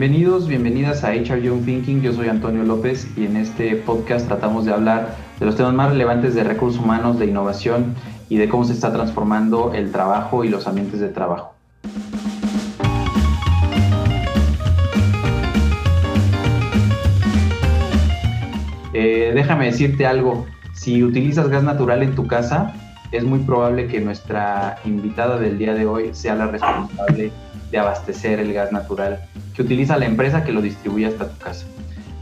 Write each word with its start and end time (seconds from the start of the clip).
Bienvenidos, 0.00 0.48
bienvenidas 0.48 1.04
a 1.04 1.10
HR 1.10 1.42
Young 1.42 1.66
Thinking. 1.66 2.00
Yo 2.00 2.14
soy 2.14 2.28
Antonio 2.28 2.62
López 2.62 3.06
y 3.18 3.26
en 3.26 3.36
este 3.36 3.76
podcast 3.76 4.26
tratamos 4.26 4.64
de 4.64 4.72
hablar 4.72 5.14
de 5.38 5.44
los 5.44 5.56
temas 5.56 5.74
más 5.74 5.90
relevantes 5.90 6.34
de 6.34 6.42
recursos 6.42 6.80
humanos, 6.80 7.18
de 7.18 7.26
innovación 7.26 7.94
y 8.30 8.38
de 8.38 8.48
cómo 8.48 8.64
se 8.64 8.72
está 8.72 8.90
transformando 8.94 9.74
el 9.74 9.92
trabajo 9.92 10.42
y 10.42 10.48
los 10.48 10.66
ambientes 10.66 11.00
de 11.00 11.10
trabajo. 11.10 11.52
Eh, 18.94 19.32
déjame 19.34 19.66
decirte 19.66 20.06
algo, 20.06 20.46
si 20.72 21.04
utilizas 21.04 21.50
gas 21.50 21.62
natural 21.62 22.02
en 22.02 22.14
tu 22.14 22.26
casa, 22.26 22.72
es 23.12 23.22
muy 23.22 23.40
probable 23.40 23.86
que 23.86 24.00
nuestra 24.00 24.78
invitada 24.86 25.38
del 25.38 25.58
día 25.58 25.74
de 25.74 25.84
hoy 25.84 26.14
sea 26.14 26.36
la 26.36 26.46
responsable 26.46 27.32
de 27.70 27.78
abastecer 27.78 28.40
el 28.40 28.52
gas 28.52 28.72
natural 28.72 29.24
que 29.54 29.62
utiliza 29.62 29.96
la 29.96 30.06
empresa 30.06 30.44
que 30.44 30.52
lo 30.52 30.62
distribuye 30.62 31.06
hasta 31.06 31.28
tu 31.28 31.38
casa. 31.38 31.66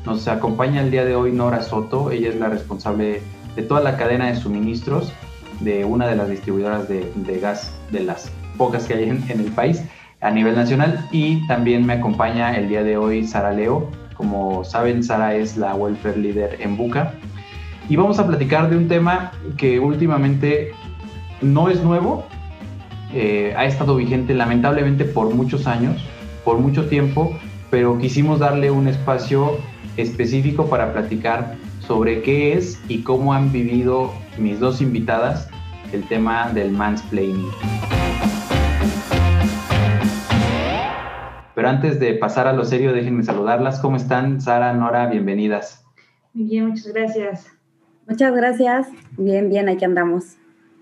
Nos 0.05 0.27
acompaña 0.29 0.83
el 0.83 0.91
día 0.91 1.05
de 1.05 1.15
hoy 1.15 1.33
Nora 1.33 1.63
Soto, 1.63 2.11
ella 2.11 2.31
es 2.31 2.37
la 2.37 2.49
responsable 2.49 3.21
de 3.57 3.63
toda 3.63 3.81
la 3.81 3.97
cadena 3.97 4.27
de 4.27 4.37
suministros 4.37 5.13
de 5.61 5.85
una 5.85 6.07
de 6.07 6.17
las 6.17 6.29
distribuidoras 6.29 6.89
de, 6.89 7.39
gas, 7.41 7.73
de 7.91 8.01
las 8.01 8.31
pocas 8.57 8.87
que 8.87 8.95
hay 8.95 9.09
en, 9.09 9.25
el 9.29 9.53
país 9.53 9.83
a 10.21 10.31
nivel 10.31 10.55
nacional. 10.55 11.07
Y 11.11 11.47
también 11.47 11.85
me 11.85 11.95
acompaña 11.95 12.57
el 12.57 12.69
día 12.69 12.83
de 12.83 12.97
hoy 12.97 13.27
Sara 13.27 13.53
Leo. 13.53 13.91
Como 14.15 14.65
saben, 14.65 15.03
Sara 15.03 15.35
es 15.35 15.57
la 15.57 15.75
welfare 15.75 16.17
leader 16.17 16.57
en 16.61 16.77
Buca. 16.77 17.13
Y 17.89 17.97
vamos 17.97 18.19
a 18.19 18.27
platicar 18.27 18.69
de 18.69 18.77
un 18.77 18.89
tema 18.89 19.33
que 19.57 19.81
últimamente 19.81 20.73
no 21.41 21.71
es 21.71 21.83
nuevo, 21.83 22.27
eh, 23.13 23.55
ha 23.57 23.65
estado 23.65 23.97
vigente 23.97 24.35
lamentablemente 24.35 25.05
por 25.05 25.35
muchos 25.35 25.67
años, 25.67 26.03
por 26.45 26.59
mucho 26.59 26.89
tiempo, 26.89 27.39
pero 27.71 27.99
quisimos 27.99 28.41
darle 28.41 28.71
un 28.71 28.89
espacio 28.89 29.59
específico 29.97 30.69
para 30.69 30.93
platicar 30.93 31.55
sobre 31.81 32.23
qué 32.23 32.53
es 32.53 32.81
y 32.89 33.03
cómo 33.03 33.33
han 33.33 33.51
vivido 33.51 34.13
mis 34.39 34.61
dos 34.61 34.81
invitadas 34.81 35.49
el 35.93 36.05
tema 36.05 36.51
del 36.51 36.71
mansplaining. 36.73 37.51
Pero 41.55 41.69
antes 41.69 41.99
de 41.99 42.15
pasar 42.15 42.47
a 42.47 42.53
lo 42.53 42.65
serio, 42.65 42.93
déjenme 42.93 43.25
saludarlas. 43.25 43.81
¿Cómo 43.81 43.97
están? 43.97 44.41
Sara, 44.41 44.73
Nora, 44.75 45.09
bienvenidas. 45.09 45.85
Muy 46.33 46.45
bien, 46.45 46.69
muchas 46.69 46.93
gracias. 46.93 47.47
Muchas 48.07 48.33
gracias. 48.35 48.89
Bien, 49.17 49.49
bien, 49.49 49.69
aquí 49.69 49.85
andamos. 49.85 50.37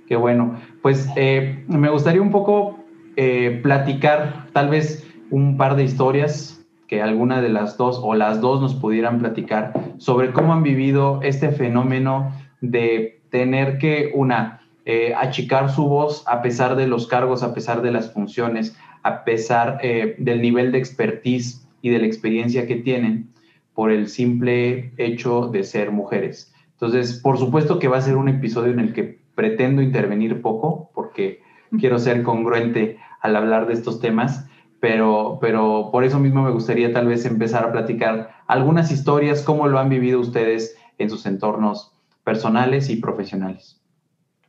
Qué 0.06 0.16
bueno. 0.16 0.56
Pues 0.82 1.08
eh, 1.16 1.64
me 1.68 1.88
gustaría 1.90 2.22
un 2.22 2.30
poco 2.30 2.78
eh, 3.16 3.60
platicar 3.62 4.46
tal 4.52 4.68
vez 4.68 5.06
un 5.30 5.56
par 5.56 5.76
de 5.76 5.84
historias 5.84 6.64
que 6.86 7.02
alguna 7.02 7.42
de 7.42 7.48
las 7.48 7.76
dos 7.76 7.98
o 8.02 8.14
las 8.14 8.40
dos 8.40 8.60
nos 8.60 8.74
pudieran 8.74 9.18
platicar 9.18 9.72
sobre 9.98 10.32
cómo 10.32 10.52
han 10.52 10.62
vivido 10.62 11.20
este 11.22 11.50
fenómeno 11.50 12.32
de 12.60 13.20
tener 13.30 13.78
que, 13.78 14.12
una, 14.14 14.60
eh, 14.84 15.12
achicar 15.16 15.70
su 15.70 15.88
voz 15.88 16.22
a 16.28 16.42
pesar 16.42 16.76
de 16.76 16.86
los 16.86 17.08
cargos, 17.08 17.42
a 17.42 17.52
pesar 17.52 17.82
de 17.82 17.90
las 17.90 18.12
funciones, 18.12 18.76
a 19.02 19.24
pesar 19.24 19.80
del 19.80 20.40
nivel 20.40 20.70
de 20.70 20.78
expertise 20.78 21.66
y 21.82 21.90
de 21.90 21.98
la 21.98 22.06
experiencia 22.06 22.66
que 22.68 22.76
tienen 22.76 23.30
por 23.74 23.90
el 23.90 24.08
simple 24.08 24.92
hecho 24.96 25.48
de 25.48 25.64
ser 25.64 25.90
mujeres. 25.90 26.52
Entonces, 26.72 27.20
por 27.20 27.38
supuesto 27.38 27.78
que 27.78 27.88
va 27.88 27.98
a 27.98 28.02
ser 28.02 28.16
un 28.16 28.28
episodio 28.28 28.72
en 28.72 28.80
el 28.80 28.92
que 28.92 29.25
pretendo 29.36 29.82
intervenir 29.82 30.42
poco 30.42 30.90
porque 30.92 31.42
quiero 31.78 32.00
ser 32.00 32.24
congruente 32.24 32.98
al 33.20 33.36
hablar 33.36 33.68
de 33.68 33.74
estos 33.74 34.00
temas, 34.00 34.48
pero, 34.80 35.38
pero 35.40 35.90
por 35.92 36.02
eso 36.02 36.18
mismo 36.18 36.42
me 36.42 36.50
gustaría 36.50 36.92
tal 36.92 37.06
vez 37.06 37.24
empezar 37.24 37.64
a 37.64 37.70
platicar 37.70 38.30
algunas 38.48 38.90
historias, 38.90 39.42
cómo 39.42 39.68
lo 39.68 39.78
han 39.78 39.88
vivido 39.88 40.18
ustedes 40.18 40.76
en 40.98 41.10
sus 41.10 41.26
entornos 41.26 41.92
personales 42.24 42.90
y 42.90 42.96
profesionales. 42.96 43.80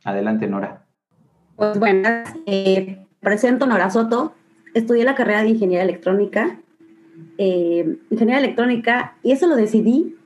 Adelante, 0.04 0.48
Nora. 0.48 0.84
Pues 1.56 1.78
bueno, 1.78 2.08
eh, 2.46 3.04
presento 3.20 3.66
Nora 3.66 3.90
Soto, 3.90 4.32
estudié 4.74 5.04
la 5.04 5.14
carrera 5.14 5.42
de 5.42 5.50
Ingeniería 5.50 5.82
Electrónica, 5.82 6.60
eh, 7.36 7.98
Ingeniería 8.10 8.44
Electrónica, 8.44 9.16
y 9.22 9.32
eso 9.32 9.46
lo 9.46 9.56
decidí 9.56 10.16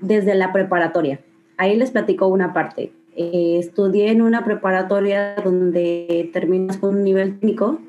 desde 0.00 0.34
la 0.34 0.52
preparatoria. 0.52 1.20
Ahí 1.56 1.76
les 1.76 1.90
platico 1.90 2.28
una 2.28 2.52
parte. 2.52 2.92
Eh, 3.18 3.56
estudié 3.58 4.10
en 4.10 4.20
una 4.20 4.44
preparatoria 4.44 5.36
donde 5.42 6.28
terminas 6.34 6.76
con 6.76 6.96
un 6.96 7.04
nivel 7.04 7.38
técnico. 7.38 7.80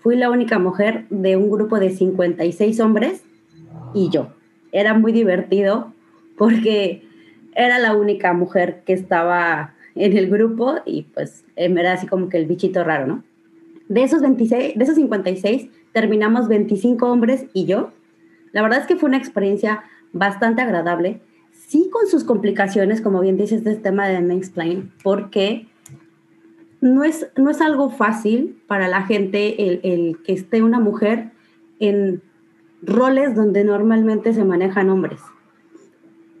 Fui 0.00 0.14
la 0.14 0.30
única 0.30 0.58
mujer 0.58 1.06
de 1.08 1.38
un 1.38 1.50
grupo 1.50 1.78
de 1.78 1.88
56 1.88 2.78
hombres 2.80 3.24
y 3.94 4.10
yo. 4.10 4.28
Era 4.70 4.92
muy 4.92 5.12
divertido 5.12 5.94
porque 6.36 7.02
era 7.54 7.78
la 7.78 7.96
única 7.96 8.34
mujer 8.34 8.82
que 8.84 8.92
estaba 8.92 9.74
en 9.94 10.16
el 10.18 10.28
grupo 10.28 10.76
y 10.84 11.04
pues 11.14 11.46
era 11.56 11.94
así 11.94 12.06
como 12.06 12.28
que 12.28 12.36
el 12.36 12.46
bichito 12.46 12.84
raro, 12.84 13.06
¿no? 13.06 13.24
De 13.88 14.02
esos 14.02 14.20
26, 14.20 14.76
de 14.76 14.84
esos 14.84 14.96
56 14.96 15.70
terminamos 15.92 16.46
25 16.46 17.10
hombres 17.10 17.46
y 17.54 17.64
yo. 17.64 17.92
La 18.52 18.60
verdad 18.60 18.80
es 18.80 18.86
que 18.86 18.96
fue 18.96 19.08
una 19.08 19.16
experiencia 19.16 19.82
bastante 20.12 20.60
agradable 20.60 21.22
sí 21.68 21.90
con 21.92 22.08
sus 22.08 22.24
complicaciones, 22.24 23.02
como 23.02 23.20
bien 23.20 23.36
dices, 23.36 23.58
este 23.58 23.76
tema 23.76 24.08
de 24.08 24.20
mansplain, 24.22 24.90
porque 25.02 25.68
no 26.80 27.04
es, 27.04 27.28
no 27.36 27.50
es 27.50 27.60
algo 27.60 27.90
fácil 27.90 28.60
para 28.66 28.88
la 28.88 29.02
gente 29.02 29.68
el, 29.68 29.80
el, 29.82 30.18
que 30.22 30.32
esté 30.32 30.62
una 30.62 30.80
mujer 30.80 31.30
en 31.78 32.22
roles 32.82 33.34
donde 33.34 33.64
normalmente 33.64 34.32
se 34.32 34.44
manejan 34.44 34.88
hombres. 34.88 35.20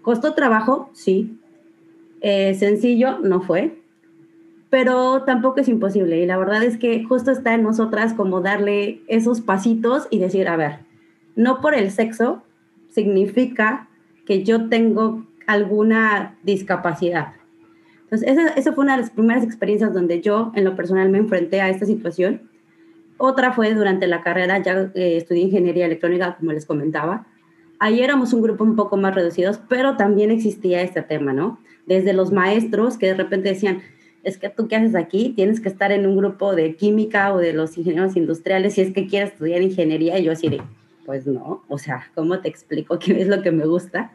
¿Costó 0.00 0.34
trabajo? 0.34 0.88
Sí. 0.94 1.38
Eh, 2.22 2.54
sencillo, 2.54 3.18
no 3.18 3.42
fue. 3.42 3.82
Pero 4.70 5.24
tampoco 5.24 5.60
es 5.60 5.68
imposible. 5.68 6.22
Y 6.22 6.26
la 6.26 6.38
verdad 6.38 6.62
es 6.62 6.78
que 6.78 7.04
justo 7.04 7.30
está 7.30 7.52
en 7.52 7.64
nosotras 7.64 8.14
como 8.14 8.40
darle 8.40 9.02
esos 9.08 9.42
pasitos 9.42 10.08
y 10.10 10.18
decir, 10.20 10.48
a 10.48 10.56
ver, 10.56 10.78
no 11.36 11.60
por 11.60 11.74
el 11.74 11.90
sexo 11.90 12.42
significa 12.88 13.87
que 14.28 14.44
yo 14.44 14.68
tengo 14.68 15.24
alguna 15.46 16.36
discapacidad. 16.42 17.32
Entonces, 18.02 18.28
esa, 18.56 18.74
fue 18.74 18.84
una 18.84 18.94
de 18.94 19.00
las 19.00 19.10
primeras 19.10 19.42
experiencias 19.42 19.94
donde 19.94 20.20
yo, 20.20 20.52
en 20.54 20.66
lo 20.66 20.76
personal, 20.76 21.08
me 21.08 21.16
enfrenté 21.16 21.62
a 21.62 21.70
esta 21.70 21.86
situación. 21.86 22.42
Otra 23.16 23.54
fue 23.54 23.72
durante 23.72 24.06
la 24.06 24.20
carrera, 24.20 24.58
ya 24.62 24.90
eh, 24.94 25.16
estudié 25.16 25.44
ingeniería 25.44 25.86
electrónica, 25.86 26.36
como 26.36 26.52
les 26.52 26.66
comentaba. 26.66 27.26
Ahí 27.78 28.02
éramos 28.02 28.34
un 28.34 28.42
grupo 28.42 28.64
un 28.64 28.76
poco 28.76 28.98
más 28.98 29.14
reducidos, 29.14 29.60
pero 29.66 29.96
también 29.96 30.30
existía 30.30 30.82
este 30.82 31.00
tema, 31.00 31.32
¿no? 31.32 31.58
Desde 31.86 32.12
los 32.12 32.30
maestros 32.30 32.98
que 32.98 33.06
de 33.06 33.14
repente 33.14 33.48
decían, 33.48 33.80
es 34.24 34.36
que 34.36 34.50
tú 34.50 34.68
qué 34.68 34.76
haces 34.76 34.94
aquí, 34.94 35.32
tienes 35.34 35.58
que 35.60 35.70
estar 35.70 35.90
en 35.90 36.06
un 36.06 36.18
grupo 36.18 36.54
de 36.54 36.76
química 36.76 37.32
o 37.32 37.38
de 37.38 37.54
los 37.54 37.78
ingenieros 37.78 38.14
industriales 38.14 38.74
si 38.74 38.82
es 38.82 38.92
que 38.92 39.06
quieres 39.06 39.32
estudiar 39.32 39.62
ingeniería. 39.62 40.18
Y 40.18 40.24
yo 40.24 40.32
así 40.32 40.50
de, 40.50 40.60
pues 41.08 41.26
no, 41.26 41.62
o 41.68 41.78
sea, 41.78 42.10
¿cómo 42.14 42.40
te 42.40 42.50
explico 42.50 42.98
qué 42.98 43.22
es 43.22 43.28
lo 43.28 43.40
que 43.40 43.50
me 43.50 43.64
gusta? 43.64 44.10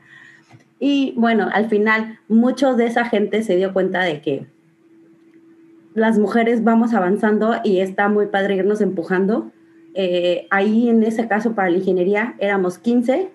Y 0.80 1.16
bueno, 1.18 1.50
al 1.52 1.68
final, 1.68 2.20
muchos 2.28 2.78
de 2.78 2.86
esa 2.86 3.06
gente 3.06 3.42
se 3.42 3.56
dio 3.56 3.74
cuenta 3.74 4.04
de 4.04 4.22
que 4.22 4.46
las 5.96 6.20
mujeres 6.20 6.64
vamos 6.64 6.94
avanzando 6.94 7.56
y 7.64 7.80
está 7.80 8.10
muy 8.10 8.28
padre 8.28 8.58
irnos 8.58 8.80
empujando. 8.80 9.52
Eh, 9.96 10.46
ahí 10.52 10.88
en 10.88 11.02
ese 11.02 11.28
caso 11.28 11.56
para 11.56 11.72
la 11.72 11.78
ingeniería 11.78 12.36
éramos 12.38 12.78
15, 12.78 13.32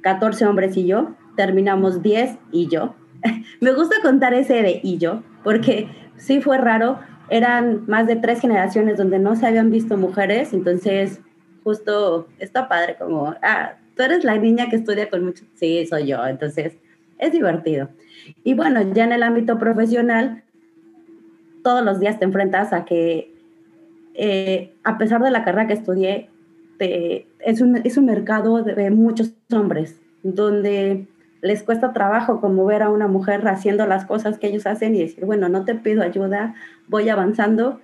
14 0.00 0.46
hombres 0.46 0.76
y 0.76 0.86
yo, 0.86 1.14
terminamos 1.36 2.02
10 2.02 2.36
y 2.50 2.66
yo. 2.66 2.96
Me 3.60 3.74
gusta 3.74 3.94
contar 4.02 4.34
ese 4.34 4.54
de 4.62 4.80
y 4.82 4.98
yo, 4.98 5.22
porque 5.44 5.88
sí 6.16 6.40
fue 6.40 6.58
raro, 6.58 6.98
eran 7.30 7.84
más 7.86 8.08
de 8.08 8.16
tres 8.16 8.40
generaciones 8.40 8.98
donde 8.98 9.20
no 9.20 9.36
se 9.36 9.46
habían 9.46 9.70
visto 9.70 9.96
mujeres, 9.96 10.52
entonces 10.52 11.20
justo 11.66 12.28
está 12.38 12.68
padre 12.68 12.94
como, 12.96 13.34
ah, 13.42 13.72
tú 13.96 14.04
eres 14.04 14.22
la 14.22 14.38
niña 14.38 14.70
que 14.70 14.76
estudia 14.76 15.10
con 15.10 15.24
mucho, 15.24 15.44
sí, 15.56 15.84
soy 15.84 16.06
yo, 16.06 16.24
entonces 16.24 16.74
es 17.18 17.32
divertido. 17.32 17.88
Y 18.44 18.54
bueno, 18.54 18.80
ya 18.92 19.02
en 19.02 19.10
el 19.10 19.24
ámbito 19.24 19.58
profesional, 19.58 20.44
todos 21.64 21.84
los 21.84 21.98
días 21.98 22.20
te 22.20 22.24
enfrentas 22.24 22.72
a 22.72 22.84
que, 22.84 23.32
eh, 24.14 24.74
a 24.84 24.96
pesar 24.96 25.20
de 25.24 25.32
la 25.32 25.42
carrera 25.44 25.66
que 25.66 25.72
estudié, 25.72 26.30
es, 26.78 27.60
un, 27.60 27.78
es 27.78 27.96
un 27.96 28.06
mercado 28.06 28.62
de 28.62 28.90
muchos 28.92 29.32
hombres, 29.52 30.00
donde 30.22 31.08
les 31.42 31.64
cuesta 31.64 31.92
trabajo 31.92 32.40
como 32.40 32.64
ver 32.64 32.84
a 32.84 32.90
una 32.90 33.08
mujer 33.08 33.46
haciendo 33.48 33.86
las 33.86 34.04
cosas 34.04 34.38
que 34.38 34.46
ellos 34.46 34.68
hacen 34.68 34.94
y 34.94 35.00
decir, 35.00 35.24
bueno, 35.24 35.48
no 35.48 35.64
te 35.64 35.74
pido 35.74 36.04
ayuda, 36.04 36.54
voy 36.86 37.08
avanzando 37.08 37.80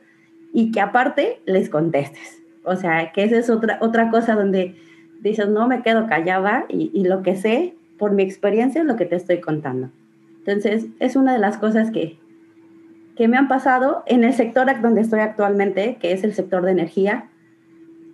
y 0.52 0.70
que 0.70 0.80
aparte 0.80 1.40
les 1.46 1.68
contestes. 1.68 2.41
O 2.64 2.76
sea, 2.76 3.12
que 3.12 3.24
esa 3.24 3.36
es 3.36 3.50
otra, 3.50 3.78
otra 3.80 4.10
cosa 4.10 4.34
donde 4.34 4.76
dices, 5.20 5.48
no 5.48 5.68
me 5.68 5.82
quedo 5.82 6.06
callada 6.06 6.64
y, 6.68 7.04
lo 7.04 7.22
que 7.22 7.36
sé 7.36 7.74
por 7.98 8.12
mi 8.12 8.22
experiencia 8.22 8.80
es 8.80 8.86
lo 8.86 8.96
que 8.96 9.06
te 9.06 9.16
estoy 9.16 9.40
contando. 9.40 9.90
Entonces, 10.38 10.86
es 10.98 11.16
una 11.16 11.32
de 11.32 11.38
las 11.38 11.58
cosas 11.58 11.90
que, 11.90 12.18
que 13.16 13.28
me 13.28 13.36
han 13.36 13.48
pasado 13.48 14.02
en 14.06 14.24
el 14.24 14.32
sector 14.32 14.66
donde 14.80 15.00
estoy 15.00 15.20
actualmente, 15.20 15.96
que 16.00 16.12
es 16.12 16.24
el 16.24 16.34
sector 16.34 16.64
de 16.64 16.72
energía. 16.72 17.28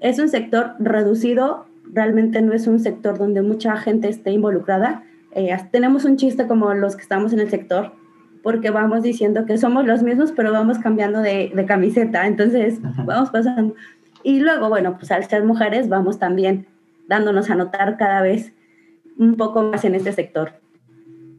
Es 0.01 0.19
un 0.19 0.29
sector 0.29 0.75
reducido 0.79 1.69
realmente 1.93 2.43
no 2.43 2.53
es 2.53 2.67
un 2.67 2.81
sector 2.81 3.19
donde 3.19 3.43
mucha 3.43 3.77
gente 3.77 4.09
esté 4.09 4.31
involucrada. 4.31 5.03
Eh, 5.33 5.57
tenemos 5.71 6.05
un 6.05 6.17
chiste 6.17 6.47
como 6.47 6.73
los 6.75 6.97
que 6.97 7.03
estamos 7.03 7.33
en 7.33 7.41
el 7.41 7.51
sector, 7.51 7.93
porque 8.43 8.71
vamos 8.71 9.03
diciendo 9.03 9.47
que 9.47 9.59
somos 9.59 9.87
los 9.87 10.03
mismos, 10.03 10.33
pero 10.33 10.53
vamos 10.53 10.79
cambiando 10.79 11.21
de, 11.21 11.53
de 11.55 11.67
camiseta, 11.67 12.27
entonces 12.27 12.81
vamos 13.05 13.31
pasando. 13.31 13.75
Y 14.23 14.41
luego, 14.41 14.69
bueno, 14.69 14.97
pues 14.99 15.11
al 15.13 15.25
ser 15.25 15.45
mujeres 15.45 15.89
vamos 15.89 16.19
también 16.19 16.67
dándonos 17.09 17.51
a 17.51 17.55
notar 17.55 17.97
cada 17.97 18.23
vez 18.23 18.53
un 19.19 19.37
poco 19.37 19.63
más 19.63 19.85
en 19.85 19.95
este 19.95 20.13
sector. 20.13 20.53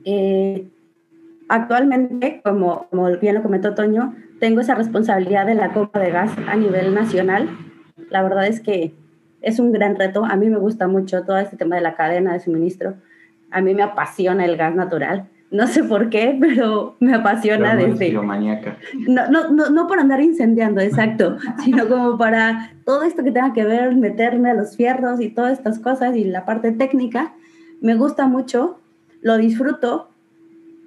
Eh, 0.05 0.67
actualmente, 1.47 2.41
como, 2.43 2.87
como 2.89 3.09
bien 3.17 3.35
lo 3.35 3.43
comentó 3.43 3.73
Toño, 3.75 4.15
tengo 4.39 4.61
esa 4.61 4.75
responsabilidad 4.75 5.45
de 5.45 5.55
la 5.55 5.73
compra 5.73 6.01
de 6.01 6.11
gas 6.11 6.31
a 6.47 6.55
nivel 6.55 6.93
nacional. 6.93 7.49
La 8.09 8.23
verdad 8.23 8.47
es 8.47 8.59
que 8.61 8.93
es 9.41 9.59
un 9.59 9.71
gran 9.71 9.95
reto. 9.95 10.25
A 10.25 10.35
mí 10.35 10.49
me 10.49 10.57
gusta 10.57 10.87
mucho 10.87 11.23
todo 11.23 11.37
este 11.37 11.57
tema 11.57 11.75
de 11.75 11.81
la 11.81 11.95
cadena 11.95 12.33
de 12.33 12.39
suministro. 12.39 12.95
A 13.51 13.61
mí 13.61 13.73
me 13.73 13.83
apasiona 13.83 14.45
el 14.45 14.57
gas 14.57 14.75
natural. 14.75 15.27
No 15.51 15.66
sé 15.66 15.84
por 15.84 16.10
qué, 16.10 16.38
pero 16.40 16.96
me 17.00 17.13
apasiona 17.13 17.74
no 17.74 17.81
desde... 17.81 18.12
No, 19.07 19.30
no, 19.30 19.50
no, 19.50 19.69
no 19.69 19.88
por 19.88 20.00
andar 20.00 20.22
incendiando, 20.22 20.81
exacto, 20.81 21.38
sino 21.63 21.88
como 21.88 22.18
para 22.18 22.74
todo 22.86 23.04
esto 23.04 23.24
que 23.24 23.31
tenga 23.31 23.54
que 23.54 23.66
ver, 23.66 23.96
meterme 23.96 24.51
a 24.51 24.54
los 24.54 24.75
fierros 24.75 25.19
y 25.22 25.30
todas 25.30 25.54
estas 25.54 25.80
cosas 25.80 26.16
y 26.16 26.24
la 26.24 26.46
parte 26.46 26.72
técnica. 26.72 27.34
Me 27.81 27.96
gusta 27.96 28.28
mucho, 28.28 28.80
lo 29.22 29.38
disfruto, 29.38 30.10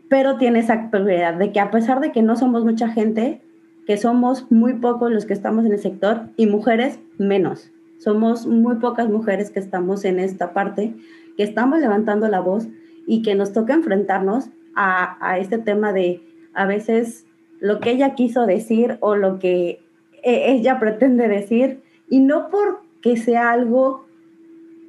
pero 0.08 0.36
tiene 0.36 0.60
esa 0.60 0.90
peculiaridad 0.90 1.34
de 1.34 1.52
que 1.52 1.60
a 1.60 1.70
pesar 1.70 2.00
de 2.00 2.12
que 2.12 2.22
no 2.22 2.36
somos 2.36 2.64
mucha 2.64 2.88
gente, 2.88 3.40
que 3.86 3.96
somos 3.96 4.50
muy 4.50 4.74
pocos 4.74 5.10
los 5.10 5.26
que 5.26 5.32
estamos 5.32 5.64
en 5.64 5.72
el 5.72 5.78
sector 5.78 6.28
y 6.36 6.46
mujeres 6.46 7.00
menos. 7.18 7.70
Somos 7.98 8.46
muy 8.46 8.76
pocas 8.76 9.08
mujeres 9.08 9.50
que 9.50 9.60
estamos 9.60 10.04
en 10.04 10.18
esta 10.18 10.52
parte, 10.52 10.94
que 11.36 11.42
estamos 11.42 11.80
levantando 11.80 12.28
la 12.28 12.40
voz 12.40 12.68
y 13.12 13.20
que 13.20 13.34
nos 13.34 13.52
toca 13.52 13.74
enfrentarnos 13.74 14.48
a, 14.74 15.36
este 15.38 15.58
tema 15.58 15.92
de 15.92 16.22
a 16.54 16.64
veces 16.64 17.26
lo 17.60 17.78
que 17.78 17.90
ella 17.90 18.14
quiso 18.14 18.46
decir 18.46 18.96
o 19.00 19.16
lo 19.16 19.38
que 19.38 19.82
e, 20.22 20.52
ella 20.52 20.80
pretende 20.80 21.28
decir, 21.28 21.82
y 22.08 22.20
no 22.20 22.48
porque 22.48 23.18
sea 23.18 23.50
algo 23.50 24.06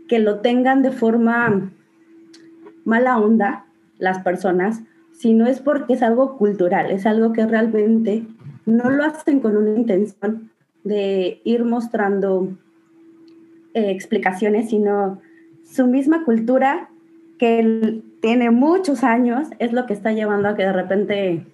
que 0.07 0.19
lo 0.19 0.39
tengan 0.39 0.83
de 0.83 0.91
forma 0.91 1.73
mala 2.85 3.19
onda 3.19 3.65
las 3.97 4.19
personas, 4.19 4.83
sino 5.11 5.45
es 5.45 5.59
porque 5.59 5.91
es 5.91 6.01
algo 6.01 6.37
cultural, 6.37 6.91
es 6.91 7.05
algo 7.05 7.33
que 7.33 7.45
realmente 7.45 8.25
no 8.65 8.89
lo 8.89 9.03
hacen 9.03 9.41
con 9.41 9.57
una 9.57 9.77
intención 9.77 10.49
de 10.85 11.41
ir 11.43 11.65
mostrando 11.65 12.57
eh, 13.73 13.91
explicaciones, 13.91 14.69
sino 14.69 15.19
su 15.65 15.87
misma 15.87 16.23
cultura 16.23 16.89
que 17.43 18.01
tiene 18.21 18.51
muchos 18.51 19.03
años 19.03 19.49
es 19.59 19.73
lo 19.73 19.85
que 19.85 19.91
está 19.91 20.13
llevando 20.13 20.47
a 20.47 20.55
que 20.55 20.63
de 20.63 20.71
repente 20.71 21.45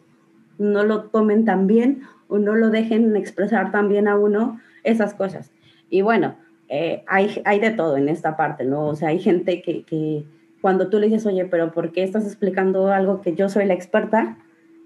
no 0.59 0.83
lo 0.83 1.05
tomen 1.05 1.45
tan 1.45 1.65
bien 1.65 2.03
o 2.27 2.37
no 2.37 2.53
lo 2.53 2.69
dejen 2.69 3.15
expresar 3.15 3.71
tan 3.71 3.89
bien 3.89 4.07
a 4.07 4.15
uno 4.15 4.61
esas 4.83 5.15
cosas. 5.15 5.51
Y 5.89 6.03
bueno, 6.03 6.35
eh, 6.67 7.03
hay, 7.07 7.41
hay 7.43 7.59
de 7.59 7.71
todo 7.71 7.97
en 7.97 8.07
esta 8.07 8.37
parte, 8.37 8.65
¿no? 8.65 8.85
O 8.85 8.95
sea, 8.95 9.09
hay 9.09 9.17
gente 9.17 9.63
que, 9.63 9.81
que 9.81 10.25
cuando 10.61 10.89
tú 10.89 10.99
le 10.99 11.07
dices, 11.07 11.25
oye, 11.25 11.45
pero 11.45 11.71
¿por 11.71 11.91
qué 11.91 12.03
estás 12.03 12.27
explicando 12.27 12.93
algo 12.93 13.21
que 13.21 13.33
yo 13.33 13.49
soy 13.49 13.65
la 13.65 13.73
experta? 13.73 14.37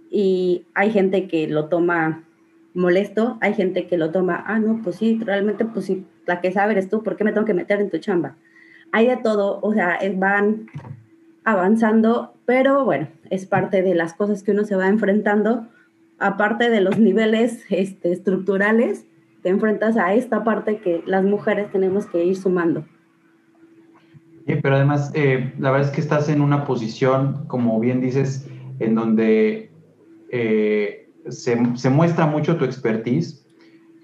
Y 0.09 0.63
hay 0.73 0.89
gente 0.89 1.27
que 1.27 1.49
lo 1.49 1.65
toma 1.65 2.23
molesto, 2.73 3.37
hay 3.41 3.55
gente 3.55 3.87
que 3.87 3.97
lo 3.97 4.11
toma, 4.11 4.41
ah, 4.47 4.57
no, 4.57 4.79
pues 4.81 4.95
sí, 4.95 5.19
realmente, 5.21 5.65
pues 5.65 5.83
sí, 5.83 6.05
la 6.25 6.39
que 6.39 6.53
sabe 6.53 6.71
eres 6.71 6.87
tú, 6.87 7.03
¿por 7.03 7.17
qué 7.17 7.25
me 7.25 7.33
tengo 7.33 7.45
que 7.45 7.53
meter 7.53 7.81
en 7.81 7.89
tu 7.89 7.97
chamba? 7.97 8.37
Hay 8.93 9.07
de 9.07 9.17
todo, 9.17 9.59
o 9.61 9.73
sea, 9.73 9.99
van 10.15 10.67
avanzando, 11.45 12.33
pero 12.45 12.85
bueno, 12.85 13.07
es 13.29 13.45
parte 13.45 13.81
de 13.81 13.95
las 13.95 14.13
cosas 14.13 14.43
que 14.43 14.51
uno 14.51 14.63
se 14.63 14.75
va 14.75 14.87
enfrentando, 14.87 15.67
aparte 16.19 16.69
de 16.69 16.81
los 16.81 16.97
niveles 16.99 17.63
este, 17.69 18.11
estructurales, 18.11 19.05
te 19.41 19.49
enfrentas 19.49 19.97
a 19.97 20.13
esta 20.13 20.43
parte 20.43 20.77
que 20.77 21.03
las 21.05 21.23
mujeres 21.23 21.69
tenemos 21.71 22.05
que 22.05 22.23
ir 22.23 22.37
sumando. 22.37 22.85
pero 24.45 24.75
además, 24.75 25.11
eh, 25.13 25.53
la 25.59 25.71
verdad 25.71 25.89
es 25.89 25.95
que 25.95 26.01
estás 26.01 26.29
en 26.29 26.41
una 26.41 26.63
posición, 26.63 27.45
como 27.47 27.79
bien 27.79 27.99
dices, 27.99 28.47
en 28.79 28.95
donde 28.95 29.71
eh, 30.31 31.09
se, 31.27 31.89
muestra 31.89 32.25
mucho 32.25 32.57
tu 32.57 32.65
expertise. 32.65 33.45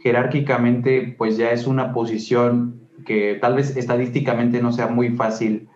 Jerárquicamente, 0.03 1.15
pues 1.17 1.37
ya 1.37 1.51
es 1.51 1.67
una 1.67 1.93
posición 1.93 2.81
que 3.05 3.37
tal 3.41 3.55
vez 3.55 3.75
estadísticamente 3.75 4.61
no 4.61 4.71
sea 4.71 4.87
muy 4.87 5.09
fácil 5.15 5.68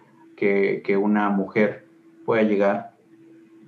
que, 0.83 0.97
una 0.97 1.29
mujer 1.29 1.85
pueda 2.25 2.43
llegar. 2.43 2.93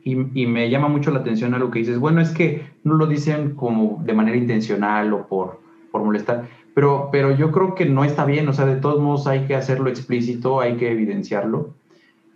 Y, 0.04 0.16
me 0.16 0.70
llama 0.70 0.88
mucho 0.88 1.12
la 1.12 1.20
atención 1.20 1.54
a 1.54 1.60
lo 1.60 1.72
que 1.72 1.80
dices. 1.80 1.98
Bueno, 1.98 2.22
es 2.22 2.30
que 2.32 2.68
no 2.84 2.96
lo 2.96 3.08
dicen 3.08 3.56
como 3.56 4.02
de 4.04 4.14
manera 4.14 4.38
intencional 4.38 5.12
o 5.14 5.28
por, 5.28 5.62
por 5.92 6.04
molestar, 6.04 6.48
pero, 6.76 7.10
pero 7.12 7.36
yo 7.36 7.52
creo 7.52 7.74
que 7.74 7.86
no 7.86 8.04
está 8.04 8.26
bien. 8.26 8.48
O 8.48 8.54
sea, 8.54 8.66
de 8.66 8.76
todos 8.76 9.02
modos 9.02 9.26
hay 9.26 9.46
que 9.46 9.56
hacerlo 9.56 9.90
explícito, 9.90 10.62
hay 10.62 10.76
que 10.76 10.92
evidenciarlo. 10.92 11.74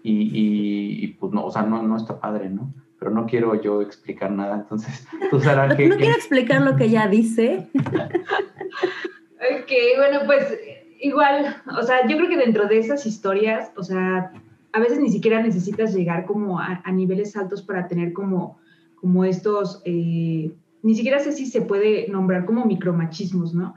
Y, 0.02 1.08
pues 1.20 1.34
no, 1.34 1.46
o 1.46 1.52
sea, 1.52 1.64
no, 1.64 1.84
no 1.84 1.98
está 1.98 2.20
padre, 2.20 2.50
¿no? 2.50 2.74
pero 3.00 3.12
no 3.12 3.26
quiero 3.26 3.60
yo 3.62 3.82
explicar 3.82 4.30
nada, 4.30 4.56
entonces 4.56 5.08
tú 5.30 5.40
Sara, 5.40 5.74
que... 5.76 5.88
No 5.88 5.96
quiero 5.96 6.16
explicar 6.16 6.62
lo 6.62 6.76
que 6.76 6.86
ella 6.86 7.08
dice. 7.08 7.70
ok, 7.74 9.72
bueno, 9.96 10.20
pues 10.26 10.60
igual, 11.00 11.56
o 11.80 11.84
sea, 11.84 12.08
yo 12.08 12.18
creo 12.18 12.30
que 12.30 12.38
dentro 12.38 12.68
de 12.68 12.80
esas 12.80 13.06
historias, 13.06 13.72
o 13.76 13.84
sea, 13.84 14.32
a 14.72 14.80
veces 14.80 15.00
ni 15.00 15.10
siquiera 15.10 15.42
necesitas 15.42 15.94
llegar 15.94 16.26
como 16.26 16.60
a, 16.60 16.82
niveles 16.92 17.36
altos 17.36 17.62
para 17.62 17.88
tener 17.88 18.14
como, 18.14 18.60
como 18.96 19.26
estos, 19.26 19.82
eh, 19.86 20.52
ni 20.84 20.96
siquiera 20.96 21.20
sé 21.20 21.32
si 21.32 21.46
se 21.46 21.62
puede 21.62 22.08
nombrar 22.10 22.46
como 22.46 22.66
micromachismos, 22.66 23.54
¿no? 23.54 23.76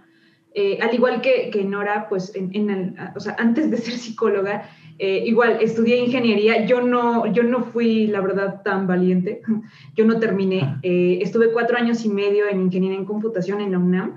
Eh, 0.55 0.79
al 0.83 0.95
igual 0.95 1.23
que, 1.23 1.51
que 1.51 1.65
Nora, 1.65 2.09
pues 2.09 2.33
en, 2.35 2.97
o 3.17 3.21
sea, 3.21 3.37
antes 3.39 3.71
de 3.71 3.79
ser 3.79 3.95
psicóloga, 3.95 4.69
eh, 4.99 5.25
igual, 5.27 5.59
estudié 5.61 5.97
ingeniería, 5.97 6.67
yo 6.67 6.83
no, 6.83 7.27
yo 7.33 7.43
no 7.43 7.65
fui, 7.65 8.07
la 8.07 8.21
verdad, 8.21 8.63
tan 8.63 8.87
valiente, 8.87 9.43
yo 9.97 10.05
no 10.05 10.19
terminé. 10.21 10.79
Eh, 10.83 11.19
estuve 11.23 11.53
cuatro 11.53 11.77
años 11.77 12.05
y 12.05 12.09
medio 12.09 12.49
en 12.49 12.61
ingeniería 12.61 12.99
en 12.99 13.05
computación 13.05 13.61
en 13.61 13.73
la 13.73 13.79
UNAM. 13.79 14.15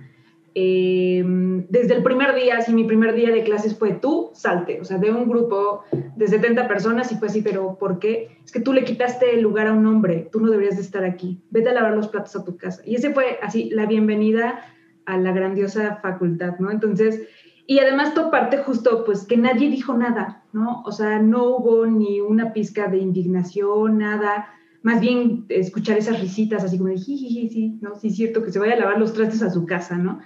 Em, 0.57 1.67
desde 1.67 1.95
el 1.95 2.01
primer 2.01 2.33
día, 2.33 2.61
si 2.61 2.73
mi 2.73 2.85
primer 2.85 3.13
día 3.13 3.29
de 3.29 3.43
clases 3.43 3.77
fue 3.77 3.91
tú, 3.91 4.31
salte, 4.33 4.79
o 4.79 4.85
sea, 4.85 4.97
de 4.97 5.11
un 5.11 5.27
grupo 5.27 5.83
de 6.15 6.27
70 6.27 6.65
personas 6.69 7.11
y 7.11 7.15
fue 7.15 7.27
así, 7.27 7.41
pero 7.41 7.77
¿por 7.77 7.99
qué? 7.99 8.37
Es 8.45 8.53
que 8.53 8.61
tú 8.61 8.71
le 8.71 8.85
quitaste 8.85 9.35
el 9.35 9.41
lugar 9.41 9.67
a 9.67 9.73
un 9.73 9.85
hombre, 9.85 10.29
tú 10.31 10.39
no 10.39 10.49
deberías 10.49 10.77
de 10.77 10.83
estar 10.83 11.03
aquí, 11.03 11.43
vete 11.49 11.71
a 11.71 11.73
lavar 11.73 11.93
los 11.93 12.07
platos 12.07 12.37
a 12.37 12.45
tu 12.45 12.55
casa. 12.55 12.81
Y 12.85 12.95
ese 12.95 13.13
fue 13.13 13.37
así, 13.41 13.69
la 13.69 13.85
bienvenida 13.85 14.61
a 15.05 15.17
la 15.17 15.33
grandiosa 15.33 15.97
facultad, 16.01 16.57
¿no? 16.59 16.71
Entonces, 16.71 17.27
y 17.67 17.79
además 17.79 18.13
toparte 18.13 18.59
justo, 18.59 19.03
pues 19.03 19.25
que 19.25 19.35
nadie 19.35 19.69
dijo 19.69 19.97
nada, 19.97 20.45
¿no? 20.53 20.83
O 20.85 20.93
sea, 20.93 21.19
no 21.19 21.49
hubo 21.49 21.85
ni 21.85 22.21
una 22.21 22.53
pizca 22.53 22.87
de 22.87 22.99
indignación, 22.99 23.97
nada. 23.97 24.47
Más 24.83 25.01
bien 25.01 25.47
escuchar 25.49 25.97
esas 25.97 26.21
risitas 26.21 26.63
así 26.63 26.77
como 26.77 26.91
de 26.91 26.97
jiji, 26.97 27.49
sí, 27.49 27.77
¿no? 27.81 27.95
Sí, 27.95 28.07
es 28.07 28.15
cierto, 28.15 28.41
que 28.41 28.53
se 28.53 28.59
vaya 28.59 28.75
a 28.75 28.79
lavar 28.79 28.99
los 28.99 29.13
trastes 29.13 29.41
a 29.41 29.49
su 29.49 29.65
casa, 29.65 29.97
¿no? 29.97 30.21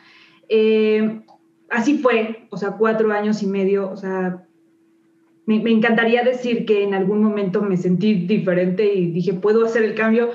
Eh, 0.49 1.21
así 1.69 1.99
fue, 1.99 2.47
o 2.49 2.57
sea, 2.57 2.71
cuatro 2.71 3.11
años 3.11 3.41
y 3.43 3.47
medio, 3.47 3.89
o 3.89 3.95
sea, 3.95 4.45
me, 5.45 5.71
encantaría 5.71 6.23
decir 6.23 6.65
que 6.65 6.83
en 6.83 6.93
algún 6.93 7.23
momento 7.23 7.61
me 7.61 7.77
sentí 7.77 8.13
diferente 8.13 8.93
y 8.93 9.11
dije, 9.11 9.33
puedo 9.33 9.65
hacer 9.65 9.83
el 9.83 9.95
cambio, 9.95 10.29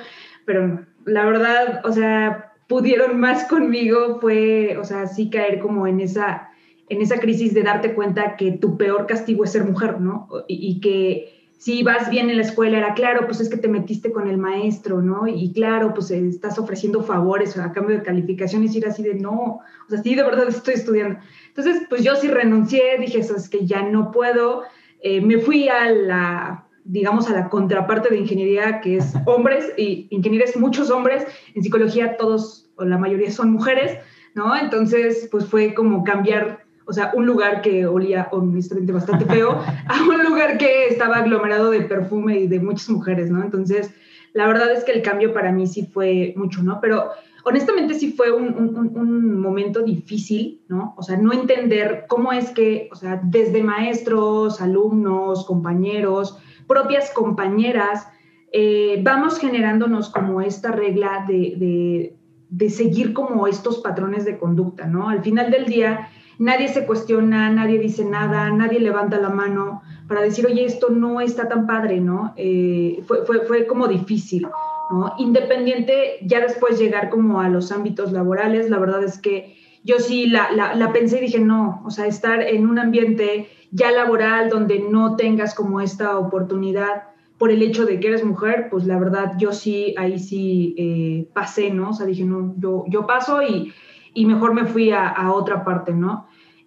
pero 0.44 0.84
la 1.04 1.24
verdad, 1.24 1.82
o 1.84 1.92
sea, 1.92 2.52
pudieron 2.68 3.20
más 3.20 3.44
conmigo, 3.44 4.18
fue, 4.20 4.76
o 4.78 4.84
sea, 4.84 5.06
sí 5.06 5.30
caer 5.30 5.60
como 5.60 5.86
en 5.86 6.00
esa 6.00 6.48
en 6.88 7.00
esa 7.00 7.18
crisis 7.18 7.54
de 7.54 7.62
darte 7.62 7.94
cuenta 7.94 8.36
que 8.36 8.52
tu 8.52 8.76
peor 8.76 9.06
castigo 9.06 9.44
es 9.44 9.52
ser 9.52 9.64
mujer, 9.64 10.00
¿no? 10.00 10.28
Y, 10.48 10.80
que 10.80 11.33
si 11.64 11.82
vas 11.82 12.10
bien 12.10 12.28
en 12.28 12.36
la 12.36 12.42
escuela 12.42 12.76
era 12.76 12.92
claro, 12.92 13.24
pues 13.24 13.40
es 13.40 13.48
que 13.48 13.56
te 13.56 13.68
metiste 13.68 14.12
con 14.12 14.28
el 14.28 14.36
maestro, 14.36 15.00
¿no? 15.00 15.26
Y 15.26 15.50
claro, 15.54 15.94
pues 15.94 16.10
estás 16.10 16.58
ofreciendo 16.58 17.02
favores 17.02 17.56
a 17.56 17.72
cambio 17.72 17.96
de 17.96 18.02
calificaciones 18.02 18.74
y 18.74 18.78
ir 18.78 18.86
así 18.86 19.02
de 19.02 19.14
no, 19.14 19.32
o 19.32 19.88
sea, 19.88 20.02
sí, 20.02 20.14
de 20.14 20.22
verdad 20.24 20.46
estoy 20.46 20.74
estudiando. 20.74 21.20
Entonces, 21.48 21.84
pues 21.88 22.04
yo 22.04 22.16
sí 22.16 22.28
renuncié, 22.28 22.98
dije, 22.98 23.20
eso 23.20 23.34
es 23.34 23.48
que 23.48 23.64
ya 23.64 23.80
no 23.80 24.10
puedo, 24.10 24.64
eh, 25.00 25.22
me 25.22 25.38
fui 25.38 25.70
a 25.70 25.90
la, 25.90 26.66
digamos, 26.84 27.30
a 27.30 27.32
la 27.32 27.48
contraparte 27.48 28.10
de 28.10 28.18
ingeniería, 28.18 28.82
que 28.82 28.98
es 28.98 29.14
hombres, 29.24 29.72
y 29.78 30.06
ingeniería 30.10 30.44
es 30.46 30.58
muchos 30.58 30.90
hombres, 30.90 31.26
en 31.54 31.62
psicología 31.62 32.18
todos 32.18 32.68
o 32.76 32.84
la 32.84 32.98
mayoría 32.98 33.30
son 33.30 33.50
mujeres, 33.50 33.96
¿no? 34.34 34.54
Entonces, 34.54 35.30
pues 35.30 35.46
fue 35.46 35.72
como 35.72 36.04
cambiar 36.04 36.63
o 36.86 36.92
sea, 36.92 37.12
un 37.14 37.26
lugar 37.26 37.62
que 37.62 37.86
olía 37.86 38.28
honestamente 38.32 38.92
bastante 38.92 39.24
feo, 39.24 39.50
a 39.88 40.02
un 40.02 40.22
lugar 40.24 40.58
que 40.58 40.86
estaba 40.88 41.16
aglomerado 41.16 41.70
de 41.70 41.82
perfume 41.82 42.40
y 42.40 42.46
de 42.46 42.60
muchas 42.60 42.88
mujeres, 42.90 43.30
¿no? 43.30 43.42
Entonces, 43.42 43.90
la 44.32 44.46
verdad 44.46 44.72
es 44.72 44.84
que 44.84 44.92
el 44.92 45.02
cambio 45.02 45.32
para 45.32 45.52
mí 45.52 45.66
sí 45.66 45.88
fue 45.92 46.34
mucho, 46.36 46.62
¿no? 46.62 46.80
Pero 46.80 47.10
honestamente 47.44 47.94
sí 47.94 48.12
fue 48.12 48.32
un, 48.32 48.54
un, 48.96 49.40
momento 49.40 49.82
difícil, 49.82 50.62
¿no? 50.68 50.94
O 50.96 51.02
sea, 51.02 51.16
no 51.16 51.32
entender 51.32 52.06
cómo 52.08 52.32
es 52.32 52.50
que, 52.50 52.88
o 52.90 52.96
sea, 52.96 53.20
desde 53.22 53.62
maestros, 53.62 54.60
alumnos, 54.60 55.46
compañeros, 55.46 56.38
propias 56.66 57.10
compañeras, 57.10 58.08
eh, 58.52 59.00
vamos 59.02 59.38
generándonos 59.38 60.08
como 60.08 60.40
esta 60.40 60.72
regla 60.72 61.24
de, 61.28 61.54
de, 61.56 62.16
de, 62.48 62.70
seguir 62.70 63.12
como 63.12 63.46
estos 63.46 63.78
patrones 63.78 64.24
de 64.24 64.38
conducta, 64.38 64.86
¿no? 64.86 65.08
Al 65.08 65.22
final 65.22 65.50
del 65.50 65.66
día, 65.66 66.08
nadie 66.38 66.68
se 66.68 66.86
cuestiona, 66.86 67.50
nadie 67.50 67.78
dice 67.78 68.04
nada, 68.04 68.50
nadie 68.50 68.80
levanta 68.80 69.18
la 69.18 69.30
mano 69.30 69.82
para 70.08 70.20
decir, 70.22 70.46
oye, 70.46 70.64
esto 70.64 70.90
no 70.90 71.20
está 71.20 71.48
tan 71.48 71.66
padre, 71.66 72.00
¿no? 72.00 72.34
Eh, 72.36 73.02
fue, 73.06 73.24
fue, 73.24 73.40
fue 73.46 73.66
como 73.66 73.88
difícil. 73.88 74.46
¿no? 74.90 75.14
Independiente, 75.18 76.18
ya 76.22 76.40
después 76.40 76.78
llegar 76.78 77.10
como 77.10 77.40
a 77.40 77.48
los 77.48 77.72
ámbitos 77.72 78.12
laborales, 78.12 78.70
la 78.70 78.78
verdad 78.78 79.02
es 79.02 79.18
que 79.18 79.56
yo 79.82 79.98
sí 79.98 80.26
la, 80.26 80.50
la, 80.52 80.92
pensé 80.92 81.18
y 81.18 81.22
dije, 81.22 81.38
no, 81.38 81.82
o 81.84 81.90
sea, 81.90 82.06
estar 82.06 82.40
en 82.40 82.66
un 82.66 82.78
ambiente 82.78 83.48
ya 83.70 83.90
laboral 83.90 84.48
donde 84.48 84.78
no 84.78 85.16
tengas 85.16 85.54
como 85.54 85.80
esta 85.80 86.18
oportunidad 86.18 87.04
por 87.36 87.50
el 87.50 87.62
hecho 87.62 87.84
de 87.84 88.00
que 88.00 88.08
eres 88.08 88.24
mujer, 88.24 88.68
pues 88.70 88.86
la 88.86 88.98
verdad 88.98 89.32
yo 89.38 89.52
sí, 89.52 89.94
ahí 89.98 90.18
sí 90.18 90.74
eh, 90.78 91.28
pasé, 91.34 91.70
¿no? 91.70 91.90
O 91.90 91.92
sea, 91.92 92.06
dije, 92.06 92.24
no, 92.24 92.54
yo, 92.58 92.84
yo 92.88 93.06
paso 93.06 93.42
y, 93.42 93.72
y 94.14 94.26
mejor 94.26 94.54
me 94.54 94.64
fui 94.64 94.90
a, 94.90 95.08
a 95.08 95.32
otra 95.32 95.64
parte, 95.64 95.92
¿no? 95.92 96.26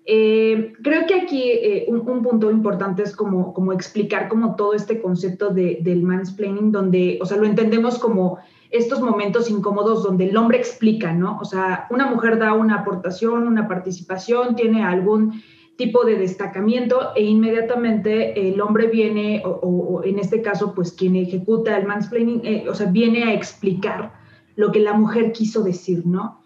Eh, 0.10 0.72
creo 0.82 1.06
que 1.06 1.16
aquí 1.16 1.44
eh, 1.44 1.86
un, 1.90 2.24
punto 2.24 2.50
importante 2.50 3.04
es 3.04 3.14
como, 3.14 3.54
como 3.54 3.74
explicar 3.74 4.30
como 4.30 4.56
todo 4.56 4.74
este 4.74 5.02
concepto 5.02 5.50
de, 5.50 5.80
del 5.82 6.02
mansplaining, 6.02 6.72
donde, 6.72 7.20
o 7.22 7.26
sea, 7.26 7.36
lo 7.36 7.46
entendemos 7.46 8.00
como 8.00 8.38
estos 8.72 9.02
momentos 9.02 9.50
incómodos 9.50 10.04
donde 10.04 10.30
el 10.30 10.38
hombre 10.38 10.60
explica, 10.60 11.12
¿no? 11.12 11.38
O 11.42 11.44
sea, 11.44 11.88
una 11.90 12.06
mujer 12.08 12.40
da 12.40 12.54
una 12.54 12.76
aportación, 12.76 13.48
una 13.48 13.68
participación, 13.68 14.56
tiene 14.56 14.82
algún 14.82 15.42
tipo 15.76 16.06
de 16.06 16.18
destacamiento 16.18 17.14
e 17.14 17.24
inmediatamente 17.24 18.48
el 18.48 18.62
hombre 18.62 18.88
viene, 18.88 19.44
o, 19.46 20.02
en 20.06 20.20
este 20.20 20.42
caso, 20.42 20.74
pues 20.74 20.94
quien 20.94 21.18
ejecuta 21.18 21.78
el 21.78 21.86
mansplaining, 21.86 22.42
eh, 22.46 22.66
o 22.70 22.74
sea, 22.74 22.90
viene 22.90 23.26
a 23.26 23.34
explicar 23.34 24.14
lo 24.56 24.72
que 24.72 24.80
la 24.80 24.94
mujer 24.94 25.34
quiso 25.34 25.64
decir, 25.64 26.06
¿no? 26.06 26.42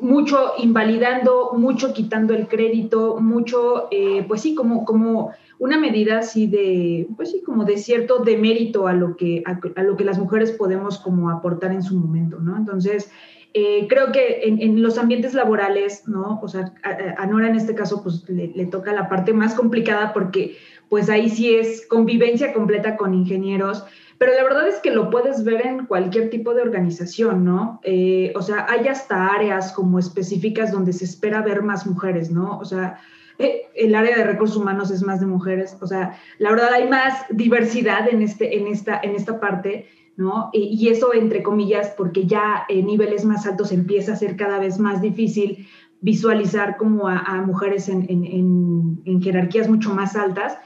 Mucho 0.00 0.52
invalidando, 0.58 1.52
mucho 1.54 1.92
quitando 1.92 2.34
el 2.34 2.46
crédito, 2.46 3.18
mucho, 3.20 3.88
eh, 3.90 4.24
pues 4.28 4.42
sí, 4.42 4.54
como, 4.54 4.84
como 4.84 5.32
una 5.58 5.78
medida 5.78 6.18
así 6.18 6.46
de, 6.46 7.08
pues 7.16 7.32
sí, 7.32 7.42
como 7.42 7.64
de 7.64 7.78
cierto 7.78 8.20
demérito 8.20 8.86
a 8.86 8.92
lo 8.92 9.16
que, 9.16 9.42
a, 9.44 9.82
lo 9.82 9.96
que 9.96 10.04
las 10.04 10.18
mujeres 10.18 10.52
podemos 10.52 10.98
como 10.98 11.30
aportar 11.30 11.72
en 11.72 11.82
su 11.82 11.96
momento, 11.96 12.38
¿no? 12.38 12.56
Entonces, 12.56 13.10
eh, 13.54 13.86
creo 13.88 14.12
que 14.12 14.42
en, 14.44 14.82
los 14.82 14.98
ambientes 14.98 15.34
laborales, 15.34 16.06
¿no? 16.06 16.38
O 16.42 16.48
sea, 16.48 16.72
a, 16.84 17.26
Nora 17.26 17.48
en 17.48 17.56
este 17.56 17.74
caso, 17.74 18.02
pues 18.02 18.28
le, 18.28 18.52
le, 18.54 18.66
toca 18.66 18.92
la 18.92 19.08
parte 19.08 19.32
más 19.32 19.54
complicada 19.54 20.12
porque, 20.12 20.56
pues 20.88 21.10
ahí 21.10 21.28
sí 21.28 21.54
es 21.54 21.86
convivencia 21.86 22.52
completa 22.52 22.96
con 22.96 23.14
ingenieros, 23.14 23.84
pero 24.18 24.34
la 24.34 24.42
verdad 24.42 24.66
es 24.66 24.80
que 24.80 24.90
lo 24.90 25.10
puedes 25.10 25.44
ver 25.44 25.64
en 25.64 25.86
cualquier 25.86 26.28
tipo 26.28 26.52
de 26.52 26.62
organización, 26.62 27.44
¿no? 27.44 27.80
Eh, 27.84 28.32
o 28.34 28.42
sea, 28.42 28.66
hay 28.68 28.88
hasta 28.88 29.28
áreas 29.28 29.72
como 29.72 29.98
específicas 29.98 30.72
donde 30.72 30.92
se 30.92 31.04
espera 31.04 31.40
ver 31.40 31.62
más 31.62 31.86
mujeres, 31.86 32.30
¿no? 32.30 32.58
O 32.58 32.64
sea, 32.64 32.98
eh, 33.38 33.68
el 33.76 33.94
área 33.94 34.16
de 34.16 34.24
recursos 34.24 34.56
humanos 34.56 34.90
es 34.90 35.04
más 35.04 35.20
de 35.20 35.26
mujeres, 35.26 35.76
o 35.80 35.86
sea, 35.86 36.18
la 36.38 36.50
verdad 36.50 36.72
hay 36.72 36.88
más 36.88 37.24
diversidad 37.30 38.08
en, 38.08 38.22
este, 38.22 38.58
en, 38.58 38.66
esta, 38.66 38.98
en 39.00 39.14
esta 39.14 39.38
parte, 39.38 39.86
¿no? 40.16 40.50
Y, 40.52 40.88
eso 40.88 41.14
entre 41.14 41.44
comillas, 41.44 41.94
porque 41.96 42.26
ya 42.26 42.64
en 42.68 42.86
niveles 42.86 43.24
más 43.24 43.46
altos 43.46 43.70
empieza 43.70 44.14
a 44.14 44.16
ser 44.16 44.36
cada 44.36 44.58
vez 44.58 44.80
más 44.80 45.00
difícil 45.00 45.68
visualizar 46.00 46.76
como 46.76 47.06
a, 47.06 47.40
mujeres 47.46 47.88
en, 47.88 49.20
jerarquías 49.22 49.68
mucho 49.68 49.94
más 49.94 50.16
altas 50.16 50.58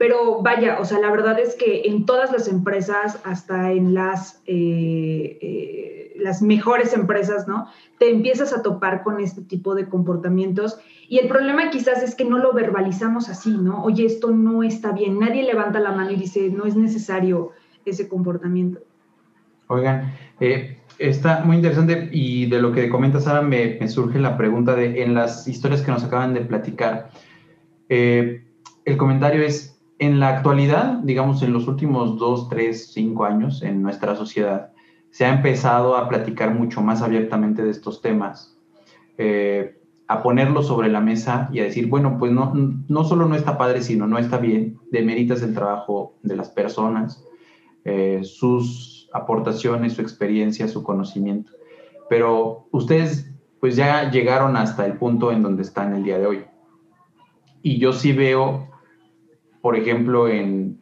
pero 0.00 0.40
vaya, 0.40 0.78
o 0.80 0.86
sea, 0.86 0.98
la 0.98 1.10
verdad 1.10 1.38
es 1.38 1.56
que 1.56 1.82
en 1.84 2.06
todas 2.06 2.32
las 2.32 2.48
empresas, 2.48 3.20
hasta 3.22 3.70
en 3.70 3.92
las, 3.92 4.42
eh, 4.46 5.36
eh, 5.42 6.16
las 6.16 6.40
mejores 6.40 6.94
empresas, 6.94 7.46
¿no? 7.46 7.66
Te 7.98 8.08
empiezas 8.08 8.54
a 8.54 8.62
topar 8.62 9.02
con 9.02 9.20
este 9.20 9.42
tipo 9.42 9.74
de 9.74 9.90
comportamientos. 9.90 10.78
Y 11.06 11.18
el 11.18 11.28
problema 11.28 11.68
quizás 11.68 12.02
es 12.02 12.14
que 12.14 12.24
no 12.24 12.38
lo 12.38 12.54
verbalizamos 12.54 13.28
así, 13.28 13.50
¿no? 13.50 13.84
Oye, 13.84 14.06
esto 14.06 14.30
no 14.30 14.62
está 14.62 14.92
bien. 14.92 15.18
Nadie 15.18 15.42
levanta 15.42 15.80
la 15.80 15.92
mano 15.92 16.12
y 16.12 16.16
dice, 16.16 16.48
no 16.48 16.64
es 16.64 16.76
necesario 16.76 17.50
ese 17.84 18.08
comportamiento. 18.08 18.80
Oigan, 19.66 20.14
eh, 20.40 20.78
está 20.98 21.44
muy 21.44 21.56
interesante 21.56 22.08
y 22.10 22.46
de 22.46 22.62
lo 22.62 22.72
que 22.72 22.88
comentas 22.88 23.26
me, 23.44 23.76
me, 23.78 23.86
surge 23.86 24.18
la 24.18 24.38
pregunta 24.38 24.74
de, 24.74 25.02
en 25.02 25.12
las 25.12 25.46
historias 25.46 25.82
que 25.82 25.90
nos 25.90 26.04
acaban 26.04 26.32
de 26.32 26.40
platicar, 26.40 27.10
el 27.90 28.96
comentario 28.96 29.42
es, 29.42 29.79
en 30.00 30.18
la 30.18 30.28
actualidad, 30.28 30.94
digamos, 31.00 31.42
en 31.42 31.52
los 31.52 31.68
últimos 31.68 32.18
dos, 32.18 32.48
tres, 32.48 32.90
cinco 32.92 33.26
años 33.26 33.62
en 33.62 33.82
nuestra 33.82 34.16
sociedad, 34.16 34.72
se 35.10 35.26
ha 35.26 35.28
empezado 35.28 35.94
a 35.94 36.08
platicar 36.08 36.54
mucho 36.54 36.80
más 36.80 37.02
abiertamente 37.02 37.62
de 37.62 37.70
estos 37.70 38.00
temas, 38.00 38.58
eh, 39.18 39.78
a 40.08 40.22
ponerlos 40.22 40.66
sobre 40.66 40.88
la 40.88 41.00
mesa 41.00 41.50
y 41.52 41.60
a 41.60 41.64
decir, 41.64 41.86
bueno, 41.86 42.16
pues 42.18 42.32
no, 42.32 42.52
no 42.54 43.04
solo 43.04 43.26
no 43.26 43.34
está 43.34 43.58
padre, 43.58 43.82
sino 43.82 44.06
no 44.06 44.16
está 44.16 44.38
bien, 44.38 44.80
demeritas 44.90 45.42
el 45.42 45.54
trabajo 45.54 46.14
de 46.22 46.34
las 46.34 46.48
personas, 46.48 47.22
eh, 47.84 48.20
sus 48.22 49.10
aportaciones, 49.12 49.92
su 49.92 50.00
experiencia, 50.00 50.66
su 50.66 50.82
conocimiento. 50.82 51.52
Pero 52.08 52.68
ustedes 52.70 53.30
pues 53.60 53.76
ya 53.76 54.10
llegaron 54.10 54.56
hasta 54.56 54.86
el 54.86 54.94
punto 54.94 55.30
en 55.30 55.42
donde 55.42 55.60
están 55.60 55.92
el 55.92 56.04
día 56.04 56.18
de 56.18 56.26
hoy. 56.26 56.44
Y 57.60 57.78
yo 57.78 57.92
sí 57.92 58.14
veo 58.14 58.69
por 59.60 59.76
ejemplo, 59.76 60.28
en, 60.28 60.78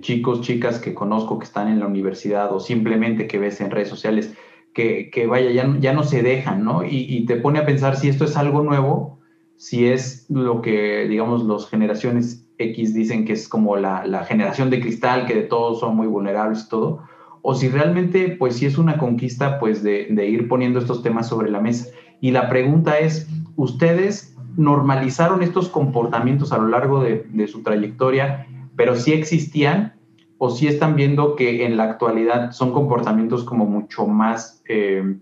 chicos, 0.00 0.40
chicas 0.40 0.78
que 0.78 0.94
conozco 0.94 1.38
que 1.38 1.44
están 1.44 1.68
en 1.68 1.80
la 1.80 1.86
universidad 1.86 2.52
o 2.52 2.60
simplemente 2.60 3.26
que 3.26 3.38
ves 3.38 3.60
en 3.60 3.70
redes 3.70 3.88
sociales, 3.88 4.34
que, 4.74 5.26
vaya, 5.28 5.50
ya, 5.50 5.76
ya 5.80 5.92
no 5.92 6.04
se 6.04 6.22
dejan, 6.22 6.64
¿no? 6.64 6.84
Y, 6.84 7.26
te 7.26 7.36
pone 7.36 7.58
a 7.58 7.66
pensar 7.66 7.96
si 7.96 8.08
esto 8.08 8.24
es 8.24 8.36
algo 8.36 8.62
nuevo, 8.62 9.18
si 9.56 9.86
es 9.86 10.26
lo 10.30 10.62
que, 10.62 11.08
digamos, 11.08 11.44
las 11.44 11.68
generaciones 11.68 12.48
X 12.58 12.94
dicen 12.94 13.24
que 13.24 13.32
es 13.32 13.48
como 13.48 13.76
la, 13.76 14.24
generación 14.24 14.70
de 14.70 14.80
cristal, 14.80 15.26
que 15.26 15.34
de 15.34 15.42
todos 15.42 15.80
son 15.80 15.96
muy 15.96 16.06
vulnerables 16.06 16.64
y 16.64 16.68
todo, 16.68 17.02
o 17.42 17.54
si 17.54 17.68
realmente, 17.68 18.36
pues 18.38 18.56
si 18.56 18.66
es 18.66 18.78
una 18.78 18.98
conquista, 18.98 19.58
pues 19.58 19.82
de, 19.82 20.08
ir 20.28 20.48
poniendo 20.48 20.78
estos 20.78 21.02
temas 21.02 21.28
sobre 21.28 21.50
la 21.50 21.60
mesa. 21.60 21.88
Y 22.20 22.32
la 22.32 22.48
pregunta 22.48 22.98
es, 22.98 23.28
¿ustedes 23.56 24.36
normalizaron 24.58 25.42
estos 25.42 25.68
comportamientos 25.68 26.52
a 26.52 26.58
lo 26.58 26.66
largo 26.66 27.00
de, 27.00 27.46
su 27.46 27.62
trayectoria, 27.62 28.46
pero 28.76 28.96
sí 28.96 29.12
existían 29.12 29.94
o 30.36 30.50
sí 30.50 30.66
están 30.66 30.96
viendo 30.96 31.36
que 31.36 31.64
en 31.64 31.76
la 31.76 31.84
actualidad 31.84 32.50
son 32.50 32.72
comportamientos 32.72 33.44
como 33.44 33.66
mucho 33.66 34.06
más 34.06 34.62
eh, 34.68 35.16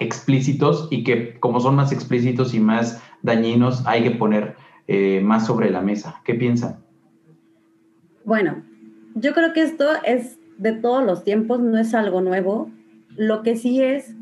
explícitos 0.00 0.88
y 0.90 1.04
que 1.04 1.38
como 1.38 1.60
son 1.60 1.76
más 1.76 1.92
explícitos 1.92 2.52
y 2.52 2.60
más 2.60 3.00
dañinos 3.22 3.86
hay 3.86 4.02
que 4.02 4.10
poner 4.10 4.56
eh, 4.88 5.20
más 5.22 5.46
sobre 5.46 5.70
la 5.70 5.80
mesa. 5.80 6.20
¿Qué 6.24 6.34
piensan? 6.34 6.80
Bueno, 8.24 8.62
yo 9.14 9.34
creo 9.34 9.52
que 9.52 9.62
esto 9.62 9.86
es 10.04 10.36
de 10.58 10.72
todos 10.72 11.04
los 11.04 11.22
tiempos, 11.22 11.60
no 11.60 11.78
es 11.78 11.94
algo 11.94 12.20
nuevo. 12.22 12.70
Lo 13.16 13.42
que 13.42 13.56
sí 13.56 13.80
es 13.80 14.16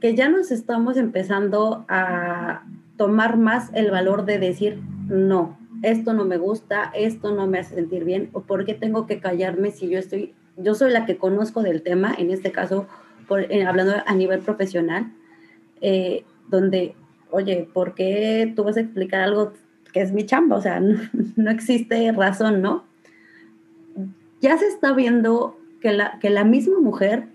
que 0.00 0.14
ya 0.14 0.28
nos 0.28 0.50
estamos 0.50 0.98
empezando 0.98 1.86
a, 1.88 2.64
tomar 2.98 3.38
más 3.38 3.70
el 3.72 3.90
valor 3.90 4.26
de 4.26 4.38
decir, 4.38 4.82
no, 5.08 5.56
esto 5.82 6.12
no 6.12 6.26
me 6.26 6.36
gusta, 6.36 6.92
esto 6.94 7.34
no 7.34 7.46
me 7.46 7.60
hace 7.60 7.76
sentir 7.76 8.04
bien, 8.04 8.28
o 8.34 8.42
por 8.42 8.66
qué 8.66 8.74
tengo 8.74 9.06
que 9.06 9.20
callarme 9.20 9.70
si 9.70 9.88
yo 9.88 9.98
estoy, 9.98 10.34
yo 10.58 10.74
soy 10.74 10.92
la 10.92 11.06
que 11.06 11.16
conozco 11.16 11.62
del 11.62 11.82
tema, 11.82 12.14
en 12.18 12.30
este 12.30 12.52
caso, 12.52 12.86
por, 13.26 13.50
eh, 13.50 13.64
hablando 13.64 13.94
a 14.04 14.14
nivel 14.14 14.40
profesional, 14.40 15.12
eh, 15.80 16.24
donde, 16.48 16.94
oye, 17.30 17.68
¿por 17.72 17.94
qué 17.94 18.52
tú 18.54 18.64
vas 18.64 18.76
a 18.76 18.80
explicar 18.80 19.22
algo 19.22 19.52
que 19.92 20.02
es 20.02 20.12
mi 20.12 20.26
chamba? 20.26 20.56
O 20.56 20.60
sea, 20.60 20.80
no, 20.80 20.98
no 21.36 21.50
existe 21.50 22.10
razón, 22.12 22.60
¿no? 22.60 22.84
Ya 24.40 24.58
se 24.58 24.66
está 24.66 24.92
viendo 24.92 25.56
que 25.80 25.92
la, 25.92 26.18
que 26.20 26.30
la 26.30 26.44
misma 26.44 26.80
mujer 26.80 27.28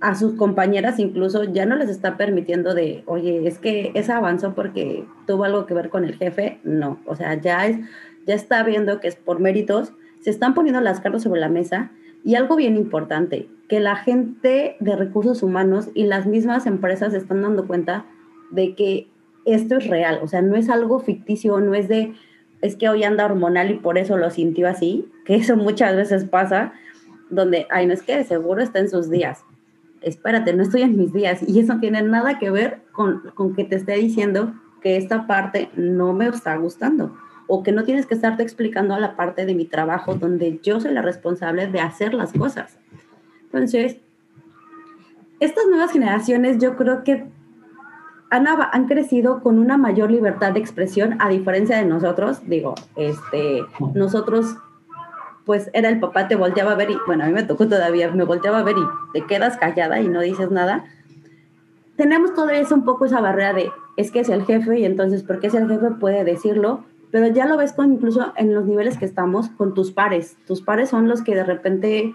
a 0.00 0.14
sus 0.14 0.34
compañeras 0.34 0.98
incluso 0.98 1.44
ya 1.44 1.66
no 1.66 1.76
les 1.76 1.90
está 1.90 2.16
permitiendo 2.16 2.74
de, 2.74 3.02
oye, 3.06 3.46
es 3.46 3.58
que 3.58 3.92
esa 3.94 4.16
avanzó 4.16 4.54
porque 4.54 5.04
tuvo 5.26 5.44
algo 5.44 5.66
que 5.66 5.74
ver 5.74 5.90
con 5.90 6.04
el 6.04 6.16
jefe. 6.16 6.58
No, 6.64 6.98
o 7.04 7.14
sea, 7.16 7.34
ya, 7.34 7.66
es, 7.66 7.78
ya 8.26 8.34
está 8.34 8.62
viendo 8.62 8.98
que 9.00 9.08
es 9.08 9.16
por 9.16 9.40
méritos, 9.40 9.92
se 10.20 10.30
están 10.30 10.54
poniendo 10.54 10.80
las 10.80 11.00
cartas 11.00 11.22
sobre 11.22 11.40
la 11.40 11.50
mesa 11.50 11.90
y 12.24 12.34
algo 12.34 12.56
bien 12.56 12.76
importante, 12.76 13.48
que 13.68 13.80
la 13.80 13.96
gente 13.96 14.76
de 14.80 14.96
recursos 14.96 15.42
humanos 15.42 15.90
y 15.94 16.04
las 16.04 16.26
mismas 16.26 16.66
empresas 16.66 17.14
están 17.14 17.42
dando 17.42 17.66
cuenta 17.66 18.06
de 18.50 18.74
que 18.74 19.08
esto 19.44 19.76
es 19.76 19.86
real, 19.86 20.20
o 20.22 20.28
sea, 20.28 20.42
no 20.42 20.56
es 20.56 20.68
algo 20.68 21.00
ficticio, 21.00 21.60
no 21.60 21.74
es 21.74 21.88
de, 21.88 22.14
es 22.60 22.76
que 22.76 22.88
hoy 22.88 23.04
anda 23.04 23.24
hormonal 23.24 23.70
y 23.70 23.74
por 23.74 23.96
eso 23.96 24.18
lo 24.18 24.30
sintió 24.30 24.68
así, 24.68 25.08
que 25.24 25.36
eso 25.36 25.56
muchas 25.56 25.96
veces 25.96 26.24
pasa, 26.24 26.74
donde, 27.30 27.66
ay, 27.70 27.86
no 27.86 27.94
es 27.94 28.02
que 28.02 28.22
seguro 28.24 28.62
está 28.62 28.80
en 28.80 28.90
sus 28.90 29.08
días 29.08 29.44
espérate, 30.02 30.52
no 30.52 30.62
estoy 30.62 30.82
en 30.82 30.96
mis 30.96 31.12
días. 31.12 31.40
Y 31.46 31.60
eso 31.60 31.78
tiene 31.80 32.02
nada 32.02 32.38
que 32.38 32.50
ver 32.50 32.82
con, 32.92 33.30
con 33.34 33.54
que 33.54 33.64
te 33.64 33.76
esté 33.76 33.94
diciendo 33.94 34.54
que 34.82 34.96
esta 34.96 35.26
parte 35.26 35.70
no 35.76 36.12
me 36.12 36.28
está 36.28 36.56
gustando 36.56 37.16
o 37.46 37.62
que 37.62 37.72
no 37.72 37.84
tienes 37.84 38.06
que 38.06 38.14
estarte 38.14 38.42
explicando 38.42 38.94
a 38.94 39.00
la 39.00 39.16
parte 39.16 39.44
de 39.44 39.54
mi 39.54 39.64
trabajo 39.64 40.14
donde 40.14 40.60
yo 40.62 40.80
soy 40.80 40.92
la 40.92 41.02
responsable 41.02 41.66
de 41.66 41.80
hacer 41.80 42.14
las 42.14 42.32
cosas. 42.32 42.78
Entonces, 43.42 43.96
estas 45.40 45.66
nuevas 45.68 45.90
generaciones 45.90 46.58
yo 46.58 46.76
creo 46.76 47.02
que 47.02 47.26
han, 48.30 48.46
han, 48.46 48.86
crecido 48.86 49.40
con 49.40 49.58
una 49.58 49.76
mayor 49.76 50.12
libertad 50.12 50.52
de 50.52 50.60
expresión 50.60 51.16
a 51.18 51.28
diferencia 51.28 51.76
de 51.76 51.86
nosotros. 51.86 52.38
Digo, 52.46 52.76
este, 52.94 53.62
nosotros, 53.94 54.54
pues 55.50 55.68
era 55.72 55.88
el 55.88 55.98
papá, 55.98 56.28
te 56.28 56.36
volteaba 56.36 56.70
a 56.70 56.74
ver 56.76 56.92
y, 56.92 56.96
bueno, 57.08 57.24
a 57.24 57.26
mí 57.26 57.32
me 57.32 57.42
tocó 57.42 57.66
todavía, 57.66 58.08
me 58.12 58.22
volteaba 58.22 58.60
a 58.60 58.62
ver 58.62 58.76
y 58.78 58.82
te 59.12 59.26
quedas 59.26 59.56
callada 59.56 60.00
y 60.00 60.06
no 60.06 60.20
dices 60.20 60.52
nada. 60.52 60.84
Tenemos 61.96 62.34
todavía 62.34 62.64
un 62.70 62.84
poco 62.84 63.06
esa 63.06 63.20
barrera 63.20 63.52
de, 63.52 63.68
es 63.96 64.12
que 64.12 64.20
es 64.20 64.28
el 64.28 64.44
jefe 64.44 64.78
y 64.78 64.84
entonces, 64.84 65.24
porque 65.24 65.48
es 65.48 65.54
el 65.54 65.68
jefe 65.68 65.90
puede 65.98 66.22
decirlo, 66.22 66.84
pero 67.10 67.26
ya 67.26 67.46
lo 67.46 67.56
ves 67.56 67.72
con 67.72 67.92
incluso 67.92 68.32
en 68.36 68.54
los 68.54 68.64
niveles 68.64 68.96
que 68.96 69.04
estamos 69.04 69.48
con 69.48 69.74
tus 69.74 69.90
pares. 69.90 70.36
Tus 70.46 70.62
pares 70.62 70.88
son 70.88 71.08
los 71.08 71.22
que 71.22 71.34
de 71.34 71.42
repente 71.42 72.14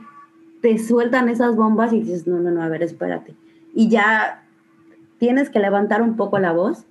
te 0.61 0.77
sueltan 0.77 1.27
esas 1.27 1.57
bombas 1.57 1.91
y 1.91 2.03
dices, 2.03 2.27
no, 2.27 2.39
no, 2.39 2.51
no, 2.51 2.63
a 2.63 2.69
ver, 2.69 2.83
espérate. 2.83 3.35
Y 3.73 3.89
ya 3.89 4.45
tienes 5.17 5.49
que 5.49 5.59
levantar 5.59 6.01
un 6.01 6.15
poco 6.15 6.39
la 6.39 6.53
voz. 6.53 6.85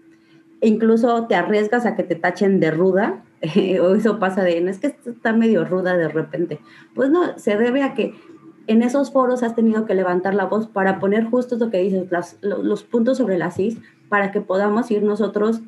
E 0.60 0.68
incluso 0.68 1.26
te 1.26 1.36
arriesgas 1.36 1.86
a 1.86 1.96
que 1.96 2.02
te 2.02 2.16
tachen 2.16 2.60
de 2.60 2.70
ruda, 2.70 3.22
o 3.80 3.94
eso 3.94 4.18
pasa 4.18 4.42
de, 4.42 4.60
no 4.60 4.70
es 4.70 4.78
que 4.78 4.96
está 5.06 5.32
medio 5.32 5.64
ruda 5.64 5.96
de 5.96 6.08
repente. 6.08 6.60
Pues 6.94 7.10
no, 7.10 7.38
se 7.38 7.56
debe 7.56 7.82
a 7.82 7.94
que 7.94 8.14
en 8.66 8.82
esos 8.82 9.12
foros 9.12 9.42
has 9.42 9.54
tenido 9.54 9.84
que 9.84 9.94
levantar 9.94 10.34
la 10.34 10.46
voz 10.46 10.66
para 10.66 10.98
poner 10.98 11.24
justo 11.24 11.56
lo 11.56 11.70
que 11.70 11.78
dices, 11.78 12.08
los 12.40 12.82
puntos 12.84 13.18
sobre 13.18 13.38
las 13.38 13.58
is, 13.58 13.78
para 14.08 14.32
que 14.32 14.40
podamos 14.40 14.90
ir 14.90 15.02
nosotros 15.02 15.60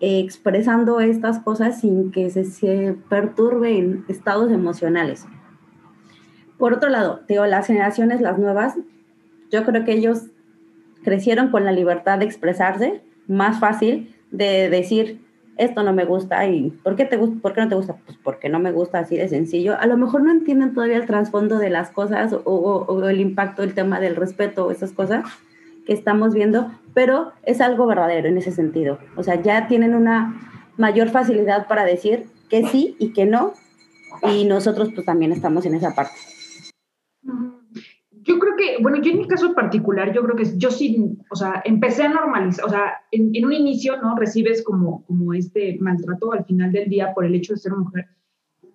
expresando 0.00 1.00
estas 1.00 1.40
cosas 1.40 1.80
sin 1.80 2.10
que 2.10 2.30
se, 2.30 2.44
se 2.44 2.96
perturben 3.08 4.04
estados 4.08 4.50
emocionales. 4.50 5.26
Por 6.56 6.72
otro 6.72 6.88
lado, 6.88 7.20
digo, 7.28 7.44
las 7.46 7.66
generaciones, 7.66 8.20
las 8.20 8.38
nuevas, 8.38 8.76
yo 9.50 9.64
creo 9.64 9.84
que 9.84 9.92
ellos 9.92 10.26
crecieron 11.02 11.50
con 11.50 11.64
la 11.64 11.72
libertad 11.72 12.18
de 12.18 12.24
expresarse, 12.24 13.02
más 13.26 13.60
fácil 13.60 14.14
de 14.30 14.70
decir, 14.70 15.20
esto 15.60 15.82
no 15.82 15.92
me 15.92 16.06
gusta 16.06 16.46
y 16.46 16.70
¿por 16.70 16.96
qué, 16.96 17.04
te 17.04 17.18
¿por 17.18 17.52
qué 17.52 17.60
no 17.60 17.68
te 17.68 17.74
gusta? 17.74 17.96
Pues 18.06 18.18
porque 18.22 18.48
no 18.48 18.58
me 18.58 18.72
gusta 18.72 19.00
así 19.00 19.16
de 19.16 19.28
sencillo. 19.28 19.76
A 19.78 19.86
lo 19.86 19.98
mejor 19.98 20.22
no 20.22 20.30
entienden 20.30 20.72
todavía 20.72 20.96
el 20.96 21.06
trasfondo 21.06 21.58
de 21.58 21.68
las 21.68 21.90
cosas 21.90 22.34
o, 22.44 23.08
el 23.08 23.20
impacto, 23.20 23.62
el 23.62 23.74
tema 23.74 24.00
del 24.00 24.16
respeto 24.16 24.70
esas 24.70 24.92
cosas, 24.92 25.24
que 25.84 25.92
estamos 25.92 26.32
viendo, 26.32 26.70
pero 26.94 27.32
es 27.42 27.60
algo 27.60 27.86
verdadero 27.86 28.28
en 28.28 28.38
ese 28.38 28.52
sentido. 28.52 28.98
O 29.16 29.22
sea, 29.22 29.40
ya 29.42 29.68
tienen 29.68 29.94
una 29.94 30.34
mayor 30.78 31.10
facilidad 31.10 31.66
para 31.68 31.84
decir 31.84 32.24
que 32.48 32.66
sí 32.66 32.96
y 32.98 33.12
que 33.12 33.26
no, 33.26 33.52
y 34.22 34.46
nosotros 34.46 34.90
pues 34.94 35.04
también 35.04 35.30
estamos 35.30 35.66
en 35.66 35.74
esa 35.74 35.94
parte. 35.94 36.14
Yo 38.30 38.38
creo 38.38 38.54
que, 38.54 38.80
bueno, 38.80 39.02
yo 39.02 39.10
en 39.10 39.18
mi 39.18 39.26
caso 39.26 39.54
particular, 39.54 40.12
yo 40.12 40.22
creo 40.22 40.36
que 40.36 40.56
yo 40.56 40.70
sí, 40.70 41.18
o 41.30 41.34
sea, 41.34 41.62
empecé 41.64 42.04
a 42.04 42.10
normalizar, 42.10 42.64
o 42.64 42.68
sea, 42.68 42.92
en, 43.10 43.34
en 43.34 43.44
un 43.44 43.52
inicio, 43.52 44.00
¿no? 44.00 44.14
Recibes 44.16 44.62
como, 44.62 45.04
como 45.06 45.34
este 45.34 45.76
maltrato 45.80 46.32
al 46.32 46.44
final 46.44 46.70
del 46.70 46.88
día 46.88 47.12
por 47.12 47.24
el 47.24 47.34
hecho 47.34 47.54
de 47.54 47.58
ser 47.58 47.72
mujer. 47.72 48.06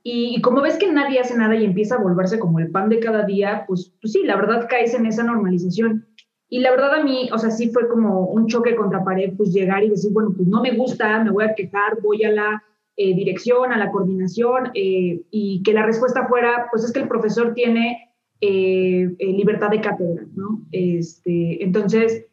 Y, 0.04 0.42
como 0.42 0.62
ves 0.62 0.78
que 0.78 0.92
nadie 0.92 1.22
hace 1.22 1.38
nada 1.38 1.56
y 1.56 1.64
empieza 1.64 1.96
a 1.96 2.04
volverse 2.04 2.38
como 2.38 2.60
el 2.60 2.70
pan 2.70 2.90
de 2.90 3.00
cada 3.00 3.26
día, 3.26 3.64
pues, 3.66 3.94
pues 4.02 4.12
sí, 4.12 4.24
la 4.24 4.36
verdad 4.36 4.68
caes 4.70 4.94
en 4.94 5.06
esa 5.06 5.24
normalización. 5.24 6.06
Y 6.50 6.60
la 6.60 6.72
verdad 6.72 6.96
a 6.96 7.04
mí, 7.04 7.30
o 7.32 7.38
sea, 7.38 7.50
sí 7.50 7.70
fue 7.70 7.88
como 7.88 8.26
un 8.26 8.48
choque 8.48 8.76
contra 8.76 9.06
pared, 9.06 9.36
pues 9.38 9.54
llegar 9.54 9.86
y 9.86 9.90
decir, 9.90 10.12
bueno, 10.12 10.34
pues 10.36 10.50
no 10.50 10.62
me 10.62 10.76
gusta, 10.76 11.24
me 11.24 11.32
voy 11.32 11.46
a 11.46 11.56
quejar, 11.56 12.02
voy 12.02 12.26
a 12.26 12.32
la 12.32 12.62
eh, 12.98 13.16
dirección, 13.16 13.72
a 13.72 13.78
la 13.78 13.90
coordinación, 13.90 14.72
eh, 14.74 15.24
y 15.32 15.64
que 15.64 15.72
la 15.72 15.86
respuesta 15.86 16.28
fuera, 16.28 16.68
pues 16.72 16.84
es 16.84 16.92
que 16.92 17.00
el 17.00 17.08
profesor 17.08 17.54
tiene 17.54 18.15
eh, 18.48 19.34
libertad 19.34 19.70
de 19.70 19.82
cátedra, 19.82 20.26
¿no? 20.36 20.66
Este, 20.72 21.64
entonces, 21.64 22.26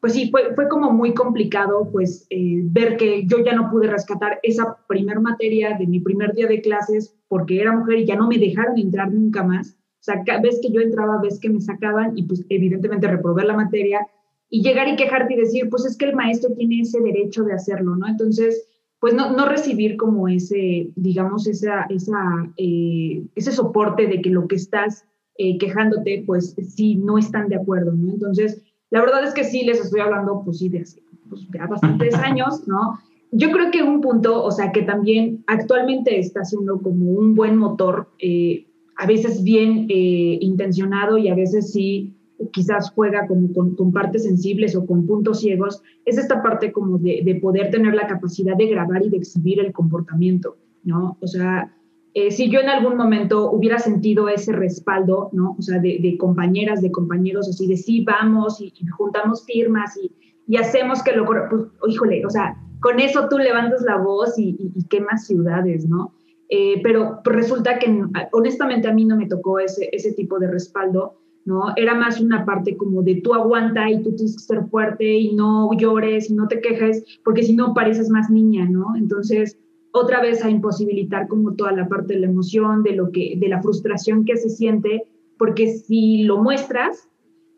pues 0.00 0.14
sí, 0.14 0.30
fue, 0.30 0.54
fue 0.54 0.68
como 0.68 0.90
muy 0.90 1.14
complicado, 1.14 1.88
pues, 1.92 2.26
ver 2.30 2.96
que 2.96 3.26
yo 3.26 3.44
ya 3.44 3.54
no 3.54 3.70
pude 3.70 3.86
rescatar 3.88 4.40
esa 4.42 4.78
primer 4.88 5.20
materia 5.20 5.76
de 5.76 5.86
mi 5.86 6.00
primer 6.00 6.32
día 6.32 6.46
de 6.46 6.62
clases 6.62 7.14
porque 7.28 7.60
era 7.60 7.76
mujer 7.76 7.98
y 7.98 8.06
ya 8.06 8.16
no 8.16 8.26
me 8.26 8.38
dejaron 8.38 8.78
entrar 8.78 9.12
nunca 9.12 9.44
más. 9.44 9.76
O 10.00 10.02
sea, 10.02 10.22
ves 10.42 10.60
que 10.62 10.72
yo 10.72 10.80
entraba, 10.80 11.20
ves 11.22 11.38
que 11.38 11.50
me 11.50 11.60
sacaban 11.60 12.16
y 12.16 12.22
pues 12.22 12.44
evidentemente 12.48 13.06
reprobé 13.06 13.44
la 13.44 13.54
materia 13.54 14.06
y 14.48 14.62
llegar 14.62 14.88
y 14.88 14.96
quejarte 14.96 15.34
y 15.34 15.36
decir, 15.36 15.68
pues 15.68 15.84
es 15.84 15.96
que 15.96 16.06
el 16.06 16.16
maestro 16.16 16.54
tiene 16.54 16.80
ese 16.80 17.00
derecho 17.00 17.44
de 17.44 17.52
hacerlo, 17.52 17.96
¿no? 17.96 18.08
Entonces, 18.08 18.66
pues 18.98 19.14
no, 19.14 19.32
no 19.32 19.46
recibir 19.46 19.96
como 19.96 20.26
ese, 20.26 20.90
digamos, 20.96 21.46
esa, 21.46 21.86
esa, 21.90 22.18
eh, 22.56 23.22
ese 23.34 23.52
soporte 23.52 24.06
de 24.06 24.20
que 24.20 24.30
lo 24.30 24.48
que 24.48 24.56
estás 24.56 25.04
eh, 25.42 25.56
quejándote, 25.56 26.22
pues 26.26 26.54
sí, 26.68 26.96
no 26.96 27.16
están 27.16 27.48
de 27.48 27.56
acuerdo, 27.56 27.92
¿no? 27.92 28.12
Entonces, 28.12 28.62
la 28.90 29.00
verdad 29.00 29.24
es 29.24 29.32
que 29.32 29.44
sí 29.44 29.64
les 29.64 29.80
estoy 29.80 30.00
hablando, 30.00 30.42
pues 30.44 30.58
sí, 30.58 30.68
de 30.68 30.80
hace 30.80 31.02
pues, 31.30 31.48
ya 31.54 31.66
bastantes 31.66 32.14
años, 32.16 32.68
¿no? 32.68 32.98
Yo 33.32 33.50
creo 33.50 33.70
que 33.70 33.82
un 33.82 34.02
punto, 34.02 34.44
o 34.44 34.50
sea, 34.50 34.70
que 34.70 34.82
también 34.82 35.42
actualmente 35.46 36.18
está 36.18 36.44
siendo 36.44 36.82
como 36.82 37.12
un 37.12 37.34
buen 37.34 37.56
motor, 37.56 38.10
eh, 38.18 38.66
a 38.98 39.06
veces 39.06 39.42
bien 39.42 39.86
eh, 39.88 40.36
intencionado 40.42 41.16
y 41.16 41.30
a 41.30 41.34
veces 41.34 41.72
sí 41.72 42.14
quizás 42.52 42.90
juega 42.90 43.26
como 43.26 43.50
con, 43.54 43.92
partes 43.92 44.24
sensibles 44.24 44.76
o 44.76 44.84
con 44.84 45.06
puntos 45.06 45.40
ciegos, 45.40 45.82
es 46.04 46.18
esta 46.18 46.42
parte 46.42 46.70
como 46.70 46.98
de, 46.98 47.38
poder 47.40 47.70
tener 47.70 47.94
la 47.94 48.06
capacidad 48.06 48.58
de 48.58 48.66
grabar 48.66 49.06
y 49.06 49.08
de 49.08 49.16
exhibir 49.16 49.58
el 49.60 49.72
comportamiento, 49.72 50.58
¿no? 50.84 51.16
O 51.22 51.26
sea, 51.26 51.74
eh, 52.14 52.30
si 52.30 52.50
yo 52.50 52.60
en 52.60 52.68
algún 52.68 52.96
momento 52.96 53.50
hubiera 53.50 53.78
sentido 53.78 54.28
ese 54.28 54.52
respaldo, 54.52 55.30
¿no? 55.32 55.54
O 55.58 55.62
sea, 55.62 55.78
de, 55.78 56.16
compañeras, 56.18 56.82
de 56.82 56.90
compañeros, 56.90 57.48
así 57.48 57.66
de 57.66 57.76
sí, 57.76 58.04
vamos 58.04 58.60
y, 58.60 58.72
juntamos 58.96 59.44
firmas 59.46 59.96
y, 59.96 60.12
y, 60.46 60.56
hacemos 60.56 61.02
que 61.02 61.12
lo... 61.12 61.24
Pues, 61.24 61.44
híjole, 61.88 62.24
o 62.26 62.30
sea, 62.30 62.56
con 62.80 62.98
eso 62.98 63.28
tú 63.28 63.38
levantas 63.38 63.82
la 63.82 63.96
voz 63.96 64.38
y, 64.38 64.56
y 64.74 64.84
quemas 64.88 65.26
ciudades, 65.26 65.88
¿no? 65.88 66.12
Eh, 66.52 66.80
pero 66.82 67.20
resulta 67.22 67.78
que 67.78 68.02
honestamente 68.32 68.88
a 68.88 68.92
mí 68.92 69.04
no 69.04 69.16
me 69.16 69.28
tocó 69.28 69.60
ese, 69.60 69.88
ese 69.92 70.12
tipo 70.14 70.40
de 70.40 70.50
respaldo, 70.50 71.14
¿no? 71.44 71.72
Era 71.76 71.94
más 71.94 72.20
una 72.20 72.44
parte 72.44 72.76
como 72.76 73.02
de 73.02 73.20
tú 73.22 73.34
aguanta 73.34 73.88
y 73.88 74.02
tú 74.02 74.16
tienes 74.16 74.36
que 74.36 74.54
ser 74.54 74.64
fuerte 74.64 75.04
y 75.04 75.32
no 75.36 75.70
llores 75.78 76.28
y 76.28 76.34
no 76.34 76.48
te 76.48 76.60
quejes, 76.60 77.04
porque 77.24 77.44
si 77.44 77.54
no 77.54 77.72
pareces 77.72 78.10
más 78.10 78.30
niña, 78.30 78.68
¿no? 78.68 78.96
Entonces, 78.96 79.60
otra 79.92 80.20
vez 80.20 80.44
a 80.44 80.50
imposibilitar 80.50 81.28
como 81.28 81.54
toda 81.54 81.72
la 81.72 81.88
parte 81.88 82.14
de 82.14 82.20
la 82.20 82.26
emoción, 82.26 82.82
de 82.82 82.92
lo 82.92 83.10
que, 83.10 83.34
de 83.36 83.48
la 83.48 83.62
frustración 83.62 84.24
que 84.24 84.36
se 84.36 84.48
siente, 84.48 85.04
porque 85.38 85.68
si 85.68 86.22
lo 86.24 86.38
muestras, 86.38 87.08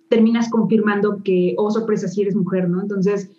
terminas 0.08 0.50
confirmando 0.50 1.22
que, 1.22 1.54
oh, 1.58 1.70
sorpresa, 1.70 2.08
si 2.08 2.22
eres 2.22 2.36
mujer, 2.36 2.68
¿no? 2.68 2.80
Entonces, 2.80 3.30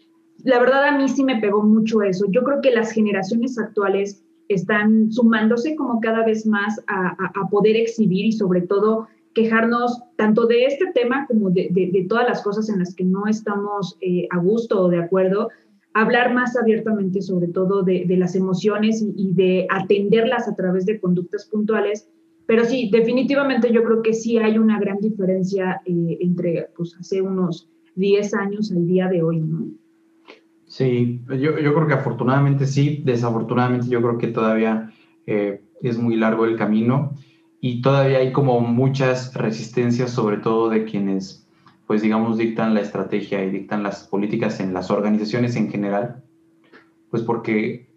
la 0.44 0.60
verdad 0.60 0.86
a 0.86 0.98
mí 0.98 1.08
sí 1.08 1.24
me 1.24 1.40
pegó 1.40 1.64
mucho 1.64 2.02
eso. 2.02 2.26
Yo 2.30 2.44
creo 2.44 2.62
que 2.62 2.72
las 2.72 2.92
generaciones 2.92 3.58
actuales 3.58 4.24
están 4.50 5.12
sumándose 5.12 5.76
como 5.76 6.00
cada 6.00 6.26
vez 6.26 6.46
más 6.46 6.80
a, 6.88 7.16
poder 7.50 7.76
exhibir 7.76 8.26
y 8.26 8.32
sobre 8.32 8.62
todo 8.62 9.08
quejarnos 9.34 10.02
tanto 10.16 10.46
de 10.46 10.66
este 10.66 10.92
tema 10.94 11.26
como 11.28 11.50
de, 11.50 12.06
todas 12.10 12.28
las 12.28 12.44
cosas 12.44 12.70
en 12.70 12.80
las 12.80 12.94
que 12.94 13.04
no 13.04 13.28
estamos 13.28 13.98
eh, 14.02 14.28
a 14.32 14.38
gusto 14.38 14.82
o 14.82 14.90
de 14.90 15.00
acuerdo, 15.00 15.50
hablar 15.94 16.34
más 16.34 16.56
abiertamente 16.56 17.22
sobre 17.22 17.48
todo 17.48 17.84
de, 17.84 18.06
las 18.18 18.36
emociones 18.36 19.04
y, 19.16 19.34
de 19.34 19.68
atenderlas 19.70 20.48
a 20.48 20.56
través 20.56 20.86
de 20.86 21.00
conductas 21.00 21.46
puntuales. 21.46 22.10
Pero 22.46 22.66
sí, 22.66 22.90
definitivamente 22.92 23.72
yo 23.72 23.84
creo 23.84 24.02
que 24.02 24.14
sí 24.14 24.38
hay 24.38 24.58
una 24.58 24.80
gran 24.80 25.00
diferencia 25.00 25.82
eh, 25.86 26.18
entre 26.20 26.68
pues, 26.76 26.96
hace 27.00 27.22
unos 27.22 27.70
10 27.96 28.34
años 28.34 28.72
al 28.72 28.86
día 28.86 29.08
de 29.08 29.24
hoy, 29.24 29.40
¿no? 29.40 29.68
Sí, 30.66 31.22
yo, 31.28 31.60
yo, 31.60 31.74
creo 31.74 31.88
que 31.88 31.94
afortunadamente 31.94 32.66
sí, 32.66 33.04
desafortunadamente 33.06 33.88
yo 33.90 34.02
creo 34.02 34.18
que 34.18 34.28
todavía 34.28 34.92
eh, 35.28 35.62
es 35.84 36.00
muy 36.00 36.16
largo 36.16 36.46
el 36.46 36.58
camino 36.58 37.14
y 37.62 37.82
todavía 37.82 38.18
hay 38.18 38.32
como 38.32 38.60
muchas 38.60 39.34
resistencias, 39.36 40.12
sobre 40.12 40.38
todo 40.38 40.70
de 40.70 40.86
quienes, 40.86 41.43
pues 41.88 42.02
digamos, 42.02 42.38
dictan 42.38 42.74
la 42.74 42.82
estrategia 42.82 43.44
y 43.44 43.50
dictan 43.50 43.84
las 43.84 44.08
políticas 44.08 44.60
en 44.60 44.74
las 44.74 44.92
organizaciones 44.92 45.56
en 45.56 45.70
general, 45.70 46.24
pues 47.10 47.24
porque 47.24 47.90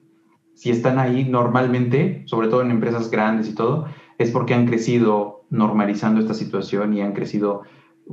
si 0.55 0.71
están 0.71 0.99
ahí 0.99 1.25
normalmente, 1.25 2.23
sobre 2.27 2.49
todo 2.49 2.63
en 2.63 2.71
empresas 2.71 3.11
grandes 3.11 3.49
y 3.49 3.55
todo, 3.55 3.87
es 4.19 4.31
porque 4.31 4.55
han 4.55 4.67
crecido 4.67 5.45
normalizando 5.51 6.21
esta 6.21 6.35
situación 6.35 6.95
y 6.95 7.03
han 7.03 7.13
crecido 7.13 7.63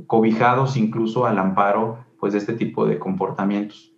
cobijados 0.06 0.76
incluso 0.76 1.26
al 1.26 1.38
amparo 1.38 2.04
pues 2.20 2.32
de 2.32 2.38
este 2.38 2.54
tipo 2.54 2.86
de 2.86 2.98
comportamientos 2.98 3.94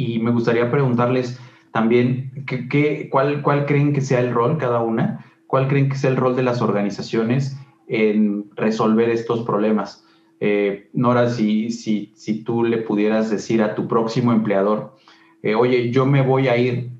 y 0.00 0.18
me 0.18 0.30
gustaría 0.30 0.70
preguntarles 0.70 1.38
también 1.72 2.46
¿qué, 2.46 3.08
cuál, 3.10 3.42
cuál 3.42 3.66
creen 3.66 3.92
que 3.92 4.00
sea 4.00 4.20
el 4.20 4.32
rol 4.32 4.56
cada 4.56 4.80
una, 4.80 5.26
cuál 5.46 5.68
creen 5.68 5.90
que 5.90 5.96
sea 5.96 6.08
el 6.08 6.16
rol 6.16 6.36
de 6.36 6.42
las 6.42 6.62
organizaciones 6.62 7.58
en 7.86 8.50
resolver 8.56 9.10
estos 9.10 9.44
problemas. 9.44 9.99
Eh, 10.40 10.88
Nora, 10.94 11.28
si, 11.28 11.70
si, 11.70 12.12
si 12.14 12.42
tú 12.42 12.64
le 12.64 12.78
pudieras 12.78 13.30
decir 13.30 13.62
a 13.62 13.74
tu 13.74 13.86
próximo 13.86 14.32
empleador, 14.32 14.96
eh, 15.42 15.54
oye, 15.54 15.90
yo 15.90 16.06
me 16.06 16.22
voy 16.22 16.48
a 16.48 16.56
ir 16.56 16.90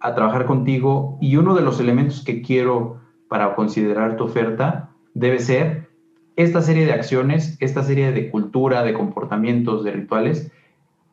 a 0.00 0.14
trabajar 0.14 0.46
contigo 0.46 1.18
y 1.20 1.36
uno 1.36 1.54
de 1.54 1.62
los 1.62 1.78
elementos 1.78 2.24
que 2.24 2.42
quiero 2.42 3.00
para 3.28 3.54
considerar 3.54 4.16
tu 4.16 4.24
oferta 4.24 4.90
debe 5.14 5.38
ser 5.38 5.88
esta 6.36 6.60
serie 6.60 6.84
de 6.84 6.92
acciones, 6.92 7.56
esta 7.60 7.82
serie 7.82 8.12
de 8.12 8.30
cultura, 8.30 8.82
de 8.82 8.92
comportamientos, 8.92 9.84
de 9.84 9.92
rituales, 9.92 10.52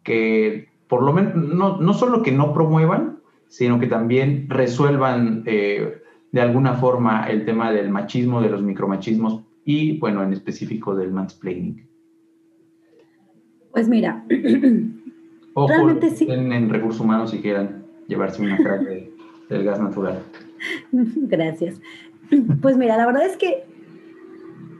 que 0.03 0.69
por 0.87 1.01
lo 1.03 1.13
menos 1.13 1.35
no, 1.35 1.77
no 1.77 1.93
solo 1.93 2.21
que 2.21 2.31
no 2.31 2.53
promuevan, 2.53 3.19
sino 3.47 3.79
que 3.79 3.87
también 3.87 4.47
resuelvan 4.49 5.43
eh, 5.45 6.01
de 6.31 6.41
alguna 6.41 6.73
forma 6.73 7.29
el 7.29 7.45
tema 7.45 7.71
del 7.71 7.89
machismo, 7.89 8.41
de 8.41 8.49
los 8.49 8.61
micromachismos 8.61 9.41
y, 9.65 9.97
bueno, 9.99 10.23
en 10.23 10.33
específico 10.33 10.95
del 10.95 11.11
mansplaining. 11.11 11.87
Pues 13.71 13.87
mira, 13.89 14.23
Ojo, 15.53 15.67
realmente 15.67 16.09
sí. 16.11 16.27
En, 16.29 16.69
recursos 16.69 17.01
humanos 17.01 17.31
si 17.31 17.39
quieran 17.39 17.85
llevarse 18.07 18.41
una 18.41 18.57
crack 18.57 18.81
del 19.49 19.63
gas 19.63 19.79
natural. 19.79 20.19
Gracias. 20.91 21.81
Pues 22.61 22.77
mira, 22.77 22.97
la 22.97 23.05
verdad 23.05 23.25
es 23.25 23.37
que 23.37 23.63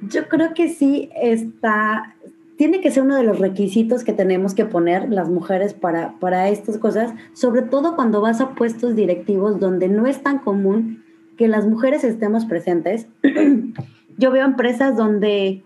yo 0.10 0.28
creo 0.28 0.54
que 0.54 0.70
sí 0.70 1.10
está, 1.16 2.16
tiene 2.58 2.82
que 2.82 2.92
ser 2.92 3.04
uno 3.04 3.16
de 3.16 3.24
los 3.24 3.40
requisitos 3.40 4.04
que 4.04 4.14
tenemos 4.14 4.54
que 4.54 4.66
poner 4.66 5.10
las 5.10 5.30
mujeres 5.30 5.74
para, 5.74 6.20
para 6.20 6.50
estas 6.50 6.78
cosas, 6.78 7.14
sobre 7.34 7.62
todo 7.62 7.96
cuando 7.96 8.22
vas 8.22 8.42
a 8.42 8.56
puestos 8.56 8.96
directivos 8.96 9.60
donde 9.60 9.90
no 9.90 10.08
es 10.08 10.22
tan 10.24 10.40
común 10.40 11.04
que 11.38 11.48
las 11.48 11.68
mujeres 11.68 12.04
estemos 12.04 12.46
presentes. 12.46 13.08
Yo 14.18 14.32
veo 14.32 14.46
empresas 14.46 14.96
donde 14.96 15.64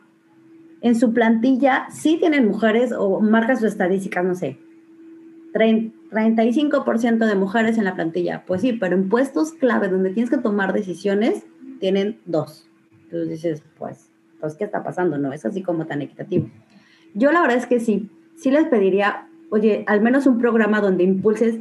en 0.82 0.96
su 0.96 1.14
plantilla 1.14 1.88
sí 1.92 2.18
tienen 2.18 2.48
mujeres 2.48 2.92
o 2.92 3.20
marcan 3.20 3.58
sus 3.58 3.68
estadísticas, 3.68 4.24
no 4.24 4.36
sé, 4.36 4.58
35% 5.54 7.26
de 7.26 7.36
mujeres 7.36 7.78
en 7.78 7.86
la 7.86 7.96
plantilla. 7.96 8.44
Pues 8.46 8.62
sí, 8.62 8.74
pero 8.74 8.96
en 8.96 9.10
puestos 9.10 9.54
clave 9.54 9.90
donde 9.90 10.12
tienes 10.12 10.30
que 10.30 10.38
tomar 10.38 10.74
decisiones, 10.74 11.46
tienen 11.80 12.20
dos. 12.26 12.68
Entonces 13.06 13.30
dices, 13.30 13.64
pues, 13.78 14.10
pues, 14.40 14.56
¿qué 14.56 14.66
está 14.66 14.84
pasando? 14.84 15.18
No 15.18 15.34
es 15.34 15.46
así 15.46 15.62
como 15.64 15.86
tan 15.86 16.02
equitativo. 16.02 16.50
Yo 17.14 17.32
la 17.32 17.42
verdad 17.42 17.58
es 17.58 17.66
que 17.66 17.80
sí, 17.80 18.10
sí 18.36 18.52
les 18.52 18.66
pediría, 18.66 19.28
oye, 19.50 19.84
al 19.88 20.02
menos 20.02 20.28
un 20.28 20.38
programa 20.38 20.82
donde 20.82 21.04
impulses 21.04 21.60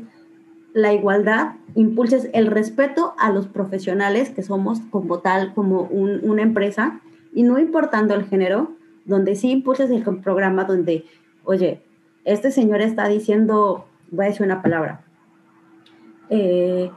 la 0.76 0.92
igualdad, 0.92 1.54
impulses 1.74 2.28
el 2.34 2.48
respeto 2.48 3.14
a 3.18 3.30
los 3.30 3.48
profesionales 3.48 4.28
que 4.28 4.42
somos 4.42 4.80
como 4.90 5.20
tal, 5.20 5.54
como 5.54 5.84
una 5.84 6.42
empresa, 6.42 7.00
y 7.32 7.44
no 7.44 7.58
importando 7.58 8.14
el 8.14 8.26
género, 8.26 8.72
donde 9.06 9.36
sí 9.36 9.50
impulses 9.50 9.90
el 9.90 10.02
programa 10.20 10.64
donde, 10.64 11.06
oye, 11.44 11.80
este 12.26 12.50
señor 12.50 12.82
está 12.82 13.08
diciendo, 13.08 13.86
voy 14.10 14.26
a 14.26 14.28
decir 14.28 14.44
una 14.44 14.60
palabra, 14.60 15.00
eh, 16.28 16.90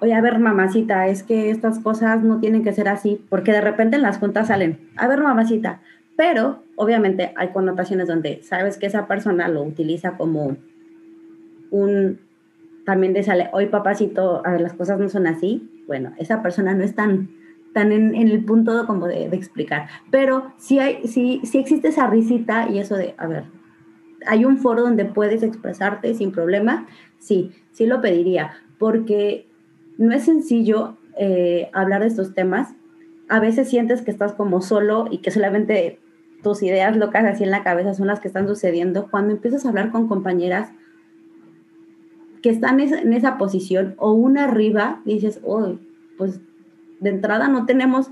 oye, 0.00 0.12
a 0.12 0.20
ver, 0.20 0.40
mamacita, 0.40 1.06
es 1.06 1.22
que 1.22 1.50
estas 1.50 1.78
cosas 1.78 2.24
no 2.24 2.40
tienen 2.40 2.64
que 2.64 2.72
ser 2.72 2.88
así, 2.88 3.24
porque 3.28 3.52
de 3.52 3.60
repente 3.60 3.94
en 3.94 4.02
las 4.02 4.18
juntas 4.18 4.48
salen, 4.48 4.90
a 4.96 5.06
ver, 5.06 5.22
mamacita, 5.22 5.80
pero 6.16 6.64
obviamente 6.74 7.32
hay 7.36 7.52
connotaciones 7.52 8.08
donde 8.08 8.42
sabes 8.42 8.76
que 8.76 8.86
esa 8.86 9.06
persona 9.06 9.46
lo 9.46 9.62
utiliza 9.62 10.16
como 10.16 10.56
un, 11.70 12.18
también 12.90 13.12
de 13.12 13.22
sale, 13.22 13.50
hoy 13.52 13.66
papacito, 13.66 14.42
a 14.44 14.50
ver, 14.50 14.62
las 14.62 14.72
cosas 14.72 14.98
no 14.98 15.08
son 15.08 15.28
así, 15.28 15.84
bueno, 15.86 16.12
esa 16.18 16.42
persona 16.42 16.74
no 16.74 16.82
es 16.82 16.96
tan, 16.96 17.30
tan 17.72 17.92
en, 17.92 18.16
el 18.16 18.44
punto 18.44 18.84
como 18.84 19.06
de, 19.06 19.26
explicar, 19.26 19.86
pero 20.10 20.52
sí, 20.56 20.80
hay, 20.80 21.06
sí, 21.06 21.40
sí 21.44 21.58
existe 21.58 21.86
esa 21.86 22.08
risita 22.08 22.68
y 22.68 22.80
eso 22.80 22.96
de, 22.96 23.14
a 23.16 23.28
ver, 23.28 23.44
hay 24.26 24.44
un 24.44 24.58
foro 24.58 24.82
donde 24.82 25.04
puedes 25.04 25.44
expresarte 25.44 26.14
sin 26.14 26.32
problema, 26.32 26.88
sí, 27.20 27.52
sí 27.70 27.86
lo 27.86 28.00
pediría, 28.00 28.54
porque 28.76 29.46
no 29.96 30.12
es 30.12 30.24
sencillo 30.24 30.96
eh, 31.16 31.70
hablar 31.72 32.00
de 32.00 32.08
estos 32.08 32.34
temas. 32.34 32.74
A 33.28 33.38
veces 33.38 33.68
sientes 33.68 34.02
que 34.02 34.10
estás 34.10 34.32
como 34.32 34.62
solo 34.62 35.06
y 35.08 35.18
que 35.18 35.30
solamente 35.30 36.00
tus 36.42 36.60
ideas 36.64 36.96
locas 36.96 37.24
así 37.24 37.44
en 37.44 37.52
la 37.52 37.62
cabeza 37.62 37.94
son 37.94 38.08
las 38.08 38.18
que 38.18 38.26
están 38.26 38.48
sucediendo. 38.48 39.06
Cuando 39.12 39.32
empiezas 39.32 39.64
a 39.64 39.68
hablar 39.68 39.92
con 39.92 40.08
compañeras 40.08 40.72
que 42.42 42.50
están 42.50 42.80
en 42.80 43.12
esa 43.12 43.38
posición 43.38 43.94
o 43.98 44.12
una 44.12 44.44
arriba, 44.44 45.00
dices, 45.04 45.40
oh, 45.44 45.76
pues 46.16 46.40
de 47.00 47.10
entrada 47.10 47.48
no 47.48 47.66
tenemos, 47.66 48.10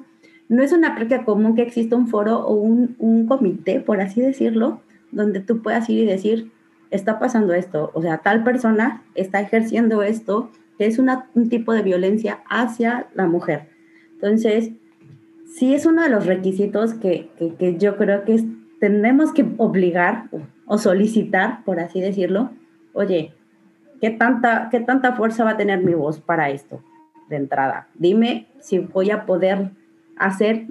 no 0.49 0.63
es 0.63 0.73
una 0.73 0.95
práctica 0.95 1.25
común 1.25 1.55
que 1.55 1.63
exista 1.63 1.97
un 1.97 2.09
foro 2.09 2.41
o 2.41 2.55
un, 2.55 2.97
un 2.99 3.27
comité, 3.27 3.81
por 3.81 4.01
así 4.01 4.21
decirlo, 4.21 4.81
donde 5.13 5.41
tú 5.41 5.63
puedas 5.63 5.89
ir 5.89 6.05
y 6.05 6.07
decir, 6.07 6.51
está 6.91 7.19
pasando 7.19 7.55
esto, 7.55 7.91
o 7.95 8.03
sea, 8.03 8.19
tal 8.19 8.45
persona 8.45 9.03
está 9.15 9.41
ejerciendo 9.41 10.03
esto, 10.03 10.51
que 10.79 10.87
es 10.87 10.99
un 10.99 11.49
tipo 11.49 11.73
de 11.73 11.83
violencia 11.83 12.41
hacia 12.49 13.09
la 13.15 13.27
mujer. 13.27 13.69
Entonces, 14.15 14.71
sí 15.47 15.75
es 15.75 15.87
uno 15.87 16.03
de 16.03 16.09
los 16.09 16.27
requisitos 16.27 16.95
que, 16.95 17.31
yo 17.79 17.97
creo 17.97 18.25
que 18.25 18.45
tenemos 18.79 19.33
que 19.33 19.45
obligar 19.57 20.29
o 20.67 20.79
solicitar, 20.79 21.65
por 21.65 21.81
así 21.81 22.01
decirlo, 22.01 22.51
oye, 22.93 23.33
¿qué 24.01 24.11
tanta, 24.11 24.69
¿qué 24.71 24.81
tanta 24.81 25.15
fuerza 25.15 25.45
va 25.45 25.51
a 25.51 25.57
tener 25.57 25.83
mi 25.83 25.95
voz 25.95 26.21
para 26.21 26.51
esto 26.51 26.83
de 27.29 27.37
entrada? 27.37 27.89
Dime 27.95 28.47
si 28.61 28.79
voy 28.79 29.11
a 29.11 29.27
poder 29.27 29.71
hacer, 30.17 30.67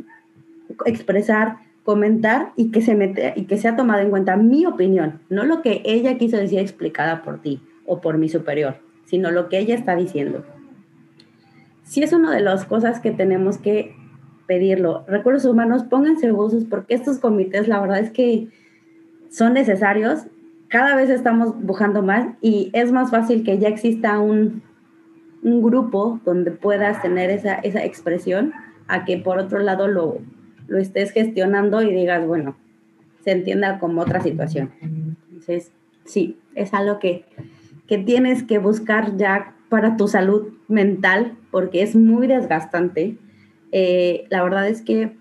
expresar, 0.85 1.57
comentar 1.83 2.51
y 2.55 2.71
que, 2.71 2.81
se 2.81 2.95
mete, 2.95 3.33
y 3.35 3.45
que 3.45 3.57
sea 3.57 3.75
tomada 3.75 4.01
en 4.01 4.09
cuenta 4.09 4.35
mi 4.35 4.65
opinión, 4.65 5.21
no 5.29 5.43
lo 5.43 5.61
que 5.61 5.81
ella 5.85 6.17
quiso 6.17 6.37
decir 6.37 6.59
explicada 6.59 7.23
por 7.23 7.41
ti 7.41 7.61
o 7.85 8.01
por 8.01 8.17
mi 8.17 8.27
superior 8.27 8.87
sino 9.07 9.31
lo 9.31 9.49
que 9.49 9.57
ella 9.57 9.73
está 9.73 9.95
diciendo. 9.95 10.45
Sí 11.83 12.03
es 12.03 12.13
una 12.13 12.35
de 12.35 12.41
las 12.41 12.65
cosas 12.65 12.99
que 12.99 13.11
tenemos 13.11 13.57
que 13.57 13.95
pedirlo. 14.45 15.05
Recursos 15.07 15.49
humanos, 15.49 15.83
pónganse 15.83 16.31
buzos 16.31 16.65
porque 16.65 16.93
estos 16.93 17.17
comités, 17.17 17.67
la 17.67 17.79
verdad 17.79 17.99
es 17.99 18.11
que 18.11 18.49
son 19.29 19.53
necesarios. 19.53 20.27
Cada 20.69 20.95
vez 20.95 21.09
estamos 21.09 21.61
buscando 21.61 22.01
más 22.01 22.27
y 22.41 22.69
es 22.73 22.91
más 22.91 23.11
fácil 23.11 23.43
que 23.43 23.57
ya 23.57 23.69
exista 23.69 24.19
un, 24.19 24.61
un 25.43 25.61
grupo 25.61 26.19
donde 26.25 26.51
puedas 26.51 27.01
tener 27.01 27.29
esa, 27.29 27.55
esa 27.55 27.83
expresión 27.83 28.53
a 28.87 29.05
que 29.05 29.17
por 29.17 29.37
otro 29.37 29.59
lado 29.59 29.87
lo, 29.87 30.19
lo 30.67 30.77
estés 30.77 31.11
gestionando 31.11 31.81
y 31.81 31.93
digas, 31.93 32.25
bueno, 32.25 32.55
se 33.23 33.31
entienda 33.31 33.79
como 33.79 34.01
otra 34.01 34.21
situación. 34.21 34.71
Entonces, 34.81 35.71
sí, 36.05 36.37
es 36.55 36.73
algo 36.73 36.99
que 36.99 37.25
que 37.87 37.97
tienes 37.97 38.43
que 38.43 38.59
buscar 38.59 39.17
ya 39.17 39.55
para 39.69 39.97
tu 39.97 40.07
salud 40.07 40.49
mental, 40.67 41.35
porque 41.51 41.81
es 41.81 41.95
muy 41.95 42.27
desgastante. 42.27 43.17
Eh, 43.71 44.25
la 44.29 44.43
verdad 44.43 44.67
es 44.67 44.81
que 44.81 45.15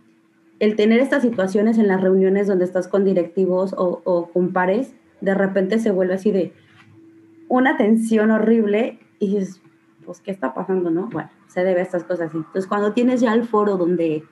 el 0.59 0.76
tener 0.76 1.00
estas 1.00 1.22
situaciones 1.22 1.78
en 1.78 1.88
las 1.88 2.00
reuniones 2.00 2.46
donde 2.46 2.64
estás 2.64 2.88
con 2.88 3.04
directivos 3.04 3.74
o, 3.76 4.30
con 4.32 4.52
pares, 4.52 4.94
de 5.20 5.35
repente 5.35 5.79
se 5.79 5.90
vuelve 5.90 6.14
así 6.14 6.31
de 6.31 6.52
una 7.48 7.76
tensión 7.76 8.31
horrible 8.31 8.98
y 9.18 9.37
dices, 9.37 9.61
pues, 10.05 10.20
¿qué 10.20 10.31
está 10.31 10.55
pasando, 10.55 10.90
no? 10.90 11.09
Bueno, 11.09 11.31
se 11.48 11.64
debe 11.64 11.81
a 11.81 11.83
estas 11.83 12.05
cosas 12.05 12.29
así. 12.29 12.38
Entonces, 12.38 12.66
cuando 12.66 12.92
tienes 12.92 13.20
ya 13.20 13.33
el 13.35 13.44
foro 13.44 13.76
donde 13.76 14.24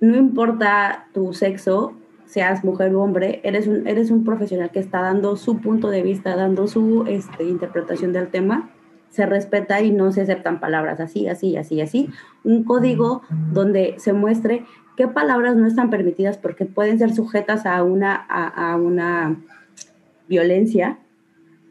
no 0.00 0.16
importa 0.16 1.06
tu 1.12 1.32
sexo, 1.32 1.94
seas 2.26 2.64
mujer 2.64 2.94
o 2.94 3.02
hombre, 3.02 3.40
eres 3.44 3.66
un, 3.66 3.86
eres 3.86 4.10
un 4.10 4.24
profesional 4.24 4.70
que 4.70 4.80
está 4.80 5.00
dando 5.00 5.36
su 5.36 5.60
punto 5.60 5.88
de 5.90 6.02
vista, 6.02 6.36
dando 6.36 6.66
su 6.66 7.04
este, 7.06 7.44
interpretación 7.44 8.12
del 8.12 8.28
tema, 8.28 8.70
se 9.10 9.26
respeta 9.26 9.80
y 9.80 9.92
no 9.92 10.10
se 10.10 10.22
aceptan 10.22 10.58
palabras 10.58 10.98
así, 10.98 11.28
así, 11.28 11.56
así, 11.56 11.80
así. 11.80 12.10
Un 12.42 12.64
código 12.64 13.22
donde 13.52 13.94
se 13.98 14.12
muestre 14.12 14.64
qué 14.96 15.06
palabras 15.06 15.56
no 15.56 15.66
están 15.66 15.90
permitidas 15.90 16.36
porque 16.36 16.64
pueden 16.64 16.98
ser 16.98 17.14
sujetas 17.14 17.64
a 17.66 17.82
una, 17.84 18.14
a, 18.14 18.76
una 18.76 19.36
violencia, 20.28 20.98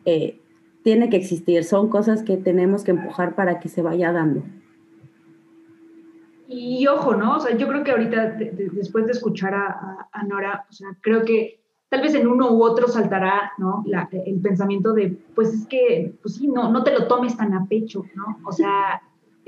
eh, 0.06 0.40
tiene 0.84 1.10
que 1.10 1.18
existir. 1.18 1.64
Son 1.64 1.90
cosas 1.90 2.24
que 2.24 2.38
tenemos 2.38 2.84
que 2.84 2.92
empujar 2.92 3.36
para 3.36 3.60
que 3.60 3.70
se 3.70 3.82
vaya 3.82 4.12
dando. 4.12 4.44
Y 6.48 6.86
ojo, 6.88 7.16
¿no? 7.16 7.38
O 7.38 7.40
sea, 7.40 7.56
yo 7.58 7.68
creo 7.68 7.84
que 7.84 7.92
ahorita, 7.92 8.38
después 8.74 9.06
de 9.06 9.14
escuchar 9.14 9.56
a, 9.56 10.24
Nora, 10.28 10.66
o 10.70 10.74
sea, 10.74 10.90
creo 11.02 11.26
que 11.26 11.60
tal 11.90 12.02
vez 12.02 12.14
en 12.16 12.28
uno 12.28 12.52
u 12.52 12.64
otro 12.64 12.88
saltará, 12.88 13.54
¿no? 13.58 13.84
el 14.26 14.40
pensamiento 14.40 14.94
de, 14.94 15.18
pues 15.36 15.54
es 15.54 15.68
que, 15.68 16.14
pues 16.22 16.36
sí, 16.36 16.48
no, 16.48 16.72
no 16.72 16.84
te 16.84 16.92
lo 16.92 17.08
tomes 17.08 17.36
tan 17.38 17.54
a 17.54 17.66
pecho, 17.66 18.06
¿no? 18.16 18.40
O 18.46 18.52
sea, 18.52 19.02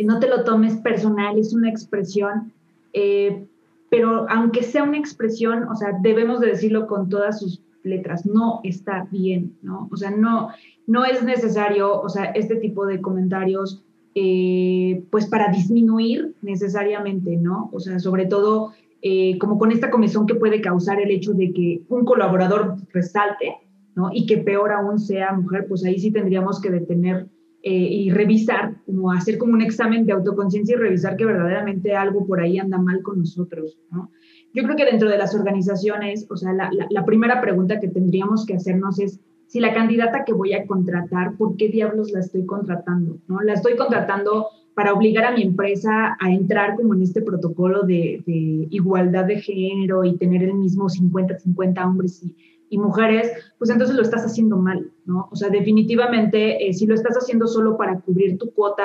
no 0.04 0.20
te 0.20 0.28
lo 0.28 0.44
tomes 0.44 0.78
personal, 0.78 1.38
es 1.38 1.54
una 1.54 1.70
expresión, 1.70 2.52
eh, 2.94 3.46
pero 3.90 4.26
aunque 4.30 4.64
sea 4.64 4.84
una 4.84 4.98
expresión, 4.98 5.68
o 5.68 5.76
sea, 5.76 5.98
debemos 6.02 6.40
de 6.40 6.48
decirlo 6.48 6.88
con 6.88 7.08
todas 7.10 7.40
sus 7.40 7.62
letras, 7.86 8.26
no 8.26 8.60
está 8.64 9.08
bien, 9.12 9.58
¿no? 9.62 9.88
O 9.92 9.98
sea, 9.98 10.12
no, 10.12 10.50
no 10.88 11.06
es 11.06 11.24
necesario, 11.24 12.02
o 12.02 12.10
sea, 12.10 12.26
este 12.26 12.56
tipo 12.56 12.86
de 12.86 13.02
comentarios 13.02 13.84
eh, 14.16 15.04
pues 15.12 15.28
para 15.28 15.52
disminuir 15.52 16.36
necesariamente, 16.42 17.36
¿no? 17.38 17.70
O 17.74 17.80
sea, 17.80 18.00
sobre 18.00 18.26
todo 18.26 18.72
eh, 19.02 19.38
como 19.40 19.60
con 19.60 19.72
esta 19.72 19.92
comisión 19.92 20.26
que 20.26 20.36
puede 20.36 20.62
causar 20.62 21.02
el 21.02 21.12
hecho 21.12 21.34
de 21.34 21.52
que 21.54 21.84
un 21.90 22.06
colaborador 22.06 22.78
resalte, 22.94 23.58
¿no? 23.94 24.10
Y 24.14 24.26
que 24.26 24.38
peor 24.38 24.72
aún 24.72 25.00
sea 25.00 25.34
mujer, 25.34 25.66
pues 25.68 25.84
ahí 25.86 26.00
sí 26.00 26.12
tendríamos 26.12 26.62
que 26.62 26.72
detener 26.72 27.28
eh, 27.62 27.74
y 27.74 28.10
revisar, 28.10 28.76
como 28.86 29.12
hacer 29.12 29.38
como 29.38 29.54
un 29.54 29.62
examen 29.62 30.06
de 30.06 30.14
autoconciencia 30.14 30.76
y 30.76 30.80
revisar 30.80 31.18
que 31.18 31.26
verdaderamente 31.26 31.96
algo 31.96 32.26
por 32.26 32.40
ahí 32.40 32.58
anda 32.58 32.78
mal 32.78 33.02
con 33.02 33.20
nosotros, 33.20 33.78
¿no? 33.92 34.12
Yo 34.56 34.64
creo 34.64 34.76
que 34.76 34.86
dentro 34.86 35.10
de 35.10 35.18
las 35.18 35.36
organizaciones, 35.36 36.26
o 36.30 36.38
sea, 36.38 36.54
la, 36.54 36.72
la 36.90 37.06
primera 37.06 37.42
pregunta 37.42 37.80
que 37.80 37.90
tendríamos 37.90 38.46
que 38.46 38.56
hacernos 38.56 39.00
es, 39.00 39.20
si 39.48 39.60
la 39.60 39.74
candidata 39.74 40.24
que 40.26 40.34
voy 40.34 40.54
a 40.54 40.66
contratar, 40.66 41.38
¿por 41.38 41.56
qué 41.58 41.70
diablos 41.70 42.12
la 42.12 42.22
estoy 42.22 42.46
contratando? 42.46 43.20
¿no? 43.28 43.42
La 43.42 43.54
estoy 43.54 43.76
contratando 43.76 44.48
para 44.74 44.94
obligar 44.94 45.26
a 45.26 45.32
mi 45.32 45.44
empresa 45.44 46.18
a 46.20 46.32
entrar 46.32 46.76
como 46.76 46.94
en 46.94 47.02
este 47.02 47.22
protocolo 47.22 47.84
de, 47.84 48.24
igualdad 48.70 49.26
de 49.26 49.40
género 49.40 50.04
y 50.04 50.18
tener 50.18 50.44
el 50.44 50.54
mismo 50.56 50.90
50-50 50.90 51.86
hombres 51.86 52.24
y, 52.24 52.36
mujeres, 52.78 53.32
pues 53.58 53.70
entonces 53.70 53.96
lo 53.96 54.02
estás 54.02 54.26
haciendo 54.26 54.58
mal, 54.58 54.92
¿no? 55.06 55.30
O 55.32 55.36
sea, 55.38 55.48
definitivamente, 55.48 56.68
eh, 56.68 56.74
si 56.74 56.86
lo 56.86 56.94
estás 56.94 57.16
haciendo 57.16 57.48
solo 57.48 57.78
para 57.78 58.02
cubrir 58.02 58.38
tu 58.38 58.52
cuota 58.52 58.84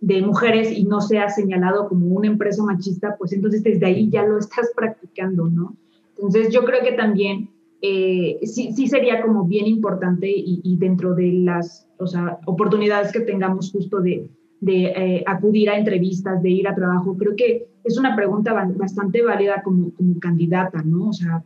de 0.00 0.22
mujeres 0.22 0.72
y 0.72 0.84
no 0.84 1.00
sea 1.00 1.28
señalado 1.28 1.88
como 1.88 2.06
una 2.06 2.28
empresa 2.28 2.62
machista, 2.62 3.16
pues 3.18 3.32
entonces 3.32 3.62
desde 3.62 3.86
ahí 3.86 4.08
ya 4.08 4.24
lo 4.24 4.38
estás 4.38 4.70
practicando, 4.76 5.48
¿no? 5.48 5.76
Entonces 6.16 6.52
yo 6.52 6.64
creo 6.64 6.82
que 6.82 6.92
también 6.92 7.50
eh, 7.82 8.38
sí, 8.42 8.72
sí, 8.74 8.88
sería 8.88 9.22
como 9.22 9.44
bien 9.44 9.66
importante 9.66 10.30
y, 10.30 10.76
dentro 10.76 11.14
de 11.14 11.32
las 11.32 11.88
o 11.98 12.06
sea, 12.06 12.38
oportunidades 12.44 13.10
que 13.10 13.20
tengamos 13.20 13.72
justo 13.72 14.00
de, 14.00 14.28
de 14.60 14.84
eh, 14.84 15.24
acudir 15.26 15.70
a 15.70 15.78
entrevistas, 15.78 16.42
de 16.42 16.50
ir 16.50 16.68
a 16.68 16.74
trabajo, 16.74 17.16
creo 17.16 17.34
que 17.36 17.68
es 17.84 17.96
una 17.96 18.14
pregunta 18.14 18.52
bastante 18.76 19.22
válida 19.22 19.62
como, 19.62 19.92
como 19.94 20.18
candidata, 20.18 20.82
¿no? 20.82 21.08
O 21.08 21.12
sea, 21.14 21.42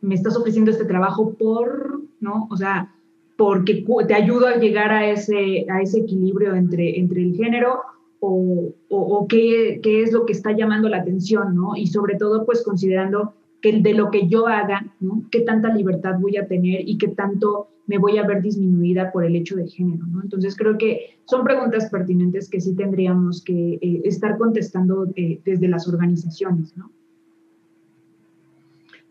me 0.00 0.16
estás 0.16 0.36
ofreciendo 0.36 0.72
este 0.72 0.84
trabajo 0.84 1.34
por, 1.34 2.00
¿no? 2.20 2.48
O 2.50 2.56
sea, 2.56 2.92
porque 3.36 3.84
te 4.08 4.14
ayudo 4.14 4.48
a 4.48 4.56
llegar 4.56 4.90
a 4.90 5.08
ese, 5.08 5.66
a 5.70 5.82
ese 5.82 6.00
equilibrio 6.00 6.54
entre, 6.54 6.98
entre 6.98 7.22
el 7.22 7.36
género 7.36 7.82
o, 8.20 8.72
o, 8.88 9.26
qué, 9.28 9.80
qué, 9.82 10.02
es 10.02 10.12
lo 10.12 10.26
que 10.26 10.32
está 10.32 10.52
llamando 10.52 10.88
la 10.88 10.98
atención, 10.98 11.54
¿no? 11.54 11.76
Y 11.76 11.86
sobre 11.86 12.16
todo, 12.16 12.44
pues 12.46 12.62
considerando 12.62 13.34
que 13.60 13.80
de 13.80 13.94
lo 13.94 14.10
que 14.10 14.28
yo 14.28 14.46
haga, 14.46 14.86
¿no? 15.00 15.24
qué 15.30 15.40
tanta 15.40 15.72
libertad 15.74 16.18
voy 16.20 16.36
a 16.36 16.46
tener 16.46 16.88
y 16.88 16.98
qué 16.98 17.08
tanto 17.08 17.68
me 17.86 17.98
voy 17.98 18.18
a 18.18 18.26
ver 18.26 18.42
disminuida 18.42 19.12
por 19.12 19.24
el 19.24 19.36
hecho 19.36 19.56
de 19.56 19.66
género. 19.68 20.04
¿no? 20.06 20.22
Entonces 20.22 20.56
creo 20.56 20.76
que 20.76 21.18
son 21.24 21.44
preguntas 21.44 21.88
pertinentes 21.90 22.48
que 22.48 22.60
sí 22.60 22.74
tendríamos 22.74 23.42
que 23.42 23.78
eh, 23.80 24.02
estar 24.04 24.36
contestando 24.38 25.06
eh, 25.14 25.40
desde 25.44 25.68
las 25.68 25.88
organizaciones. 25.88 26.76
¿no? 26.76 26.90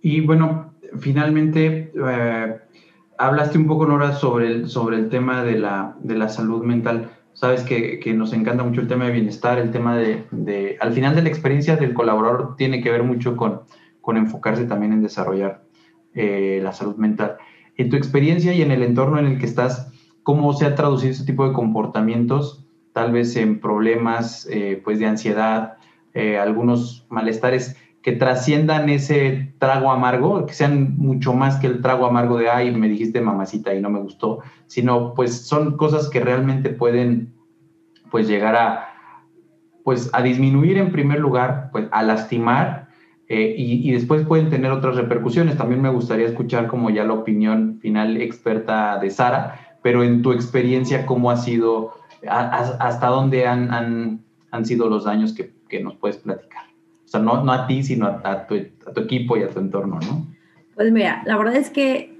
Y 0.02 0.22
bueno, 0.22 0.74
finalmente, 1.00 1.91
eh, 1.96 2.56
hablaste 3.18 3.58
un 3.58 3.68
poco, 3.68 3.88
Nora, 3.88 4.13
sobre 4.13 4.48
el, 4.48 4.70
sobre 4.70 4.98
el 4.98 5.10
tema 5.10 5.44
de 5.44 5.58
la, 5.58 5.98
de 6.04 6.15
la 6.15 6.30
salud 6.30 6.63
mental. 6.63 7.10
Sabes 7.36 7.62
que, 7.62 8.00
que, 8.00 8.13
nos 8.13 8.34
encanta 8.34 8.63
mucho 8.63 8.82
el 8.82 8.88
tema 8.88 9.06
de 9.06 9.12
bienestar, 9.12 9.60
el 9.60 9.69
tema 9.69 9.95
de, 9.95 10.26
de, 10.32 10.78
al 10.82 10.93
final 10.93 11.15
de 11.15 11.21
la 11.21 11.30
experiencia 11.30 11.76
del 11.76 11.93
colaborador 11.93 12.56
tiene 12.56 12.82
que 12.82 12.89
ver 12.89 13.04
mucho 13.04 13.38
con 13.38 13.62
con 14.06 14.17
enfocarse 14.17 14.65
también 14.65 14.93
en 14.93 15.02
desarrollar 15.02 15.63
eh, 16.13 16.60
la 16.62 16.74
salud 16.74 16.95
mental. 16.95 17.38
En 17.76 17.89
tu 17.89 17.98
experiencia 17.98 18.54
y 18.54 18.62
en 18.62 18.69
el 18.69 18.84
entorno 18.84 19.17
en 19.17 19.26
el 19.26 19.39
que 19.39 19.48
estás, 19.48 19.91
¿cómo 20.21 20.54
se 20.54 20.65
ha 20.65 20.76
traducido 20.76 21.12
ese 21.12 21.26
tipo 21.26 21.45
de 21.48 21.54
comportamientos, 21.54 22.67
tal 22.93 23.12
vez 23.12 23.36
en 23.36 23.60
problemas 23.60 24.48
eh, 24.52 24.80
pues 24.84 25.00
de 25.00 25.08
ansiedad, 25.08 25.78
eh, 26.13 26.38
algunos 26.38 27.08
malestares 27.10 27.76
que 28.06 28.12
trasciendan 28.12 28.88
ese 28.89 29.56
trago 29.58 29.89
amargo, 29.89 30.46
que 30.46 30.54
sean 30.54 30.96
mucho 30.96 31.34
más 31.34 31.56
que 31.56 31.65
el 31.65 31.82
trago 31.82 32.06
amargo 32.06 32.38
de, 32.38 32.52
ay, 32.52 32.70
me 32.70 32.88
dijiste 32.88 33.20
mamacita 33.20 33.74
y 33.74 33.82
no 33.82 33.89
me 33.89 34.00
gustó, 34.00 34.41
sino 34.68 35.15
pues 35.15 35.48
son 35.48 35.76
cosas 35.76 36.08
que 36.12 36.20
realmente 36.20 36.70
pueden 36.70 37.34
pues 38.12 38.28
llegar 38.28 38.56
a, 38.58 38.89
pues 39.84 40.12
a 40.13 40.22
disminuir 40.22 40.78
en 40.78 40.91
primer 40.91 41.20
lugar, 41.20 41.70
pues 41.72 41.88
a 41.89 42.04
lastimar 42.04 42.89
eh, 43.28 43.56
y, 43.58 43.91
después 43.91 44.24
pueden 44.28 44.52
tener 44.52 44.72
otras 44.72 44.98
repercusiones. 44.98 45.58
También 45.58 45.82
me 45.82 45.89
gustaría 45.89 46.28
escuchar 46.28 46.68
como 46.68 46.91
ya 46.91 47.06
la 47.06 47.13
opinión 47.13 47.80
final 47.82 48.18
experta 48.18 49.00
de 49.00 49.10
Sara, 49.10 49.80
pero 49.82 50.04
en 50.04 50.22
tu 50.22 50.32
experiencia, 50.32 51.08
¿cómo 51.08 51.32
ha 51.32 51.38
sido, 51.38 51.94
hasta 52.30 53.08
dónde 53.08 53.48
han, 53.48 53.74
han, 53.74 54.24
han 54.52 54.63
sido 54.63 54.89
los 54.89 55.06
daños 55.06 55.34
que, 55.34 55.56
que, 55.68 55.82
nos 55.82 55.96
puedes 55.96 56.18
platicar? 56.18 56.64
Sea, 57.15 57.23
no, 57.23 57.43
no 57.43 57.51
a 57.51 57.67
ti, 57.67 57.84
sino 57.84 58.08
a, 58.08 58.47
tu, 58.47 58.56
a, 58.56 58.93
tu, 58.93 59.01
equipo 59.01 59.38
y 59.38 59.43
a 59.43 59.49
tu 59.49 59.60
entorno, 59.60 59.99
¿no? 60.01 60.28
Pues 60.75 60.91
mira, 60.91 61.23
la 61.25 61.38
verdad 61.38 61.56
es 61.56 61.69
que 61.69 62.15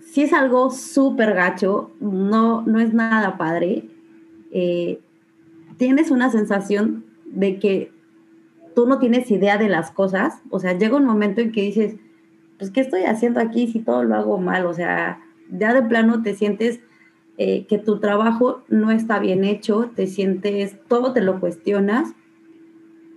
si 0.00 0.22
es 0.22 0.32
algo 0.32 0.70
súper 0.70 1.34
gacho, 1.34 1.90
no, 2.00 2.62
no 2.62 2.80
es 2.80 2.92
nada 2.92 3.38
padre. 3.38 3.84
Eh, 4.52 5.00
tienes 5.76 6.10
una 6.10 6.30
sensación 6.30 7.04
de 7.24 7.58
que 7.58 7.92
tú 8.74 8.86
no 8.86 8.98
tienes 8.98 9.30
idea 9.30 9.56
de 9.56 9.68
las 9.68 9.90
cosas, 9.90 10.42
o 10.50 10.58
sea, 10.58 10.76
llega 10.76 10.96
un 10.96 11.06
momento 11.06 11.40
en 11.40 11.52
que 11.52 11.62
dices, 11.62 11.96
pues, 12.58 12.70
¿qué 12.70 12.80
estoy 12.80 13.02
haciendo 13.04 13.40
aquí 13.40 13.66
si 13.66 13.80
todo 13.80 14.04
lo 14.04 14.14
hago 14.16 14.38
mal? 14.38 14.66
O 14.66 14.74
sea, 14.74 15.20
ya 15.50 15.72
de 15.72 15.82
plano 15.82 16.22
te 16.22 16.34
sientes 16.34 16.80
eh, 17.38 17.66
que 17.66 17.78
tu 17.78 18.00
trabajo 18.00 18.62
no 18.68 18.90
está 18.90 19.18
bien 19.18 19.44
hecho, 19.44 19.90
te 19.94 20.06
sientes, 20.06 20.76
todo 20.88 21.12
te 21.12 21.22
lo 21.22 21.40
cuestionas, 21.40 22.14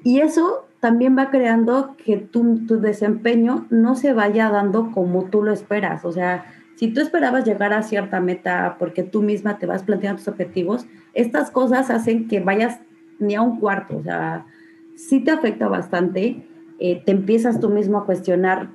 y 0.04 0.20
eso 0.20 0.69
también 0.80 1.18
va 1.18 1.30
creando 1.30 1.96
que 2.04 2.18
tu, 2.18 2.66
tu 2.66 2.80
desempeño 2.80 3.68
no 3.70 3.96
se 3.96 4.14
vaya 4.14 4.50
dando 4.50 4.92
como 4.92 5.26
tú 5.26 5.44
lo 5.44 5.52
esperas, 5.52 6.06
o 6.06 6.12
sea, 6.12 6.46
si 6.76 6.94
tú 6.94 7.02
esperabas 7.02 7.44
llegar 7.44 7.74
a 7.74 7.84
cierta 7.84 8.22
meta 8.22 8.78
porque 8.80 9.04
tú 9.04 9.22
misma 9.22 9.58
te 9.58 9.66
vas 9.66 9.84
planteando 9.84 10.20
tus 10.20 10.30
objetivos, 10.30 10.86
estas 11.14 11.52
cosas 11.52 11.90
hacen 11.90 12.30
que 12.30 12.40
vayas 12.40 12.80
ni 13.20 13.36
a 13.36 13.42
un 13.42 13.60
cuarto, 13.60 13.98
o 13.98 14.04
sea, 14.04 14.46
sí 14.96 15.20
te 15.20 15.32
afecta 15.32 15.68
bastante, 15.68 16.48
eh, 16.80 17.04
te 17.06 17.12
empiezas 17.12 17.60
tú 17.60 17.70
mismo 17.70 17.98
a 17.98 18.06
cuestionar, 18.06 18.70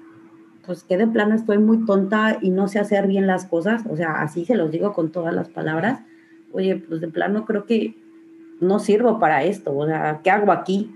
pues 0.67 0.85
que 0.85 0.99
de 0.99 1.07
plano 1.07 1.35
estoy 1.35 1.57
muy 1.57 1.87
tonta 1.87 2.37
y 2.43 2.51
no 2.51 2.69
sé 2.69 2.79
hacer 2.79 3.07
bien 3.07 3.27
las 3.27 3.47
cosas, 3.47 3.83
o 3.88 3.97
sea, 3.97 4.21
así 4.21 4.45
se 4.45 4.57
los 4.57 4.71
digo 4.71 4.93
con 4.93 5.11
todas 5.11 5.35
las 5.35 5.49
palabras, 5.49 6.01
oye, 6.53 6.77
pues 6.77 7.01
de 7.01 7.09
plano 7.09 7.47
creo 7.47 7.64
que 7.64 7.97
no 8.61 8.81
sirvo 8.81 9.19
para 9.19 9.45
esto, 9.45 9.75
o 9.75 9.87
sea, 9.87 10.21
¿qué 10.23 10.31
hago 10.31 10.53
aquí? 10.53 10.95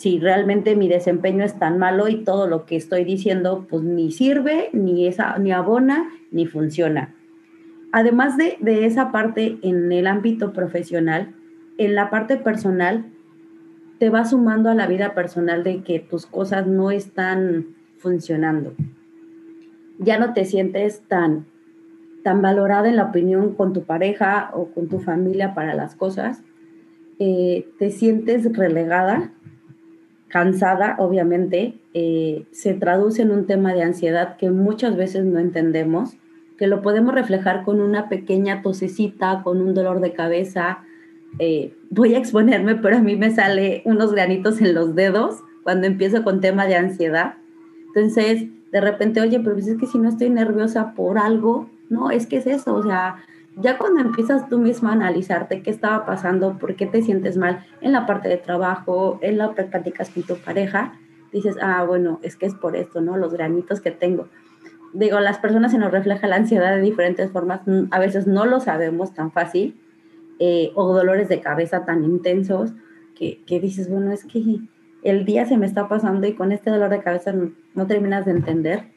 Si 0.00 0.18
realmente 0.18 0.76
mi 0.76 0.88
desempeño 0.88 1.44
es 1.44 1.58
tan 1.58 1.76
malo 1.76 2.08
y 2.08 2.24
todo 2.24 2.46
lo 2.46 2.64
que 2.64 2.74
estoy 2.74 3.04
diciendo, 3.04 3.66
pues 3.68 3.82
ni 3.82 4.10
sirve, 4.10 4.70
ni, 4.72 5.06
esa, 5.06 5.36
ni 5.36 5.52
abona, 5.52 6.08
ni 6.30 6.46
funciona. 6.46 7.14
Además 7.92 8.38
de, 8.38 8.56
de 8.60 8.86
esa 8.86 9.12
parte 9.12 9.58
en 9.60 9.92
el 9.92 10.06
ámbito 10.06 10.54
profesional, 10.54 11.34
en 11.76 11.94
la 11.94 12.08
parte 12.08 12.38
personal, 12.38 13.10
te 13.98 14.08
va 14.08 14.24
sumando 14.24 14.70
a 14.70 14.74
la 14.74 14.86
vida 14.86 15.12
personal 15.12 15.64
de 15.64 15.82
que 15.82 16.00
tus 16.00 16.24
cosas 16.24 16.66
no 16.66 16.90
están 16.90 17.66
funcionando. 17.98 18.72
Ya 19.98 20.18
no 20.18 20.32
te 20.32 20.46
sientes 20.46 21.02
tan, 21.08 21.44
tan 22.24 22.40
valorada 22.40 22.88
en 22.88 22.96
la 22.96 23.04
opinión 23.04 23.54
con 23.54 23.74
tu 23.74 23.84
pareja 23.84 24.50
o 24.54 24.70
con 24.70 24.88
tu 24.88 24.98
familia 24.98 25.52
para 25.52 25.74
las 25.74 25.94
cosas. 25.94 26.42
Eh, 27.18 27.68
te 27.78 27.90
sientes 27.90 28.50
relegada, 28.56 29.34
cansada, 30.30 30.96
obviamente. 30.98 31.74
Eh, 31.92 32.46
se 32.52 32.74
traduce 32.74 33.22
en 33.22 33.30
un 33.30 33.46
tema 33.46 33.74
de 33.74 33.82
ansiedad 33.82 34.36
que 34.36 34.50
muchas 34.50 34.96
veces 34.96 35.24
no 35.24 35.38
entendemos, 35.38 36.16
que 36.56 36.66
lo 36.66 36.82
podemos 36.82 37.14
reflejar 37.14 37.64
con 37.64 37.80
una 37.80 38.08
pequeña 38.08 38.62
tosecita, 38.62 39.42
con 39.42 39.60
un 39.60 39.74
dolor 39.74 40.00
de 40.00 40.12
cabeza, 40.12 40.80
eh, 41.38 41.74
voy 41.90 42.14
a 42.14 42.18
exponerme, 42.18 42.74
pero 42.76 42.96
a 42.96 43.00
mí 43.00 43.16
me 43.16 43.30
sale 43.30 43.82
unos 43.84 44.12
granitos 44.12 44.60
en 44.60 44.74
los 44.74 44.94
dedos 44.94 45.42
cuando 45.62 45.86
empiezo 45.86 46.24
con 46.24 46.40
tema 46.40 46.66
de 46.66 46.76
ansiedad. 46.76 47.34
Entonces, 47.88 48.46
de 48.72 48.80
repente, 48.80 49.20
oye, 49.20 49.40
pero 49.40 49.54
pues 49.54 49.68
es 49.68 49.78
que 49.78 49.86
si 49.86 49.98
no 49.98 50.08
estoy 50.08 50.30
nerviosa 50.30 50.94
por 50.94 51.18
algo, 51.18 51.68
no, 51.88 52.10
es 52.10 52.26
que 52.26 52.36
es 52.36 52.46
eso, 52.46 52.74
o 52.74 52.82
sea, 52.82 53.16
ya 53.56 53.78
cuando 53.78 54.00
empiezas 54.00 54.48
tú 54.48 54.58
misma 54.58 54.90
a 54.90 54.92
analizarte 54.92 55.62
qué 55.62 55.70
estaba 55.70 56.06
pasando, 56.06 56.58
por 56.58 56.76
qué 56.76 56.86
te 56.86 57.02
sientes 57.02 57.36
mal 57.36 57.66
en 57.80 57.92
la 57.92 58.06
parte 58.06 58.28
de 58.28 58.36
trabajo, 58.36 59.18
en 59.22 59.38
la 59.38 59.54
que 59.54 59.64
platicas 59.64 60.10
con 60.10 60.22
tu 60.22 60.36
pareja, 60.36 60.94
dices, 61.32 61.56
ah, 61.60 61.84
bueno, 61.84 62.20
es 62.22 62.36
que 62.36 62.46
es 62.46 62.54
por 62.54 62.76
esto, 62.76 63.00
¿no? 63.00 63.16
Los 63.16 63.32
granitos 63.32 63.80
que 63.80 63.90
tengo. 63.90 64.28
Digo, 64.92 65.20
las 65.20 65.38
personas 65.38 65.72
se 65.72 65.78
nos 65.78 65.92
refleja 65.92 66.26
la 66.26 66.36
ansiedad 66.36 66.74
de 66.74 66.80
diferentes 66.80 67.30
formas, 67.30 67.60
a 67.90 67.98
veces 67.98 68.26
no 68.26 68.46
lo 68.46 68.60
sabemos 68.60 69.14
tan 69.14 69.30
fácil, 69.30 69.80
eh, 70.38 70.72
o 70.74 70.92
dolores 70.94 71.28
de 71.28 71.40
cabeza 71.40 71.84
tan 71.84 72.02
intensos 72.02 72.72
que, 73.14 73.42
que, 73.46 73.60
dices, 73.60 73.90
bueno, 73.90 74.10
es 74.10 74.24
que 74.24 74.60
el 75.02 75.24
día 75.24 75.46
se 75.46 75.56
me 75.56 75.66
está 75.66 75.88
pasando 75.88 76.26
y 76.26 76.34
con 76.34 76.52
este 76.52 76.70
dolor 76.70 76.90
de 76.90 77.02
cabeza 77.02 77.32
no, 77.74 77.86
terminas 77.86 78.24
de 78.24 78.32
entender. 78.32 78.88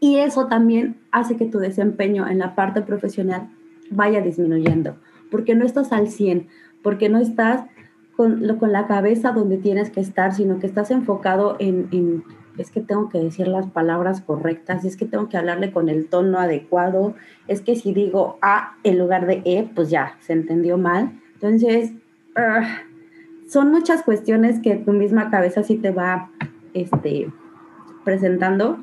Y 0.00 0.18
eso 0.18 0.46
también 0.46 0.98
hace 1.10 1.36
que 1.36 1.46
tu 1.46 1.58
desempeño 1.58 2.28
en 2.28 2.38
la 2.38 2.54
parte 2.54 2.82
profesional 2.82 3.48
vaya 3.90 4.20
disminuyendo, 4.20 4.96
porque 5.30 5.54
no 5.54 5.64
estás 5.64 5.92
al 5.92 6.08
100, 6.08 6.48
porque 6.82 7.08
no 7.08 7.18
estás 7.18 7.64
con, 8.16 8.46
lo, 8.46 8.58
con 8.58 8.72
la 8.72 8.86
cabeza 8.86 9.32
donde 9.32 9.58
tienes 9.58 9.90
que 9.90 10.00
estar, 10.00 10.34
sino 10.34 10.58
que 10.58 10.66
estás 10.66 10.90
enfocado 10.90 11.56
en, 11.58 11.88
en, 11.92 12.24
es 12.58 12.70
que 12.70 12.80
tengo 12.80 13.08
que 13.08 13.18
decir 13.18 13.48
las 13.48 13.66
palabras 13.66 14.20
correctas, 14.22 14.84
es 14.84 14.96
que 14.96 15.04
tengo 15.04 15.28
que 15.28 15.36
hablarle 15.36 15.72
con 15.72 15.88
el 15.88 16.08
tono 16.08 16.38
adecuado, 16.38 17.14
es 17.48 17.60
que 17.60 17.76
si 17.76 17.92
digo 17.92 18.38
A 18.40 18.76
en 18.82 18.98
lugar 18.98 19.26
de 19.26 19.42
E, 19.44 19.70
pues 19.74 19.90
ya, 19.90 20.16
se 20.20 20.32
entendió 20.32 20.78
mal. 20.78 21.20
Entonces, 21.34 21.92
ah, 22.34 22.80
son 23.48 23.70
muchas 23.70 24.02
cuestiones 24.02 24.60
que 24.60 24.76
tu 24.76 24.92
misma 24.92 25.30
cabeza 25.30 25.62
sí 25.62 25.76
te 25.76 25.90
va 25.90 26.30
este, 26.72 27.30
presentando. 28.04 28.78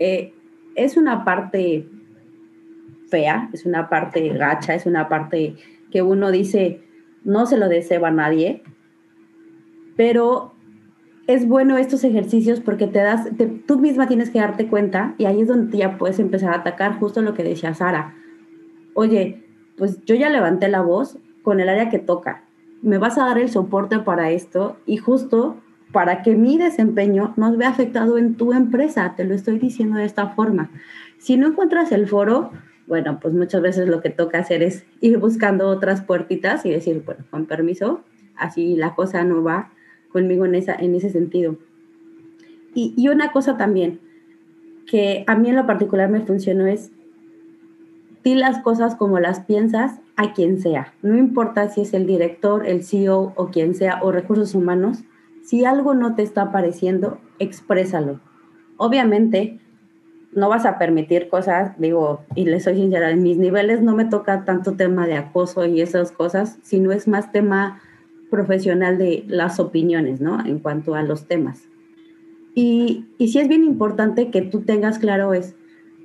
Eh, 0.00 0.34
es 0.74 0.96
una 0.96 1.24
parte 1.24 1.86
fea, 3.08 3.50
es 3.52 3.66
una 3.66 3.88
parte 3.88 4.28
gacha, 4.30 4.74
es 4.74 4.86
una 4.86 5.08
parte 5.08 5.56
que 5.90 6.02
uno 6.02 6.30
dice, 6.30 6.82
no 7.22 7.46
se 7.46 7.58
lo 7.58 7.68
deseo 7.68 8.06
a 8.06 8.10
nadie, 8.10 8.62
pero 9.96 10.54
es 11.26 11.46
bueno 11.46 11.76
estos 11.76 12.02
ejercicios 12.02 12.60
porque 12.60 12.86
te 12.86 13.00
das, 13.00 13.28
tú 13.66 13.78
misma 13.78 14.08
tienes 14.08 14.30
que 14.30 14.40
darte 14.40 14.68
cuenta 14.68 15.14
y 15.18 15.26
ahí 15.26 15.42
es 15.42 15.48
donde 15.48 15.76
ya 15.76 15.98
puedes 15.98 16.18
empezar 16.18 16.52
a 16.54 16.58
atacar 16.58 16.98
justo 16.98 17.20
lo 17.20 17.34
que 17.34 17.44
decía 17.44 17.74
Sara. 17.74 18.14
Oye, 18.94 19.44
pues 19.76 20.02
yo 20.04 20.14
ya 20.14 20.30
levanté 20.30 20.68
la 20.68 20.80
voz 20.80 21.18
con 21.42 21.60
el 21.60 21.68
área 21.68 21.90
que 21.90 21.98
toca. 21.98 22.44
Me 22.82 22.98
vas 22.98 23.18
a 23.18 23.26
dar 23.26 23.38
el 23.38 23.50
soporte 23.50 23.98
para 23.98 24.30
esto 24.30 24.78
y 24.86 24.96
justo 24.96 25.58
para 25.92 26.22
que 26.22 26.36
mi 26.36 26.58
desempeño 26.58 27.34
no 27.36 27.56
vea 27.56 27.68
afectado 27.68 28.18
en 28.18 28.34
tu 28.34 28.52
empresa. 28.52 29.14
Te 29.16 29.24
lo 29.24 29.34
estoy 29.34 29.58
diciendo 29.58 29.98
de 29.98 30.04
esta 30.04 30.28
forma. 30.28 30.70
Si 31.18 31.36
no 31.36 31.48
encuentras 31.48 31.92
el 31.92 32.06
foro, 32.06 32.50
bueno, 32.86 33.18
pues 33.20 33.34
muchas 33.34 33.60
veces 33.62 33.88
lo 33.88 34.00
que 34.00 34.10
toca 34.10 34.38
hacer 34.38 34.62
es 34.62 34.84
ir 35.00 35.18
buscando 35.18 35.68
otras 35.68 36.02
puertitas 36.02 36.64
y 36.64 36.70
decir, 36.70 37.02
bueno, 37.04 37.24
con 37.30 37.46
permiso, 37.46 38.02
así 38.36 38.76
la 38.76 38.94
cosa 38.94 39.24
no 39.24 39.42
va 39.42 39.70
conmigo 40.10 40.44
en, 40.44 40.54
esa, 40.54 40.74
en 40.74 40.94
ese 40.94 41.10
sentido. 41.10 41.56
Y, 42.74 42.94
y 42.96 43.08
una 43.08 43.32
cosa 43.32 43.56
también 43.56 44.00
que 44.86 45.24
a 45.26 45.36
mí 45.36 45.48
en 45.48 45.56
lo 45.56 45.66
particular 45.66 46.08
me 46.08 46.20
funcionó 46.20 46.66
es, 46.66 46.90
di 48.24 48.34
las 48.34 48.58
cosas 48.62 48.96
como 48.96 49.18
las 49.18 49.40
piensas 49.40 50.00
a 50.16 50.32
quien 50.32 50.60
sea. 50.60 50.92
No 51.02 51.16
importa 51.16 51.68
si 51.68 51.82
es 51.82 51.94
el 51.94 52.06
director, 52.06 52.66
el 52.66 52.84
CEO 52.84 53.32
o 53.36 53.46
quien 53.48 53.74
sea, 53.74 54.00
o 54.02 54.12
recursos 54.12 54.54
humanos, 54.54 55.04
si 55.50 55.64
algo 55.64 55.94
no 55.94 56.14
te 56.14 56.22
está 56.22 56.52
pareciendo, 56.52 57.18
exprésalo. 57.40 58.20
Obviamente, 58.76 59.58
no 60.32 60.48
vas 60.48 60.64
a 60.64 60.78
permitir 60.78 61.28
cosas, 61.28 61.72
digo, 61.76 62.20
y 62.36 62.44
les 62.44 62.62
soy 62.62 62.76
sincera, 62.76 63.10
en 63.10 63.24
mis 63.24 63.36
niveles 63.36 63.82
no 63.82 63.96
me 63.96 64.04
toca 64.04 64.44
tanto 64.44 64.74
tema 64.74 65.08
de 65.08 65.16
acoso 65.16 65.66
y 65.66 65.80
esas 65.80 66.12
cosas, 66.12 66.60
sino 66.62 66.92
es 66.92 67.08
más 67.08 67.32
tema 67.32 67.80
profesional 68.30 68.96
de 68.96 69.24
las 69.26 69.58
opiniones, 69.58 70.20
¿no? 70.20 70.38
En 70.46 70.60
cuanto 70.60 70.94
a 70.94 71.02
los 71.02 71.26
temas. 71.26 71.68
Y, 72.54 73.06
y 73.18 73.26
sí 73.26 73.40
es 73.40 73.48
bien 73.48 73.64
importante 73.64 74.30
que 74.30 74.42
tú 74.42 74.60
tengas 74.60 75.00
claro 75.00 75.34
es, 75.34 75.56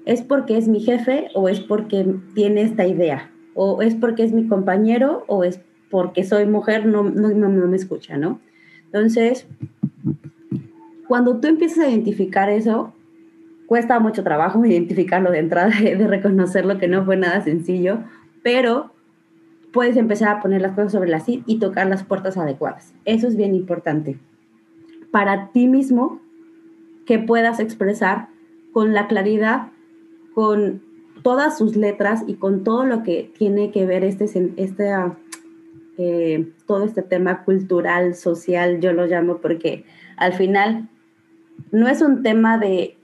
¿es 0.07 0.23
porque 0.23 0.57
es 0.57 0.67
mi 0.67 0.79
jefe 0.79 1.27
o 1.35 1.49
es 1.49 1.59
porque 1.59 2.15
tiene 2.33 2.63
esta 2.63 2.87
idea? 2.87 3.29
¿O 3.53 3.83
es 3.83 3.93
porque 3.93 4.23
es 4.23 4.33
mi 4.33 4.47
compañero 4.47 5.23
o 5.27 5.43
es 5.43 5.59
porque 5.91 6.23
soy 6.23 6.47
mujer, 6.47 6.87
no, 6.87 7.03
no, 7.03 7.29
no, 7.29 7.67
me 7.67 7.75
escucha, 7.75 8.17
¿no? 8.17 8.39
Entonces, 8.95 9.45
cuando 11.09 11.41
tú 11.41 11.49
empiezas 11.49 11.79
a 11.79 11.89
identificar 11.89 12.49
eso, 12.49 12.93
cuesta 13.65 13.99
mucho 13.99 14.23
trabajo 14.23 14.63
identificarlo 14.65 15.31
de 15.31 15.39
entrada, 15.39 15.69
de 15.81 16.07
reconocerlo 16.07 16.77
que 16.77 16.87
no 16.87 17.03
fue 17.03 17.17
nada 17.17 17.41
sencillo, 17.41 17.99
pero 18.41 18.93
puedes 19.73 19.97
empezar 19.97 20.29
a 20.29 20.41
poner 20.41 20.61
las 20.61 20.75
cosas 20.75 20.93
sobre 20.93 21.09
la 21.09 21.19
CID 21.19 21.43
y 21.45 21.59
tocar 21.59 21.87
las 21.87 22.05
puertas 22.05 22.37
adecuadas. 22.37 22.93
Eso 23.03 23.27
es 23.27 23.35
bien 23.35 23.53
importante. 23.53 24.17
Para 25.11 25.51
ti 25.51 25.67
mismo, 25.67 26.21
que 27.05 27.19
puedas 27.19 27.59
expresar 27.59 28.29
con 28.71 28.93
la 28.93 29.07
claridad, 29.07 29.73
con 30.33 30.81
todas 31.21 31.57
sus 31.57 31.75
letras 31.75 32.23
y 32.27 32.35
con 32.35 32.63
todo 32.63 32.85
lo 32.85 33.03
que 33.03 33.29
tiene 33.37 33.71
que 33.71 33.85
ver 33.85 34.05
este, 34.05 34.25
este 34.55 34.93
eh, 35.97 36.51
todo 36.67 36.83
este 36.83 37.01
tema 37.01 37.43
cultural, 37.43 38.15
social, 38.15 38.79
yo 38.79 38.93
lo 38.93 39.05
llamo, 39.05 39.37
porque 39.37 39.85
al 40.17 40.33
final 40.33 40.89
no 41.71 41.87
es 41.87 42.01
un 42.01 42.23
tema 42.23 42.57
de 42.57 42.97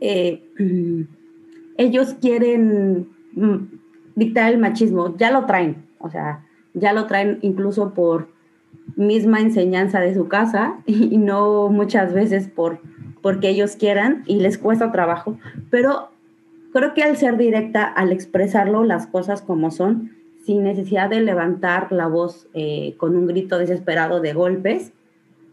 eh, 0.00 0.42
ellos 1.76 2.16
quieren 2.20 3.08
mm, 3.32 3.56
dictar 4.14 4.52
el 4.52 4.58
machismo, 4.58 5.16
ya 5.16 5.30
lo 5.30 5.46
traen, 5.46 5.86
o 5.98 6.10
sea, 6.10 6.44
ya 6.74 6.92
lo 6.92 7.06
traen 7.06 7.38
incluso 7.42 7.94
por 7.94 8.28
misma 8.96 9.40
enseñanza 9.40 10.00
de 10.00 10.14
su 10.14 10.28
casa 10.28 10.78
y 10.86 11.16
no 11.18 11.68
muchas 11.68 12.12
veces 12.12 12.48
por 12.48 12.80
porque 13.22 13.48
ellos 13.48 13.76
quieran 13.76 14.24
y 14.26 14.40
les 14.40 14.58
cuesta 14.58 14.90
trabajo, 14.90 15.38
pero 15.70 16.10
creo 16.72 16.92
que 16.92 17.04
al 17.04 17.16
ser 17.16 17.36
directa, 17.36 17.84
al 17.84 18.10
expresarlo 18.10 18.82
las 18.82 19.06
cosas 19.06 19.42
como 19.42 19.70
son, 19.70 20.10
sin 20.44 20.64
necesidad 20.64 21.10
de 21.10 21.20
levantar 21.20 21.92
la 21.92 22.06
voz 22.06 22.48
eh, 22.54 22.94
con 22.98 23.16
un 23.16 23.26
grito 23.26 23.58
desesperado 23.58 24.20
de 24.20 24.32
golpes, 24.32 24.92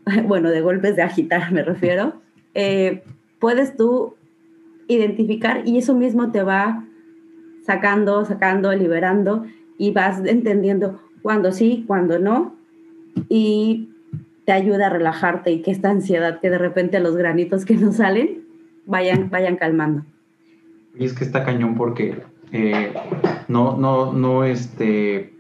bueno, 0.28 0.50
de 0.50 0.62
golpes 0.62 0.96
de 0.96 1.04
agitar 1.04 1.52
me 1.52 1.64
refiero, 1.64 2.14
eh, 2.54 3.04
puedes 3.40 3.76
tú 3.76 4.16
identificar 4.88 5.62
y 5.66 5.78
eso 5.78 5.96
mismo 5.96 6.32
te 6.32 6.44
va 6.44 6.86
sacando, 7.66 8.26
sacando, 8.26 8.74
liberando 8.74 9.46
y 9.78 9.92
vas 9.92 10.20
entendiendo 10.26 11.00
cuándo 11.22 11.52
sí, 11.52 11.84
cuándo 11.86 12.18
no 12.18 12.56
y 13.30 13.90
te 14.46 14.54
ayuda 14.54 14.88
a 14.88 14.90
relajarte 14.90 15.52
y 15.52 15.62
que 15.62 15.70
esta 15.70 15.92
ansiedad 15.92 16.40
que 16.40 16.50
de 16.50 16.58
repente 16.58 17.00
los 17.00 17.16
granitos 17.16 17.66
que 17.66 17.76
nos 17.76 17.98
salen 17.98 18.46
vayan, 18.88 19.30
vayan 19.30 19.58
calmando. 19.58 20.04
Y 20.98 21.06
es 21.06 21.14
que 21.14 21.24
está 21.24 21.46
cañón 21.46 21.76
porque 21.76 22.18
eh, 22.52 22.94
no, 23.48 23.78
no, 23.78 24.14
no, 24.14 24.44
este, 24.44 25.34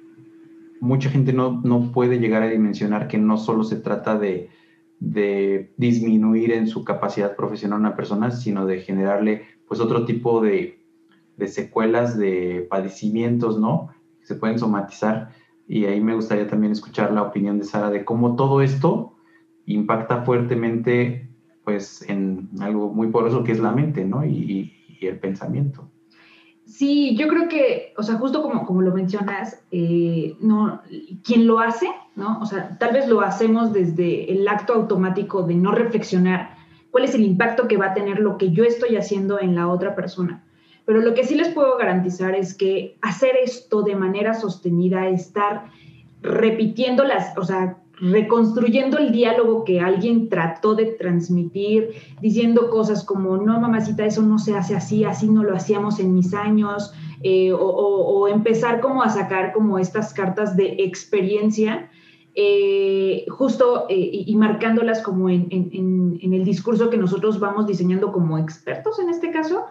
mucha 0.80 1.10
gente 1.10 1.34
no, 1.34 1.62
no 1.63 1.91
puede 1.91 2.19
llegar 2.19 2.43
a 2.43 2.48
dimensionar 2.50 3.08
que 3.08 3.17
no 3.17 3.38
solo 3.38 3.63
se 3.63 3.78
trata 3.78 4.17
de, 4.17 4.50
de 5.00 5.74
disminuir 5.78 6.52
en 6.52 6.67
su 6.67 6.84
capacidad 6.84 7.36
profesional 7.36 7.80
una 7.80 7.95
persona, 7.95 8.32
sino 8.32 8.65
de 8.65 8.82
generarle 8.82 9.43
pues 9.67 9.80
otro 9.80 10.06
tipo 10.06 10.41
de, 10.41 10.80
de 11.38 11.48
secuelas, 11.48 12.17
de 12.17 12.67
padecimientos, 12.69 13.60
¿no? 13.60 13.89
Se 14.22 14.36
pueden 14.36 14.60
somatizar. 14.60 15.32
Y 15.67 15.86
ahí 15.86 16.02
me 16.02 16.15
gustaría 16.15 16.48
también 16.48 16.72
escuchar 16.72 17.12
la 17.12 17.24
opinión 17.24 17.60
de 17.60 17.65
Sara 17.65 17.89
de 17.89 18.04
cómo 18.04 18.36
todo 18.36 18.62
esto 18.62 19.15
impacta 19.65 20.24
fuertemente 20.24 21.30
pues 21.63 22.04
en 22.10 22.50
algo 22.60 22.91
muy 22.91 23.08
poderoso 23.10 23.43
que 23.43 23.52
es 23.52 23.60
la 23.60 23.72
mente, 23.72 24.04
¿no? 24.06 24.26
Y 24.26 24.74
el 25.02 25.19
pensamiento. 25.19 25.88
Sí, 26.69 27.17
yo 27.17 27.27
creo 27.27 27.49
que, 27.49 27.93
o 27.97 28.03
sea, 28.03 28.15
justo 28.15 28.43
como, 28.43 28.63
como 28.65 28.84
lo 28.84 28.93
mencionas, 28.93 29.60
eh, 29.71 30.36
no, 30.39 30.82
quien 31.23 31.47
lo 31.47 31.60
hace, 31.60 31.88
¿no? 32.15 32.39
O 32.41 32.45
sea, 32.45 32.77
tal 32.77 32.93
vez 32.93 33.08
lo 33.08 33.21
hacemos 33.21 33.73
desde 33.73 34.32
el 34.32 34.47
acto 34.47 34.73
automático 34.73 35.41
de 35.41 35.55
no 35.55 35.71
reflexionar 35.71 36.55
cuál 36.91 37.05
es 37.05 37.15
el 37.15 37.23
impacto 37.23 37.67
que 37.67 37.77
va 37.77 37.88
a 37.88 37.93
tener 37.95 38.19
lo 38.19 38.38
que 38.38 38.51
yo 38.51 38.63
estoy 38.63 38.97
haciendo 38.97 39.39
en 39.41 39.55
la 39.55 39.67
otra 39.67 39.95
persona. 39.95 40.43
Pero 40.86 41.01
lo 41.01 41.15
que 41.15 41.25
sí 41.25 41.34
les 41.34 41.49
puedo 41.49 41.75
garantizar 41.75 42.36
es 42.36 42.53
que 42.53 42.97
hacer 43.01 43.36
esto 43.43 43.82
de 43.82 43.95
manera 43.95 44.36
sostenida, 44.36 45.08
estar 45.08 45.71
repitiendo 46.21 47.03
las, 47.03 47.36
o 47.36 47.43
sea, 47.43 47.77
reconstruyendo 48.01 48.97
el 48.97 49.12
diálogo 49.12 49.63
que 49.63 49.79
alguien 49.79 50.29
trató 50.29 50.75
de 50.75 50.85
transmitir, 50.85 51.91
diciendo 52.21 52.69
cosas 52.69 53.03
como, 53.03 53.38
no, 53.38 53.59
mamacita, 53.59 54.05
eso 54.05 54.21
no 54.21 54.39
se 54.39 54.55
hace 54.55 54.76
así, 54.76 55.03
así 55.03 55.30
no 55.30 55.43
lo 55.43 55.55
hacíamos 55.55 55.99
en 55.99 56.13
mis 56.13 56.34
años, 56.34 56.93
eh, 57.21 57.51
o, 57.51 58.28
empezar 58.28 58.80
como 58.80 59.01
a 59.03 59.09
sacar 59.09 59.51
como 59.51 59.80
estas 59.80 60.13
cartas 60.13 60.55
de 60.55 60.76
experiencia, 60.80 61.89
eh, 62.36 63.26
justo 63.30 63.88
eh, 63.89 64.24
y 64.26 64.36
marcándolas 64.38 65.01
como 65.01 65.30
en, 65.30 65.47
en, 65.49 66.34
el 66.34 66.45
discurso 66.45 66.89
que 66.89 66.97
nosotros 66.97 67.39
vamos 67.39 67.67
diseñando 67.67 68.11
como 68.11 68.38
expertos 68.38 68.99
en 68.99 69.09
este 69.09 69.32
caso, 69.32 69.65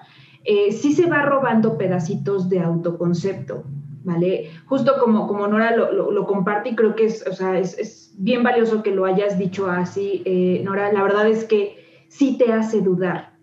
sí 0.71 0.93
se 0.93 1.07
va 1.07 1.23
robando 1.23 1.79
pedacitos 1.79 2.49
de 2.49 2.61
autoconcepto. 2.61 3.65
¿Vale? 4.05 4.51
Justo 4.67 4.95
como, 5.01 5.27
como 5.27 5.47
Nora 5.47 5.77
lo, 5.77 6.11
lo, 6.11 6.27
comparte 6.27 6.71
y 6.71 6.77
creo 6.77 6.95
que 6.95 7.07
es, 7.07 7.27
o 7.27 7.33
sea, 7.33 7.59
es, 7.59 8.15
bien 8.19 8.43
valioso 8.43 8.83
que 8.83 8.91
lo 8.91 9.05
hayas 9.05 9.39
dicho 9.39 9.71
así, 9.71 10.23
eh, 10.25 10.61
Nora, 10.65 10.93
la 10.93 11.03
verdad 11.03 11.29
es 11.29 11.45
que 11.45 12.05
sí 12.09 12.37
te 12.37 12.53
hace 12.53 12.81
dudar, 12.81 13.35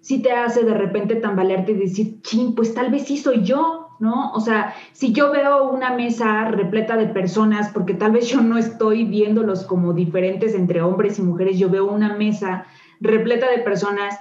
sí 0.00 0.22
te 0.22 0.32
hace 0.32 0.64
de 0.64 0.74
repente 0.74 1.16
tambalearte 1.16 1.72
y 1.72 1.76
decir, 1.76 2.20
ching, 2.22 2.54
pues 2.54 2.74
tal 2.74 2.90
vez 2.90 3.04
sí 3.04 3.16
soy 3.16 3.42
yo, 3.42 3.88
¿no? 4.00 4.32
O 4.32 4.40
sea, 4.40 4.74
si 4.92 5.12
yo 5.12 5.30
veo 5.30 5.70
una 5.70 5.94
mesa 5.94 6.50
repleta 6.50 6.96
de 6.96 7.06
personas, 7.06 7.70
porque 7.72 7.94
tal 7.94 8.12
vez 8.12 8.28
yo 8.28 8.40
no 8.40 8.58
estoy 8.58 9.04
viéndolos 9.04 9.64
como 9.64 9.92
diferentes 9.92 10.54
entre 10.54 10.82
hombres 10.82 11.18
y 11.18 11.22
mujeres, 11.22 11.58
yo 11.58 11.70
veo 11.70 11.86
una 11.86 12.16
mesa 12.16 12.66
repleta 13.00 13.50
de 13.50 13.58
personas 13.58 14.18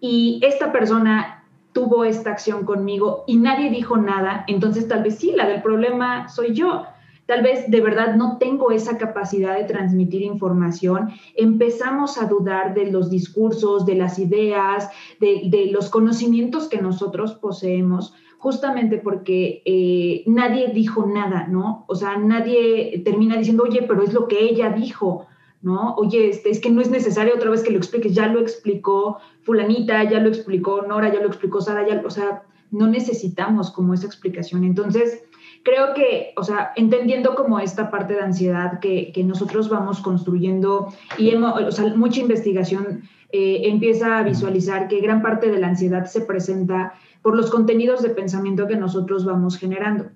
y 0.00 0.40
esta 0.42 0.72
persona 0.72 1.43
tuvo 1.74 2.04
esta 2.04 2.30
acción 2.30 2.64
conmigo 2.64 3.24
y 3.26 3.36
nadie 3.36 3.68
dijo 3.68 3.98
nada, 3.98 4.44
entonces 4.46 4.88
tal 4.88 5.02
vez 5.02 5.16
sí, 5.16 5.32
la 5.36 5.46
del 5.46 5.60
problema 5.60 6.28
soy 6.28 6.54
yo. 6.54 6.86
tal 7.26 7.42
vez 7.42 7.70
de 7.70 7.80
verdad 7.80 8.16
no 8.16 8.36
tengo 8.38 8.70
esa 8.70 8.98
capacidad 8.98 9.56
de 9.56 9.64
transmitir 9.64 10.22
información, 10.22 11.10
empezamos 11.34 12.18
a 12.18 12.26
dudar 12.26 12.74
de 12.74 12.90
los 12.92 13.10
discursos, 13.10 13.86
de 13.86 13.94
las 13.94 14.18
ideas, 14.18 14.90
de, 15.20 15.68
los 15.72 15.88
conocimientos 15.88 16.68
que 16.68 16.82
nosotros 16.82 17.34
poseemos, 17.34 18.14
justamente 18.38 18.98
porque 18.98 19.62
eh, 19.64 20.22
nadie 20.26 20.68
dijo 20.68 21.06
nada, 21.06 21.46
¿no? 21.48 21.86
O 21.88 21.94
sea, 21.94 22.18
nadie 22.18 23.02
termina 23.04 23.36
diciendo, 23.38 23.64
oye, 23.64 23.84
pero 23.88 24.02
es 24.02 24.12
lo 24.12 24.28
que 24.28 24.44
ella 24.44 24.68
dijo. 24.70 25.26
¿No? 25.64 25.94
Oye, 25.96 26.28
este, 26.28 26.50
es 26.50 26.60
que 26.60 26.70
no 26.70 26.80
es 26.80 26.90
necesario 26.90 27.34
otra 27.34 27.50
vez 27.50 27.62
que 27.62 27.70
lo 27.70 27.78
expliques, 27.78 28.14
ya 28.14 28.28
lo 28.28 28.38
explicó 28.40 29.18
fulanita, 29.42 30.04
ya 30.04 30.20
lo 30.20 30.28
explicó 30.28 30.82
Nora, 30.82 31.12
ya 31.12 31.20
lo 31.20 31.26
explicó 31.26 31.60
Sara, 31.60 31.86
ya, 31.88 32.02
o 32.04 32.10
sea, 32.10 32.42
no 32.70 32.86
necesitamos 32.86 33.70
como 33.70 33.94
esa 33.94 34.06
explicación. 34.06 34.64
Entonces, 34.64 35.22
creo 35.62 35.94
que, 35.94 36.32
o 36.36 36.44
sea, 36.44 36.72
entendiendo 36.76 37.34
como 37.34 37.58
esta 37.58 37.90
parte 37.90 38.14
de 38.14 38.20
ansiedad 38.20 38.78
que, 38.80 39.12
nosotros 39.24 39.68
vamos 39.68 40.00
construyendo 40.00 40.92
y 41.16 41.30
hemos, 41.30 41.80
mucha 41.96 42.20
investigación 42.20 43.02
eh, 43.32 43.62
empieza 43.64 44.18
a 44.18 44.22
visualizar 44.22 44.86
que 44.86 45.00
gran 45.00 45.22
parte 45.22 45.50
de 45.50 45.58
la 45.58 45.68
ansiedad 45.68 46.04
se 46.04 46.20
presenta 46.20 46.94
por 47.22 47.36
los 47.36 47.50
contenidos 47.50 48.02
de 48.02 48.10
pensamiento 48.10 48.66
que 48.66 48.76
nosotros 48.76 49.24
vamos 49.24 49.56
generando. 49.56 50.10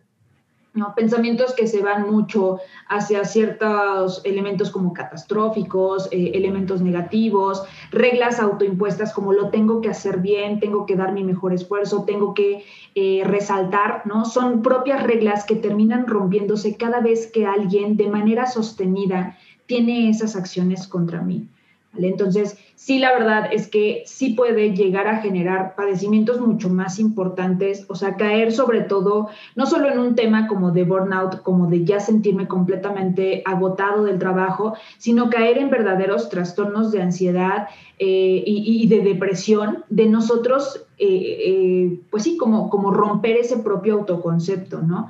¿No? 0.78 0.94
Pensamientos 0.94 1.54
que 1.54 1.66
se 1.66 1.82
van 1.82 2.10
mucho 2.10 2.60
hacia 2.88 3.24
ciertos 3.24 4.22
elementos 4.24 4.70
como 4.70 4.92
catastróficos, 4.92 6.08
eh, 6.10 6.32
elementos 6.34 6.80
negativos, 6.80 7.64
reglas 7.90 8.40
autoimpuestas 8.40 9.12
como 9.12 9.32
lo 9.32 9.50
tengo 9.50 9.80
que 9.80 9.90
hacer 9.90 10.18
bien, 10.18 10.60
tengo 10.60 10.86
que 10.86 10.96
dar 10.96 11.12
mi 11.12 11.24
mejor 11.24 11.52
esfuerzo, 11.52 12.04
tengo 12.04 12.32
que 12.32 12.64
eh, 12.94 13.22
resaltar, 13.24 14.02
¿no? 14.06 14.24
Son 14.24 14.62
propias 14.62 15.02
reglas 15.02 15.44
que 15.44 15.56
terminan 15.56 16.06
rompiéndose 16.06 16.76
cada 16.76 17.00
vez 17.00 17.26
que 17.26 17.46
alguien 17.46 17.96
de 17.96 18.08
manera 18.08 18.46
sostenida 18.46 19.36
tiene 19.66 20.08
esas 20.08 20.36
acciones 20.36 20.88
contra 20.88 21.20
mí. 21.20 21.46
Entonces, 21.96 22.58
sí, 22.78 23.00
la 23.00 23.12
verdad 23.12 23.48
es 23.52 23.66
que 23.66 24.04
sí 24.06 24.30
puede 24.34 24.72
llegar 24.72 25.08
a 25.08 25.20
generar 25.20 25.74
padecimientos 25.74 26.40
mucho 26.40 26.68
más 26.68 27.00
importantes, 27.00 27.84
o 27.88 27.96
sea, 27.96 28.14
caer 28.14 28.52
sobre 28.52 28.82
todo, 28.82 29.28
no 29.56 29.66
solo 29.66 29.90
en 29.90 29.98
un 29.98 30.14
tema 30.14 30.46
como 30.46 30.70
de 30.70 30.84
burnout, 30.84 31.42
como 31.42 31.66
de 31.66 31.84
ya 31.84 31.98
sentirme 31.98 32.46
completamente 32.46 33.42
agotado 33.44 34.04
del 34.04 34.20
trabajo, 34.20 34.74
sino 34.96 35.28
caer 35.28 35.58
en 35.58 35.70
verdaderos 35.70 36.28
trastornos 36.28 36.92
de 36.92 37.02
ansiedad 37.02 37.66
eh, 37.98 38.44
y, 38.46 38.86
de 38.86 39.00
depresión, 39.00 39.84
de 39.88 40.06
nosotros, 40.06 40.86
eh, 40.98 41.08
eh, 41.08 42.00
pues 42.10 42.22
sí, 42.22 42.36
como, 42.36 42.70
como 42.70 42.92
romper 42.92 43.38
ese 43.38 43.58
propio 43.58 43.94
autoconcepto, 43.94 44.82
¿no? 44.82 45.08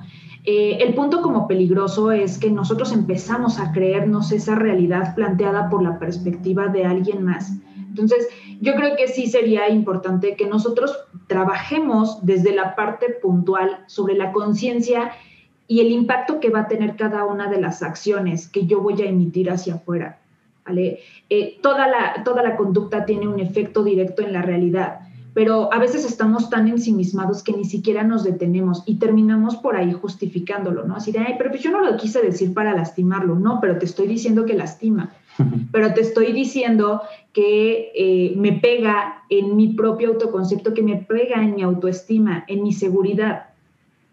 El 0.51 0.95
punto 0.95 1.21
como 1.21 1.47
peligroso 1.47 2.11
es 2.11 2.39
que 2.39 2.51
nosotros 2.51 2.93
empezamos 2.93 3.61
a 3.61 3.71
creernos 3.73 4.33
esa 4.33 4.55
realidad 4.55 5.15
planteada 5.15 5.69
por 5.69 5.83
la 5.83 5.99
perspectiva 5.99 6.69
de 6.69 6.87
alguien 6.87 7.23
más. 7.23 7.58
Entonces, 8.03 8.29
yo 8.61 8.75
creo 8.75 8.97
que 8.97 9.09
sí 9.09 9.27
sería 9.27 9.69
importante 9.69 10.37
que 10.37 10.47
nosotros 10.47 10.97
trabajemos 11.27 12.25
desde 12.25 12.55
la 12.55 12.75
parte 12.75 13.11
puntual 13.23 13.85
sobre 13.87 14.15
la 14.15 14.33
conciencia 14.33 15.13
y 15.67 15.81
el 15.81 15.91
impacto 15.91 16.41
que 16.41 16.51
va 16.51 16.61
a 16.61 16.69
tener 16.69 16.97
cada 16.97 17.25
una 17.25 17.49
de 17.49 17.61
las 17.61 17.83
acciones 17.83 18.49
que 18.49 18.67
yo 18.67 18.81
voy 18.81 19.03
a 19.03 19.09
emitir 19.09 19.51
hacia 19.51 19.75
afuera. 19.75 20.21
¿vale? 20.65 21.01
Eh, 21.29 21.59
toda, 21.63 21.87
la, 21.89 22.25
toda 22.25 22.43
la 22.43 22.57
conducta 22.57 23.05
tiene 23.05 23.29
un 23.29 23.41
efecto 23.41 23.83
directo 23.83 24.23
en 24.23 24.33
la 24.33 24.43
realidad 24.43 25.01
pero 25.39 25.73
a 25.73 25.79
veces 25.79 26.05
estamos 26.05 26.51
tan 26.51 26.67
ensimismados 26.67 27.45
que 27.45 27.53
ni 27.53 27.65
siquiera 27.65 28.03
nos 28.03 28.25
detenemos 28.25 28.83
y 28.87 28.99
terminamos 28.99 29.55
por 29.55 29.77
ahí 29.77 29.93
justificándolo, 29.93 30.85
¿no? 30.85 30.97
Así 30.97 31.13
de, 31.13 31.21
ay, 31.21 31.35
pero 31.39 31.51
pues 31.51 31.63
yo 31.63 31.71
no 31.71 31.81
lo 31.81 31.97
quise 31.97 32.21
decir 32.21 32.53
para 32.53 32.75
lastimarlo, 32.75 33.37
no, 33.37 33.61
pero 33.61 33.79
te 33.79 33.85
estoy 33.85 34.09
diciendo 34.09 34.45
que 34.45 34.55
lastima, 34.55 35.13
pero 35.73 35.95
te 35.95 36.01
estoy 36.01 36.33
diciendo 36.33 37.03
que 37.33 37.93
eh, 37.95 38.35
me 38.37 38.53
pega 38.53 39.23
en 39.29 39.57
mi 39.57 39.75
propio 39.75 40.09
autoconcepto, 40.09 40.75
que 40.75 40.83
me 40.83 40.97
pega 40.97 41.43
en 41.43 41.55
mi 41.55 41.63
autoestima, 41.63 42.45
en 42.49 42.63
mi 42.63 42.73
seguridad. 42.73 43.51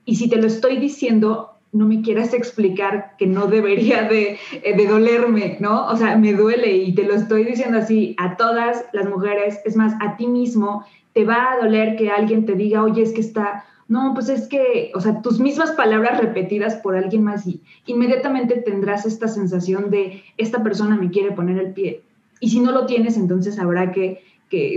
Y 0.06 0.16
si 0.16 0.30
te 0.30 0.38
lo 0.38 0.48
estoy 0.48 0.78
diciendo, 0.78 1.52
no 1.72 1.88
me 1.88 2.02
quieras 2.02 2.34
explicar 2.34 3.16
que 3.18 3.28
no 3.28 3.48
debería 3.48 4.04
de, 4.04 4.38
eh, 4.64 4.76
de, 4.76 4.88
dolerme, 4.88 5.58
¿no? 5.60 5.88
O 5.88 5.98
sea, 5.98 6.16
me 6.18 6.34
duele 6.34 6.78
y 6.78 6.94
te 6.94 7.04
lo 7.04 7.16
estoy 7.16 7.44
diciendo 7.44 7.80
así 7.80 8.16
a 8.18 8.38
todas 8.38 8.86
las 8.94 9.10
mujeres, 9.10 9.60
es 9.66 9.76
más, 9.76 9.94
a 10.00 10.16
ti 10.16 10.28
mismo, 10.28 10.86
te 11.14 11.26
va 11.26 11.54
a 11.54 11.58
doler 11.58 11.96
que 11.96 12.10
alguien 12.10 12.46
te 12.46 12.54
diga, 12.54 12.84
oye, 12.84 13.02
es 13.02 13.14
que 13.14 13.22
está, 13.22 13.66
no, 13.88 14.14
pues 14.16 14.30
es 14.30 14.48
que, 14.48 14.92
o 14.96 15.00
sea, 15.00 15.22
tus 15.22 15.40
mismas 15.40 15.72
palabras 15.72 16.20
repetidas 16.20 16.76
por 16.76 16.96
alguien 16.96 17.24
más 17.24 17.46
y 17.46 17.62
inmediatamente 17.86 18.56
tendrás 18.58 19.06
esta 19.06 19.28
sensación 19.28 19.92
de, 19.92 20.24
esta 20.38 20.64
persona 20.64 20.96
me 20.96 21.12
quiere 21.12 21.32
poner 21.34 21.60
el 21.60 21.74
pie. 21.74 22.02
Y 22.40 22.50
si 22.50 22.60
no 22.60 22.72
lo 22.72 22.88
tienes, 22.88 23.16
entonces 23.16 23.60
habrá 23.60 23.92
que, 23.92 24.24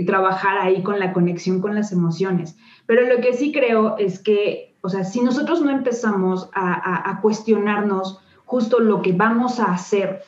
trabajar 0.05 0.57
ahí 0.57 0.83
con 0.83 0.99
la 0.99 1.13
conexión 1.13 1.61
con 1.61 1.73
las 1.73 1.93
emociones. 1.93 2.57
Pero 2.85 3.07
lo 3.07 3.21
que 3.21 3.31
sí 3.31 3.53
creo 3.53 3.97
es 3.97 4.19
que, 4.19 4.75
o 4.81 4.89
sea, 4.89 5.05
si 5.05 5.21
nosotros 5.21 5.61
no 5.61 5.69
empezamos 5.69 6.49
a, 6.53 7.09
a 7.09 7.21
cuestionarnos 7.21 8.19
justo 8.43 8.81
lo 8.81 9.01
que 9.01 9.13
vamos 9.13 9.61
a 9.61 9.71
hacer 9.71 10.23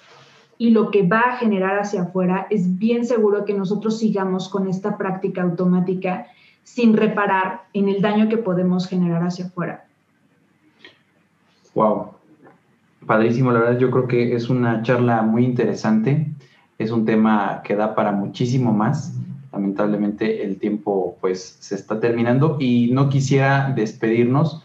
y 0.57 0.69
lo 0.69 0.89
que 0.89 1.05
va 1.05 1.19
a 1.19 1.35
generar 1.35 1.77
hacia 1.79 2.03
afuera, 2.03 2.47
es 2.49 2.77
bien 2.79 3.03
seguro 3.03 3.43
que 3.43 3.53
nosotros 3.53 3.99
sigamos 3.99 4.47
con 4.47 4.69
esta 4.69 4.97
práctica 4.97 5.41
automática 5.41 6.27
sin 6.63 6.95
reparar 6.95 7.63
en 7.73 7.89
el 7.89 8.01
daño 8.01 8.29
que 8.29 8.37
podemos 8.37 8.87
generar 8.87 9.23
hacia 9.23 9.45
afuera. 9.45 9.85
Wow, 11.73 12.11
padrísimo, 13.05 13.51
la 13.51 13.59
verdad 13.59 13.79
yo 13.79 13.91
creo 13.91 14.07
que 14.07 14.35
es 14.35 14.49
una 14.49 14.81
charla 14.83 15.21
muy 15.21 15.45
interesante, 15.45 16.31
es 16.77 16.91
un 16.91 17.05
tema 17.05 17.61
que 17.63 17.75
da 17.75 17.95
para 17.95 18.11
muchísimo 18.11 18.73
más. 18.73 19.13
Lamentablemente 19.51 20.43
el 20.43 20.57
tiempo 20.59 21.17
pues 21.19 21.57
se 21.59 21.75
está 21.75 21.99
terminando 21.99 22.57
y 22.59 22.89
no 22.91 23.09
quisiera 23.09 23.71
despedirnos 23.75 24.63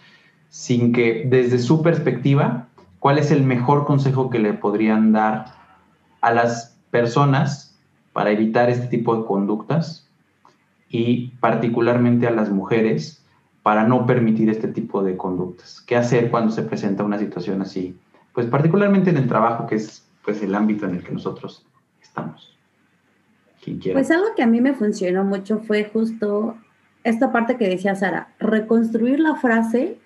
sin 0.49 0.93
que 0.93 1.27
desde 1.29 1.59
su 1.59 1.83
perspectiva, 1.83 2.69
¿cuál 3.01 3.19
es 3.19 3.31
el 3.31 3.43
mejor 3.43 3.85
consejo 3.85 4.31
que 4.31 4.39
le 4.39 4.55
podrían 4.55 5.13
dar 5.13 5.47
a 6.21 6.33
las 6.33 6.79
personas 6.91 7.77
para 8.13 8.31
evitar 8.31 8.71
este 8.71 8.87
tipo 8.87 9.17
de 9.17 9.27
conductas 9.27 10.06
y 10.89 11.29
particularmente 11.41 12.27
a 12.27 12.31
las 12.31 12.51
mujeres 12.51 13.25
para 13.63 13.87
no 13.87 14.07
permitir 14.07 14.49
este 14.49 14.69
tipo 14.69 15.03
de 15.03 15.17
conductas. 15.17 15.81
¿Qué 15.81 15.97
hacer 15.97 16.31
cuando 16.31 16.53
se 16.53 16.63
presenta 16.63 17.03
una 17.05 17.19
situación 17.19 17.63
así? 17.63 17.97
Pues 18.33 18.47
particularmente 18.47 19.11
en 19.11 19.17
el 19.17 19.27
trabajo, 19.27 19.67
que 19.67 19.77
es 19.77 20.07
pues 20.25 20.43
el 20.43 20.55
ámbito 20.55 20.87
en 20.87 20.97
el 20.97 21.03
que 21.03 21.13
nosotros 21.13 21.67
estamos. 22.01 22.57
Pues 23.93 24.11
algo 24.11 24.29
que 24.37 24.43
a 24.43 24.47
mí 24.47 24.61
me 24.61 24.75
funcionó 24.75 25.25
mucho 25.25 25.59
fue 25.59 25.85
justo 25.85 26.57
esta 27.03 27.33
parte 27.33 27.57
que 27.57 27.69
decía 27.69 27.97
Sara, 27.97 28.29
reconstruir 28.39 29.19
la 29.19 29.35
frase 29.37 29.99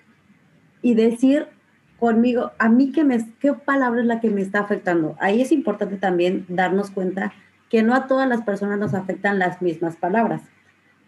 y 0.83 0.95
decir 0.95 1.47
conmigo, 1.99 2.53
a 2.59 2.71
mí 2.71 2.93
qué, 2.93 3.05
me, 3.05 3.19
qué 3.39 3.53
palabra 3.53 4.01
es 4.01 4.07
la 4.07 4.21
que 4.21 4.31
me 4.31 4.41
está 4.41 4.61
afectando. 4.61 5.15
Ahí 5.21 5.43
es 5.43 5.53
importante 5.53 5.97
también 5.97 6.47
darnos 6.49 6.91
cuenta 6.91 7.33
que 7.69 7.83
no 7.83 7.95
a 7.95 8.07
todas 8.07 8.29
las 8.29 8.43
personas 8.43 8.79
nos 8.79 8.95
afectan 8.95 9.39
las 9.39 9.61
mismas 9.61 9.97
palabras. 9.97 10.43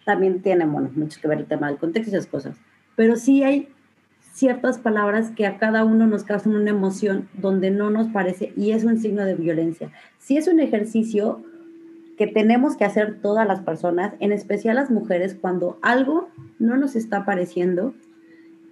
También 0.05 0.43
tiene, 0.43 0.67
bueno, 0.67 0.91
mucho 0.95 1.21
que 1.21 1.29
ver 1.29 1.39
el 1.39 1.47
tema 1.47 1.69
del 1.69 1.79
contexto 1.79 2.11
y 2.11 2.15
esas 2.15 2.29
cosas. 2.29 2.57
Pero 2.97 3.17
sí 3.17 3.43
hay 3.43 3.69
ciertas 4.33 4.79
palabras 4.79 5.31
que 5.31 5.47
a 5.47 5.59
cada 5.59 5.85
uno 5.85 6.07
nos 6.07 6.25
causan 6.25 6.57
una 6.57 6.71
emoción 6.71 7.29
donde 7.35 7.71
no 7.71 7.91
nos 7.91 8.09
parece 8.09 8.53
y 8.57 8.73
es 8.73 8.85
un 8.85 8.99
signo 8.99 9.25
de 9.25 9.35
violencia. 9.35 9.91
Sí 10.19 10.37
es 10.37 10.49
un 10.49 10.61
ejercicio 10.61 11.43
que 12.17 12.27
tenemos 12.27 12.77
que 12.77 12.85
hacer 12.85 13.21
todas 13.21 13.47
las 13.47 13.61
personas, 13.61 14.15
en 14.21 14.33
especial 14.33 14.77
las 14.77 14.91
mujeres, 14.91 15.37
cuando 15.39 15.79
algo 15.83 16.29
no 16.59 16.77
nos 16.77 16.97
está 16.97 17.25
pareciendo 17.25 17.95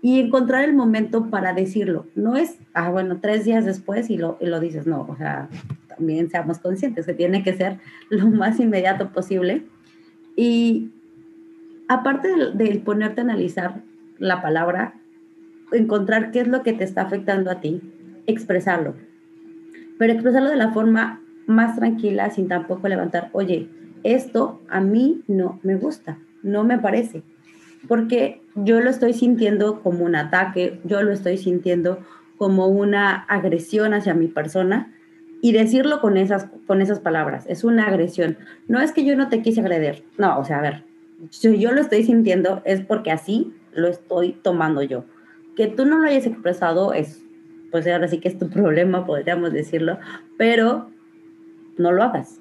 y 0.02 0.20
encontrar 0.20 0.64
el 0.64 0.74
momento 0.74 1.28
para 1.30 1.52
decirlo. 1.52 2.06
No 2.14 2.36
es, 2.36 2.58
ah, 2.74 2.90
bueno, 2.90 3.18
tres 3.20 3.44
días 3.44 3.64
después 3.64 4.08
y 4.10 4.16
lo, 4.16 4.38
lo 4.40 4.60
dices, 4.60 4.86
no, 4.86 5.06
o 5.08 5.16
sea, 5.16 5.48
también 5.88 6.30
seamos 6.30 6.58
conscientes 6.58 7.06
que 7.06 7.14
tiene 7.14 7.42
que 7.42 7.54
ser 7.54 7.78
lo 8.08 8.28
más 8.28 8.60
inmediato 8.60 9.12
posible. 9.12 9.66
Y 10.36 10.90
aparte 11.90 12.28
de, 12.54 12.78
ponerte 12.78 13.20
a 13.20 13.24
analizar 13.24 13.82
la 14.18 14.40
palabra, 14.40 14.94
encontrar 15.72 16.30
qué 16.30 16.40
es 16.40 16.48
lo 16.48 16.62
que 16.62 16.72
te 16.72 16.84
está 16.84 17.02
afectando 17.02 17.50
a 17.50 17.60
ti, 17.60 17.80
expresarlo. 18.26 18.94
Pero 19.98 20.12
expresarlo 20.12 20.50
de 20.50 20.56
la 20.56 20.72
forma 20.72 21.20
más 21.46 21.76
tranquila, 21.76 22.30
sin 22.30 22.48
tampoco 22.48 22.88
levantar, 22.88 23.28
oye, 23.32 23.68
esto 24.04 24.60
a 24.68 24.80
mí 24.80 25.22
no 25.26 25.60
me 25.62 25.76
gusta, 25.76 26.18
no 26.42 26.64
me 26.64 26.78
parece 26.78 27.22
porque 27.88 28.42
yo 28.54 28.80
lo 28.80 28.90
estoy 28.90 29.12
sintiendo 29.12 29.80
como 29.82 30.04
un 30.04 30.16
ataque, 30.16 30.80
yo 30.84 31.02
lo 31.02 31.12
estoy 31.12 31.38
sintiendo 31.38 31.98
como 32.36 32.68
una 32.68 33.14
agresión 33.14 33.94
hacia 33.94 34.14
mi 34.14 34.28
persona 34.28 34.92
y 35.42 35.52
decirlo 35.52 36.00
con 36.00 36.16
esas, 36.16 36.48
con 36.66 36.82
esas 36.82 37.00
palabras, 37.00 37.46
es 37.48 37.64
una 37.64 37.86
agresión. 37.86 38.36
No 38.68 38.80
es 38.80 38.92
que 38.92 39.04
yo 39.04 39.16
no 39.16 39.28
te 39.28 39.42
quise 39.42 39.60
agredir, 39.60 40.04
no, 40.18 40.38
o 40.38 40.44
sea, 40.44 40.58
a 40.58 40.62
ver, 40.62 40.84
si 41.28 41.58
yo 41.58 41.72
lo 41.72 41.80
estoy 41.80 42.04
sintiendo 42.04 42.62
es 42.64 42.80
porque 42.80 43.10
así 43.10 43.52
lo 43.72 43.88
estoy 43.88 44.32
tomando 44.32 44.82
yo. 44.82 45.04
Que 45.56 45.66
tú 45.66 45.84
no 45.84 45.98
lo 45.98 46.08
hayas 46.08 46.26
expresado 46.26 46.94
es 46.94 47.22
pues 47.70 47.86
ahora 47.86 48.08
sí 48.08 48.18
que 48.18 48.28
es 48.28 48.38
tu 48.38 48.48
problema, 48.50 49.06
podríamos 49.06 49.52
decirlo, 49.52 49.98
pero 50.36 50.90
no 51.78 51.92
lo 51.92 52.02
hagas. 52.02 52.40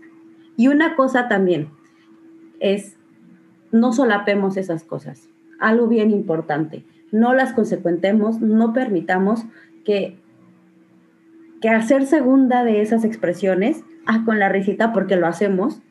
Y 0.57 0.67
una 0.67 0.95
cosa 0.95 1.27
también 1.27 1.69
es, 2.59 2.97
no 3.71 3.93
solapemos 3.93 4.57
esas 4.57 4.83
cosas. 4.83 5.29
Algo 5.59 5.87
bien 5.87 6.11
importante, 6.11 6.83
no 7.11 7.33
las 7.33 7.53
consecuentemos, 7.53 8.41
no 8.41 8.73
permitamos 8.73 9.45
que, 9.85 10.17
que 11.61 11.69
hacer 11.69 12.05
segunda 12.05 12.63
de 12.63 12.81
esas 12.81 13.03
expresiones, 13.03 13.83
ah, 14.05 14.23
con 14.25 14.39
la 14.39 14.49
risita 14.49 14.93
porque 14.93 15.15
lo 15.15 15.27
hacemos, 15.27 15.81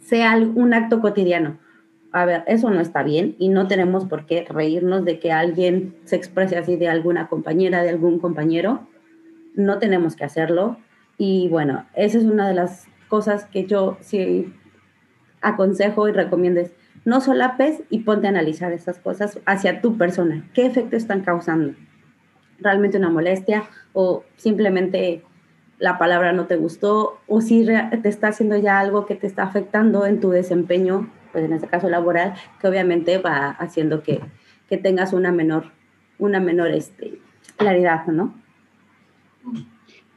sea 0.00 0.36
un 0.36 0.74
acto 0.74 1.00
cotidiano. 1.00 1.58
A 2.12 2.24
ver, 2.24 2.42
eso 2.46 2.70
no 2.70 2.80
está 2.80 3.02
bien 3.02 3.36
y 3.38 3.48
no 3.48 3.68
tenemos 3.68 4.04
por 4.04 4.26
qué 4.26 4.44
reírnos 4.48 5.04
de 5.04 5.20
que 5.20 5.32
alguien 5.32 5.96
se 6.04 6.16
exprese 6.16 6.56
así 6.56 6.76
de 6.76 6.88
alguna 6.88 7.28
compañera, 7.28 7.82
de 7.82 7.90
algún 7.90 8.18
compañero. 8.18 8.88
No 9.54 9.78
tenemos 9.78 10.16
que 10.16 10.24
hacerlo. 10.24 10.76
Y 11.18 11.48
bueno, 11.48 11.86
esa 11.94 12.18
es 12.18 12.24
una 12.24 12.48
de 12.48 12.54
las 12.54 12.86
cosas 13.08 13.44
que 13.44 13.66
yo 13.66 13.96
sí 14.00 14.52
aconsejo 15.40 16.08
y 16.08 16.12
recomiendo. 16.12 16.60
Es, 16.60 16.72
no 17.04 17.20
solapes 17.20 17.82
y 17.90 18.00
ponte 18.00 18.26
a 18.26 18.30
analizar 18.30 18.72
esas 18.72 18.98
cosas 18.98 19.38
hacia 19.46 19.80
tu 19.80 19.96
persona. 19.96 20.48
¿Qué 20.52 20.66
efecto 20.66 20.96
están 20.96 21.22
causando? 21.22 21.74
¿Realmente 22.58 22.98
una 22.98 23.10
molestia 23.10 23.64
o 23.92 24.24
simplemente 24.36 25.22
la 25.78 25.96
palabra 25.96 26.32
no 26.32 26.46
te 26.46 26.56
gustó 26.56 27.20
o 27.26 27.40
si 27.40 27.64
te 27.64 28.08
está 28.08 28.28
haciendo 28.28 28.56
ya 28.56 28.78
algo 28.78 29.06
que 29.06 29.14
te 29.14 29.26
está 29.26 29.44
afectando 29.44 30.04
en 30.06 30.20
tu 30.20 30.30
desempeño, 30.30 31.10
pues 31.32 31.44
en 31.44 31.52
este 31.52 31.68
caso 31.68 31.88
laboral, 31.88 32.34
que 32.60 32.68
obviamente 32.68 33.18
va 33.18 33.50
haciendo 33.50 34.02
que, 34.02 34.20
tengas 34.82 35.12
una 35.12 35.32
menor, 35.32 35.72
una 36.18 36.38
menor 36.38 36.68
este, 36.70 37.18
claridad, 37.56 38.06
¿no? 38.06 38.32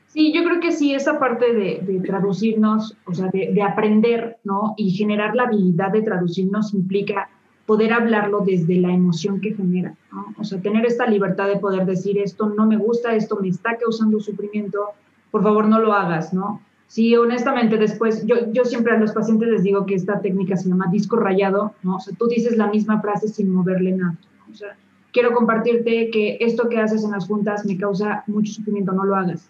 Sí, 0.07 0.31
yo 0.31 0.43
creo 0.43 0.59
que 0.59 0.71
sí, 0.71 0.93
esa 0.93 1.17
parte 1.17 1.53
de, 1.53 2.01
traducirnos, 2.05 2.95
o 3.05 3.15
sea, 3.15 3.29
de, 3.33 3.61
aprender, 3.63 4.37
¿no? 4.43 4.75
Y 4.77 4.91
generar 4.91 5.35
la 5.35 5.43
habilidad 5.43 5.91
de 5.91 6.03
traducirnos 6.03 6.75
implica 6.75 7.29
poder 7.65 7.93
hablarlo 7.93 8.41
desde 8.45 8.75
la 8.75 8.91
emoción 8.93 9.41
que 9.41 9.55
genera, 9.55 9.95
¿no? 10.11 10.35
O 10.37 10.43
sea, 10.43 10.61
tener 10.61 10.85
esta 10.85 11.07
libertad 11.07 11.47
de 11.47 11.57
poder 11.57 11.87
decir 11.87 12.19
esto 12.19 12.47
no 12.47 12.67
me 12.67 12.77
gusta, 12.77 13.15
esto 13.15 13.37
me 13.41 13.47
está 13.47 13.77
causando 13.77 14.19
sufrimiento, 14.19 14.89
por 15.31 15.41
favor 15.41 15.67
no 15.67 15.79
lo 15.79 15.93
hagas, 15.93 16.31
¿no? 16.31 16.61
Sí, 16.93 17.15
honestamente, 17.15 17.77
después, 17.77 18.23
yo, 18.27 18.51
yo 18.51 18.65
siempre 18.65 18.93
a 18.93 18.99
los 18.99 19.13
pacientes 19.13 19.49
les 19.49 19.63
digo 19.63 19.83
que 19.87 19.95
esta 19.95 20.21
técnica 20.21 20.55
se 20.55 20.69
llama 20.69 20.91
disco 20.91 21.15
rayado, 21.15 21.73
¿no? 21.81 21.95
O 21.95 21.99
sea, 21.99 22.15
tú 22.15 22.27
dices 22.27 22.55
la 22.55 22.67
misma 22.67 23.01
frase 23.01 23.29
sin 23.29 23.49
moverle 23.49 23.93
nada, 23.93 24.15
O 24.51 24.53
sea, 24.53 24.77
quiero 25.11 25.33
compartirte 25.33 26.11
que 26.11 26.37
esto 26.39 26.69
que 26.69 26.77
haces 26.77 27.03
en 27.03 27.09
las 27.09 27.25
juntas 27.25 27.65
me 27.65 27.79
causa 27.79 28.23
mucho 28.27 28.53
sufrimiento, 28.53 28.91
no 28.91 29.05
lo 29.05 29.15
hagas, 29.15 29.49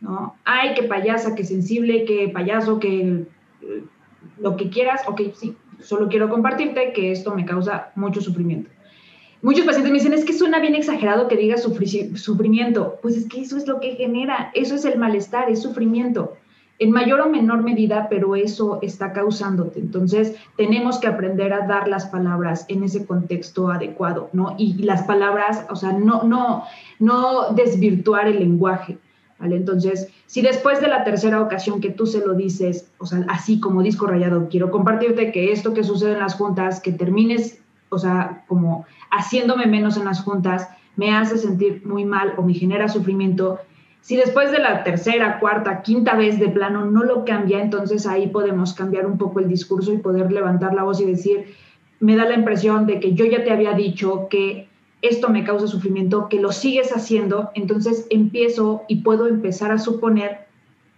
¿no? 0.00 0.36
Ay, 0.44 0.74
qué 0.76 0.84
payasa, 0.84 1.34
qué 1.34 1.42
sensible, 1.42 2.04
qué 2.04 2.28
payaso, 2.28 2.78
que 2.78 3.24
eh, 3.62 3.84
lo 4.38 4.56
que 4.56 4.70
quieras, 4.70 5.02
ok, 5.08 5.20
sí, 5.34 5.56
solo 5.80 6.08
quiero 6.08 6.28
compartirte 6.30 6.92
que 6.92 7.10
esto 7.10 7.34
me 7.34 7.44
causa 7.44 7.90
mucho 7.96 8.20
sufrimiento. 8.20 8.70
Muchos 9.42 9.66
pacientes 9.66 9.90
me 9.90 9.98
dicen, 9.98 10.12
es 10.12 10.24
que 10.24 10.32
suena 10.32 10.60
bien 10.60 10.76
exagerado 10.76 11.26
que 11.26 11.36
diga 11.36 11.56
sufrimiento. 11.56 13.00
Pues 13.02 13.16
es 13.16 13.26
que 13.26 13.40
eso 13.40 13.56
es 13.56 13.66
lo 13.66 13.80
que 13.80 13.96
genera, 13.96 14.52
eso 14.54 14.76
es 14.76 14.84
el 14.84 14.96
malestar, 14.96 15.50
es 15.50 15.60
sufrimiento. 15.60 16.36
En 16.78 16.92
mayor 16.92 17.20
o 17.20 17.28
menor 17.28 17.62
medida, 17.62 18.08
pero 18.08 18.36
eso 18.36 18.78
está 18.82 19.12
causándote. 19.12 19.80
Entonces, 19.80 20.36
tenemos 20.56 20.98
que 20.98 21.08
aprender 21.08 21.52
a 21.52 21.66
dar 21.66 21.88
las 21.88 22.06
palabras 22.06 22.64
en 22.68 22.84
ese 22.84 23.04
contexto 23.04 23.70
adecuado, 23.70 24.30
¿no? 24.32 24.54
Y 24.58 24.74
las 24.82 25.02
palabras, 25.02 25.66
o 25.70 25.76
sea, 25.76 25.92
no, 25.92 26.22
no, 26.22 26.64
no 27.00 27.52
desvirtuar 27.52 28.28
el 28.28 28.38
lenguaje, 28.38 28.98
¿vale? 29.40 29.56
Entonces, 29.56 30.08
si 30.26 30.40
después 30.40 30.80
de 30.80 30.88
la 30.88 31.02
tercera 31.02 31.40
ocasión 31.40 31.80
que 31.80 31.90
tú 31.90 32.06
se 32.06 32.24
lo 32.24 32.34
dices, 32.34 32.90
o 32.98 33.06
sea, 33.06 33.24
así 33.28 33.58
como 33.58 33.82
disco 33.82 34.06
rayado, 34.06 34.48
quiero 34.48 34.70
compartirte 34.70 35.32
que 35.32 35.52
esto 35.52 35.74
que 35.74 35.82
sucede 35.82 36.12
en 36.12 36.20
las 36.20 36.34
juntas, 36.34 36.80
que 36.80 36.92
termines 36.92 37.60
o 37.90 37.98
sea, 37.98 38.44
como 38.46 38.86
haciéndome 39.10 39.66
menos 39.66 39.96
en 39.96 40.04
las 40.04 40.22
juntas, 40.22 40.68
me 40.96 41.16
hace 41.16 41.38
sentir 41.38 41.82
muy 41.86 42.04
mal 42.04 42.34
o 42.36 42.42
me 42.42 42.54
genera 42.54 42.88
sufrimiento. 42.88 43.60
Si 44.00 44.16
después 44.16 44.50
de 44.52 44.58
la 44.58 44.84
tercera, 44.84 45.38
cuarta, 45.38 45.82
quinta 45.82 46.16
vez 46.16 46.38
de 46.38 46.48
plano 46.48 46.84
no 46.86 47.04
lo 47.04 47.24
cambia, 47.24 47.60
entonces 47.60 48.06
ahí 48.06 48.28
podemos 48.28 48.72
cambiar 48.72 49.06
un 49.06 49.18
poco 49.18 49.40
el 49.40 49.48
discurso 49.48 49.92
y 49.92 49.98
poder 49.98 50.32
levantar 50.32 50.74
la 50.74 50.84
voz 50.84 51.00
y 51.00 51.04
decir, 51.04 51.54
me 52.00 52.16
da 52.16 52.24
la 52.24 52.34
impresión 52.34 52.86
de 52.86 53.00
que 53.00 53.14
yo 53.14 53.26
ya 53.26 53.44
te 53.44 53.50
había 53.50 53.72
dicho 53.72 54.28
que 54.30 54.68
esto 55.02 55.28
me 55.28 55.44
causa 55.44 55.66
sufrimiento, 55.66 56.28
que 56.28 56.40
lo 56.40 56.52
sigues 56.52 56.92
haciendo, 56.92 57.50
entonces 57.54 58.06
empiezo 58.10 58.82
y 58.88 59.02
puedo 59.02 59.26
empezar 59.26 59.70
a 59.70 59.78
suponer 59.78 60.46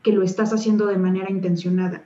que 0.03 0.13
lo 0.13 0.23
estás 0.23 0.53
haciendo 0.53 0.87
de 0.87 0.97
manera 0.97 1.31
intencionada. 1.31 2.05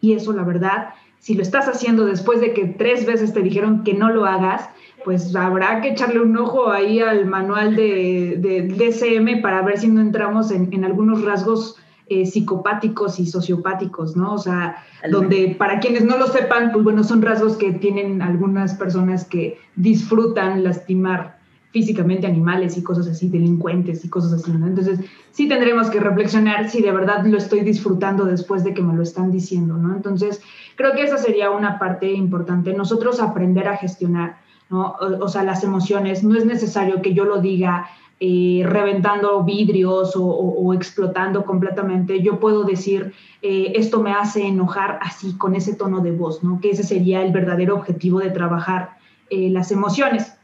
Y 0.00 0.14
eso, 0.14 0.32
la 0.32 0.42
verdad, 0.42 0.94
si 1.18 1.34
lo 1.34 1.42
estás 1.42 1.68
haciendo 1.68 2.06
después 2.06 2.40
de 2.40 2.54
que 2.54 2.64
tres 2.64 3.06
veces 3.06 3.32
te 3.32 3.42
dijeron 3.42 3.84
que 3.84 3.94
no 3.94 4.10
lo 4.10 4.24
hagas, 4.24 4.68
pues 5.04 5.34
habrá 5.34 5.80
que 5.80 5.90
echarle 5.90 6.20
un 6.20 6.36
ojo 6.36 6.70
ahí 6.70 7.00
al 7.00 7.26
manual 7.26 7.76
de, 7.76 8.36
DCM 8.76 9.42
para 9.42 9.62
ver 9.62 9.78
si 9.78 9.88
no 9.88 10.00
entramos 10.00 10.50
en, 10.50 10.84
algunos 10.84 11.24
rasgos 11.24 11.76
eh, 12.08 12.26
psicopáticos 12.26 13.20
y 13.20 13.26
sociopáticos, 13.26 14.16
¿no? 14.16 14.34
O 14.34 14.38
sea, 14.38 14.84
donde 15.10 15.54
para 15.58 15.78
quienes 15.78 16.04
no 16.04 16.16
lo 16.16 16.26
sepan, 16.26 16.72
pues 16.72 16.84
bueno, 16.84 17.04
son 17.04 17.22
rasgos 17.22 17.56
que 17.56 17.72
tienen 17.72 18.20
algunas 18.20 18.74
personas 18.74 19.24
que 19.24 19.58
disfrutan 19.76 20.64
lastimar 20.64 21.40
físicamente 21.70 22.26
animales 22.26 22.76
y 22.76 22.82
cosas 22.82 23.06
así, 23.06 23.28
delincuentes 23.28 24.04
y 24.04 24.08
cosas 24.08 24.32
así, 24.32 24.50
¿no? 24.52 24.66
Entonces, 24.66 25.00
sí 25.30 25.48
tendremos 25.48 25.88
que 25.88 26.00
reflexionar 26.00 26.68
si 26.68 26.82
de 26.82 26.90
verdad 26.90 27.24
lo 27.24 27.38
estoy 27.38 27.60
disfrutando 27.60 28.24
después 28.24 28.64
de 28.64 28.74
que 28.74 28.82
me 28.82 28.94
lo 28.94 29.02
están 29.02 29.30
diciendo, 29.30 29.76
¿no? 29.76 29.94
Entonces, 29.94 30.42
creo 30.74 30.92
que 30.94 31.04
esa 31.04 31.16
sería 31.16 31.50
una 31.50 31.78
parte 31.78 32.10
importante, 32.10 32.72
nosotros 32.72 33.20
aprender 33.20 33.68
a 33.68 33.76
gestionar, 33.76 34.38
¿no? 34.70 34.96
O, 35.00 35.28
sea, 35.28 35.42
las 35.42 35.64
emociones, 35.64 36.22
no 36.22 36.36
es 36.36 36.46
necesario 36.46 37.02
que 37.02 37.12
yo 37.12 37.24
lo 37.24 37.40
diga 37.40 37.90
eh, 38.20 38.62
reventando 38.64 39.42
vidrios 39.42 40.12
o, 40.14 40.72
explotando 40.74 41.44
completamente, 41.44 42.22
yo 42.22 42.38
puedo 42.38 42.64
decir, 42.64 43.12
eh, 43.42 43.72
esto 43.74 44.00
me 44.00 44.12
hace 44.12 44.46
enojar 44.46 44.98
así, 45.02 45.36
con 45.36 45.54
ese 45.54 45.74
tono 45.74 46.00
de 46.00 46.12
voz, 46.12 46.44
¿no? 46.44 46.60
Que 46.60 46.70
ese 46.70 46.84
sería 46.84 47.22
el 47.22 47.32
verdadero 47.32 47.74
objetivo 47.74 48.20
de 48.20 48.30
trabajar 48.30 48.98
eh, 49.30 49.50
las 49.50 49.72
emociones. 49.72 50.34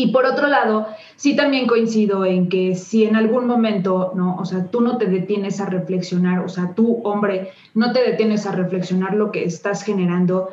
Y 0.00 0.12
por 0.12 0.26
otro 0.26 0.46
lado, 0.46 0.86
sí 1.16 1.34
también 1.34 1.66
coincido 1.66 2.24
en 2.24 2.48
que 2.48 2.76
si 2.76 3.04
en 3.04 3.16
algún 3.16 3.48
momento, 3.48 4.12
¿no? 4.14 4.36
O 4.36 4.44
sea, 4.44 4.66
tú 4.66 4.80
no 4.80 4.96
te 4.96 5.06
detienes 5.06 5.60
a 5.60 5.66
reflexionar, 5.66 6.44
o 6.44 6.48
sea, 6.48 6.72
tú, 6.74 7.00
hombre, 7.02 7.50
no 7.74 7.92
te 7.92 8.08
detienes 8.08 8.46
a 8.46 8.52
reflexionar 8.52 9.16
lo 9.16 9.32
que 9.32 9.42
estás 9.42 9.82
generando 9.82 10.50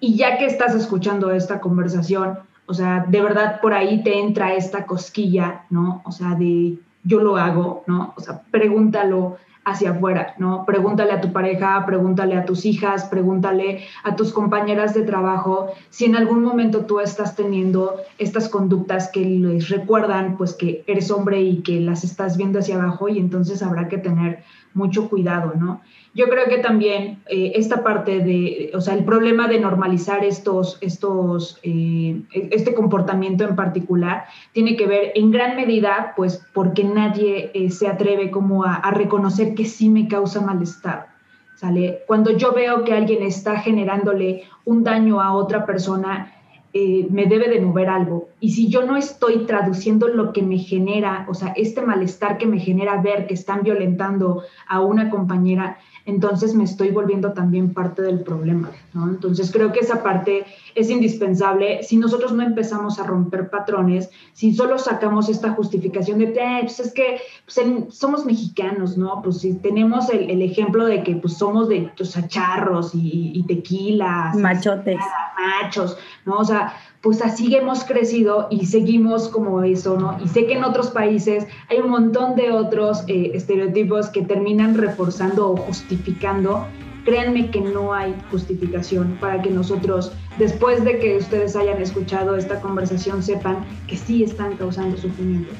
y 0.00 0.16
ya 0.16 0.38
que 0.38 0.46
estás 0.46 0.74
escuchando 0.74 1.30
esta 1.30 1.60
conversación, 1.60 2.38
o 2.66 2.74
sea, 2.74 3.04
de 3.06 3.20
verdad 3.20 3.60
por 3.60 3.74
ahí 3.74 4.02
te 4.02 4.18
entra 4.18 4.54
esta 4.54 4.86
cosquilla, 4.86 5.66
¿no? 5.70 6.02
O 6.04 6.12
sea, 6.12 6.34
de 6.34 6.78
yo 7.04 7.20
lo 7.20 7.36
hago, 7.36 7.84
¿no? 7.86 8.14
O 8.16 8.20
sea, 8.20 8.42
pregúntalo, 8.50 9.38
hacia 9.64 9.90
afuera, 9.90 10.34
¿no? 10.38 10.64
Pregúntale 10.64 11.12
a 11.12 11.20
tu 11.20 11.32
pareja, 11.32 11.84
pregúntale 11.86 12.36
a 12.36 12.44
tus 12.44 12.64
hijas, 12.64 13.04
pregúntale 13.04 13.84
a 14.04 14.16
tus 14.16 14.32
compañeras 14.32 14.94
de 14.94 15.02
trabajo 15.02 15.72
si 15.90 16.06
en 16.06 16.16
algún 16.16 16.42
momento 16.42 16.86
tú 16.86 17.00
estás 17.00 17.36
teniendo 17.36 17.96
estas 18.18 18.48
conductas 18.48 19.10
que 19.12 19.24
les 19.24 19.68
recuerdan 19.68 20.36
pues 20.36 20.54
que 20.54 20.82
eres 20.86 21.10
hombre 21.10 21.42
y 21.42 21.62
que 21.62 21.80
las 21.80 22.04
estás 22.04 22.36
viendo 22.36 22.58
hacia 22.58 22.76
abajo 22.76 23.08
y 23.08 23.18
entonces 23.18 23.62
habrá 23.62 23.88
que 23.88 23.98
tener 23.98 24.42
mucho 24.72 25.08
cuidado, 25.08 25.52
¿no? 25.56 25.82
Yo 26.12 26.28
creo 26.28 26.46
que 26.46 26.58
también 26.58 27.22
eh, 27.28 27.52
esta 27.54 27.84
parte 27.84 28.18
de, 28.18 28.72
o 28.74 28.80
sea, 28.80 28.94
el 28.94 29.04
problema 29.04 29.46
de 29.46 29.60
normalizar 29.60 30.24
estos, 30.24 30.76
estos, 30.80 31.60
eh, 31.62 32.20
este 32.32 32.74
comportamiento 32.74 33.44
en 33.44 33.54
particular 33.54 34.24
tiene 34.52 34.76
que 34.76 34.86
ver 34.86 35.12
en 35.14 35.30
gran 35.30 35.54
medida, 35.54 36.14
pues, 36.16 36.44
porque 36.52 36.82
nadie 36.82 37.52
eh, 37.54 37.70
se 37.70 37.86
atreve 37.86 38.30
como 38.30 38.64
a, 38.64 38.90
reconocer 38.90 39.54
que 39.54 39.64
sí 39.64 39.88
me 39.88 40.08
causa 40.08 40.40
malestar, 40.40 41.10
¿sale? 41.54 42.00
Cuando 42.08 42.32
yo 42.32 42.52
veo 42.52 42.82
que 42.82 42.92
alguien 42.92 43.22
está 43.22 43.60
generándole 43.60 44.42
un 44.64 44.82
daño 44.82 45.20
a 45.20 45.32
otra 45.32 45.64
persona, 45.64 46.34
me 46.72 47.26
debe 47.26 47.48
de 47.48 47.60
mover 47.60 47.88
algo. 47.88 48.28
Y 48.38 48.50
si 48.52 48.68
yo 48.68 48.84
no 48.84 48.96
estoy 48.96 49.44
traduciendo 49.44 50.06
lo 50.06 50.32
que 50.32 50.42
me 50.42 50.58
genera, 50.58 51.26
o 51.28 51.34
sea, 51.34 51.52
este 51.56 51.82
malestar 51.82 52.38
que 52.38 52.46
me 52.46 52.60
genera 52.60 53.00
ver 53.00 53.26
que 53.26 53.34
están 53.34 53.62
violentando 53.62 54.42
a 54.68 54.80
una 54.80 55.10
compañera, 55.10 55.78
entonces 56.06 56.54
me 56.54 56.64
estoy 56.64 56.90
volviendo 56.90 57.32
también 57.32 57.74
parte 57.74 58.02
del 58.02 58.20
problema, 58.20 58.70
¿no? 58.94 59.08
Entonces 59.08 59.50
creo 59.52 59.72
que 59.72 59.80
esa 59.80 60.02
parte 60.02 60.44
es 60.74 60.90
indispensable. 60.90 61.82
Si 61.82 61.96
nosotros 61.96 62.32
no 62.32 62.42
empezamos 62.42 62.98
a 62.98 63.04
romper 63.04 63.50
patrones, 63.50 64.10
si 64.32 64.54
solo 64.54 64.78
sacamos 64.78 65.28
esta 65.28 65.50
justificación 65.50 66.18
de, 66.18 66.26
eh, 66.26 66.60
pues 66.62 66.80
es 66.80 66.92
que 66.92 67.20
pues, 67.44 67.60
somos 67.94 68.24
mexicanos, 68.24 68.96
¿no? 68.96 69.20
Pues 69.22 69.38
si 69.40 69.54
tenemos 69.54 70.08
el, 70.10 70.40
ejemplo 70.40 70.86
de 70.86 71.02
que 71.02 71.16
pues 71.16 71.34
somos 71.34 71.68
de 71.68 71.90
o 72.00 72.28
charros 72.28 72.94
y, 72.94 73.32
y 73.34 73.42
tequilas. 73.44 74.34
Machotes. 74.36 74.98
machos, 75.38 75.96
¿no? 76.24 76.38
O 76.38 76.44
sea, 76.44 76.74
pues 77.02 77.22
así 77.22 77.54
hemos 77.54 77.84
crecido 77.84 78.48
y 78.50 78.66
seguimos 78.66 79.28
como 79.28 79.62
eso, 79.62 79.98
¿no? 79.98 80.18
Y 80.22 80.28
sé 80.28 80.46
que 80.46 80.54
en 80.54 80.64
otros 80.64 80.90
países 80.90 81.46
hay 81.70 81.78
un 81.78 81.90
montón 81.90 82.36
de 82.36 82.52
otros 82.52 83.04
eh, 83.06 83.30
estereotipos 83.32 84.08
que 84.10 84.22
terminan 84.22 84.74
reforzando 84.74 85.52
o 85.52 85.56
justificando. 85.56 86.66
Créanme 87.06 87.50
que 87.50 87.62
no 87.62 87.94
hay 87.94 88.14
justificación 88.30 89.16
para 89.18 89.40
que 89.40 89.50
nosotros, 89.50 90.12
después 90.38 90.84
de 90.84 90.98
que 90.98 91.16
ustedes 91.16 91.56
hayan 91.56 91.80
escuchado 91.80 92.36
esta 92.36 92.60
conversación, 92.60 93.22
sepan 93.22 93.64
que 93.86 93.96
sí 93.96 94.22
están 94.22 94.56
causando 94.56 94.98
sufrimiento. 94.98 95.50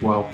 Wow. 0.00 0.24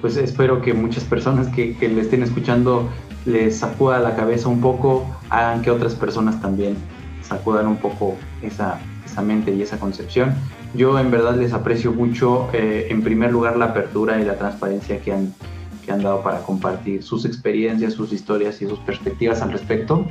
Pues 0.00 0.16
espero 0.16 0.62
que 0.62 0.72
muchas 0.72 1.04
personas 1.04 1.48
que, 1.48 1.76
que 1.76 1.88
le 1.88 2.00
estén 2.00 2.22
escuchando 2.22 2.88
les 3.26 3.58
sacuda 3.58 3.98
la 3.98 4.16
cabeza 4.16 4.48
un 4.48 4.62
poco, 4.62 5.06
hagan 5.28 5.60
que 5.60 5.70
otras 5.70 5.94
personas 5.94 6.40
también 6.40 6.74
sacudan 7.22 7.66
un 7.66 7.76
poco 7.76 8.16
esa, 8.40 8.80
esa 9.10 9.22
mente 9.22 9.54
y 9.54 9.62
esa 9.62 9.78
concepción. 9.78 10.34
Yo 10.74 10.98
en 10.98 11.10
verdad 11.10 11.36
les 11.36 11.52
aprecio 11.52 11.92
mucho, 11.92 12.48
eh, 12.52 12.88
en 12.90 13.02
primer 13.02 13.32
lugar, 13.32 13.56
la 13.56 13.66
apertura 13.66 14.20
y 14.20 14.24
la 14.24 14.36
transparencia 14.36 15.00
que 15.00 15.12
han, 15.12 15.34
que 15.84 15.92
han 15.92 16.02
dado 16.02 16.22
para 16.22 16.42
compartir 16.42 17.02
sus 17.02 17.24
experiencias, 17.24 17.94
sus 17.94 18.12
historias 18.12 18.62
y 18.62 18.66
sus 18.66 18.78
perspectivas 18.80 19.42
al 19.42 19.52
respecto. 19.52 20.06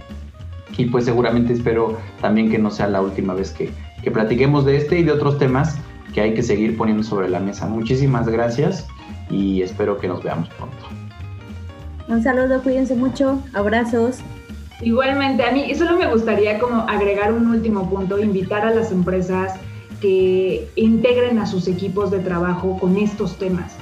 Y 0.77 0.85
pues 0.85 1.05
seguramente 1.05 1.53
espero 1.53 1.97
también 2.21 2.49
que 2.49 2.57
no 2.57 2.71
sea 2.71 2.87
la 2.87 3.01
última 3.01 3.33
vez 3.33 3.51
que, 3.51 3.71
que 4.03 4.11
platiquemos 4.11 4.65
de 4.65 4.77
este 4.77 4.99
y 4.99 5.03
de 5.03 5.11
otros 5.11 5.37
temas 5.37 5.77
que 6.13 6.21
hay 6.21 6.33
que 6.33 6.43
seguir 6.43 6.77
poniendo 6.77 7.03
sobre 7.03 7.29
la 7.29 7.39
mesa. 7.39 7.67
Muchísimas 7.67 8.27
gracias 8.27 8.87
y 9.29 9.61
espero 9.61 9.97
que 9.97 10.07
nos 10.07 10.23
veamos 10.23 10.49
pronto. 10.49 10.77
Un 12.07 12.23
saludo, 12.23 12.61
cuídense 12.63 12.95
mucho, 12.95 13.41
abrazos. 13.53 14.19
Igualmente, 14.81 15.43
a 15.43 15.51
mí 15.51 15.73
solo 15.75 15.97
me 15.97 16.11
gustaría 16.11 16.57
como 16.59 16.81
agregar 16.81 17.33
un 17.33 17.47
último 17.47 17.89
punto, 17.89 18.17
invitar 18.17 18.65
a 18.65 18.73
las 18.73 18.91
empresas 18.91 19.59
que 19.99 20.69
integren 20.75 21.39
a 21.39 21.45
sus 21.45 21.67
equipos 21.67 22.11
de 22.11 22.19
trabajo 22.19 22.77
con 22.79 22.95
estos 22.95 23.37
temas, 23.37 23.75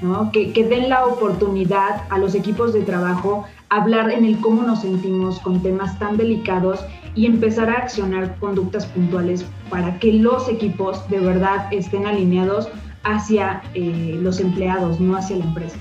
¿no? 0.00 0.30
que, 0.30 0.52
que 0.52 0.64
den 0.64 0.88
la 0.88 1.06
oportunidad 1.06 2.02
a 2.10 2.18
los 2.18 2.36
equipos 2.36 2.72
de 2.72 2.82
trabajo 2.82 3.44
hablar 3.68 4.10
en 4.10 4.24
el 4.24 4.40
cómo 4.40 4.62
nos 4.62 4.82
sentimos 4.82 5.40
con 5.40 5.60
temas 5.62 5.98
tan 5.98 6.16
delicados 6.16 6.84
y 7.16 7.26
empezar 7.26 7.70
a 7.70 7.74
accionar 7.74 8.36
conductas 8.38 8.86
puntuales 8.86 9.44
para 9.68 9.98
que 9.98 10.12
los 10.12 10.48
equipos 10.48 11.08
de 11.10 11.18
verdad 11.18 11.66
estén 11.72 12.06
alineados 12.06 12.68
hacia 13.02 13.62
eh, 13.74 14.18
los 14.20 14.40
empleados, 14.40 15.00
no 15.00 15.16
hacia 15.16 15.36
la 15.36 15.44
empresa. 15.44 15.76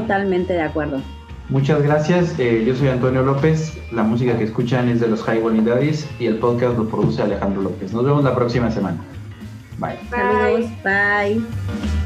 Totalmente 0.00 0.52
de 0.52 0.62
acuerdo. 0.62 1.00
Muchas 1.50 1.82
gracias. 1.82 2.38
Eh, 2.38 2.64
yo 2.64 2.76
soy 2.76 2.88
Antonio 2.88 3.22
López. 3.22 3.76
La 3.90 4.04
música 4.04 4.38
que 4.38 4.44
escuchan 4.44 4.88
es 4.88 5.00
de 5.00 5.08
los 5.08 5.22
High 5.24 5.42
Daddies 5.64 6.08
y 6.20 6.26
el 6.26 6.36
podcast 6.36 6.78
lo 6.78 6.88
produce 6.88 7.22
Alejandro 7.22 7.62
López. 7.62 7.92
Nos 7.92 8.04
vemos 8.04 8.22
la 8.22 8.34
próxima 8.34 8.70
semana. 8.70 8.98
Bye. 9.78 9.96
Bye. 10.10 10.10
Saludos. 10.10 10.70
Bye. 10.84 11.99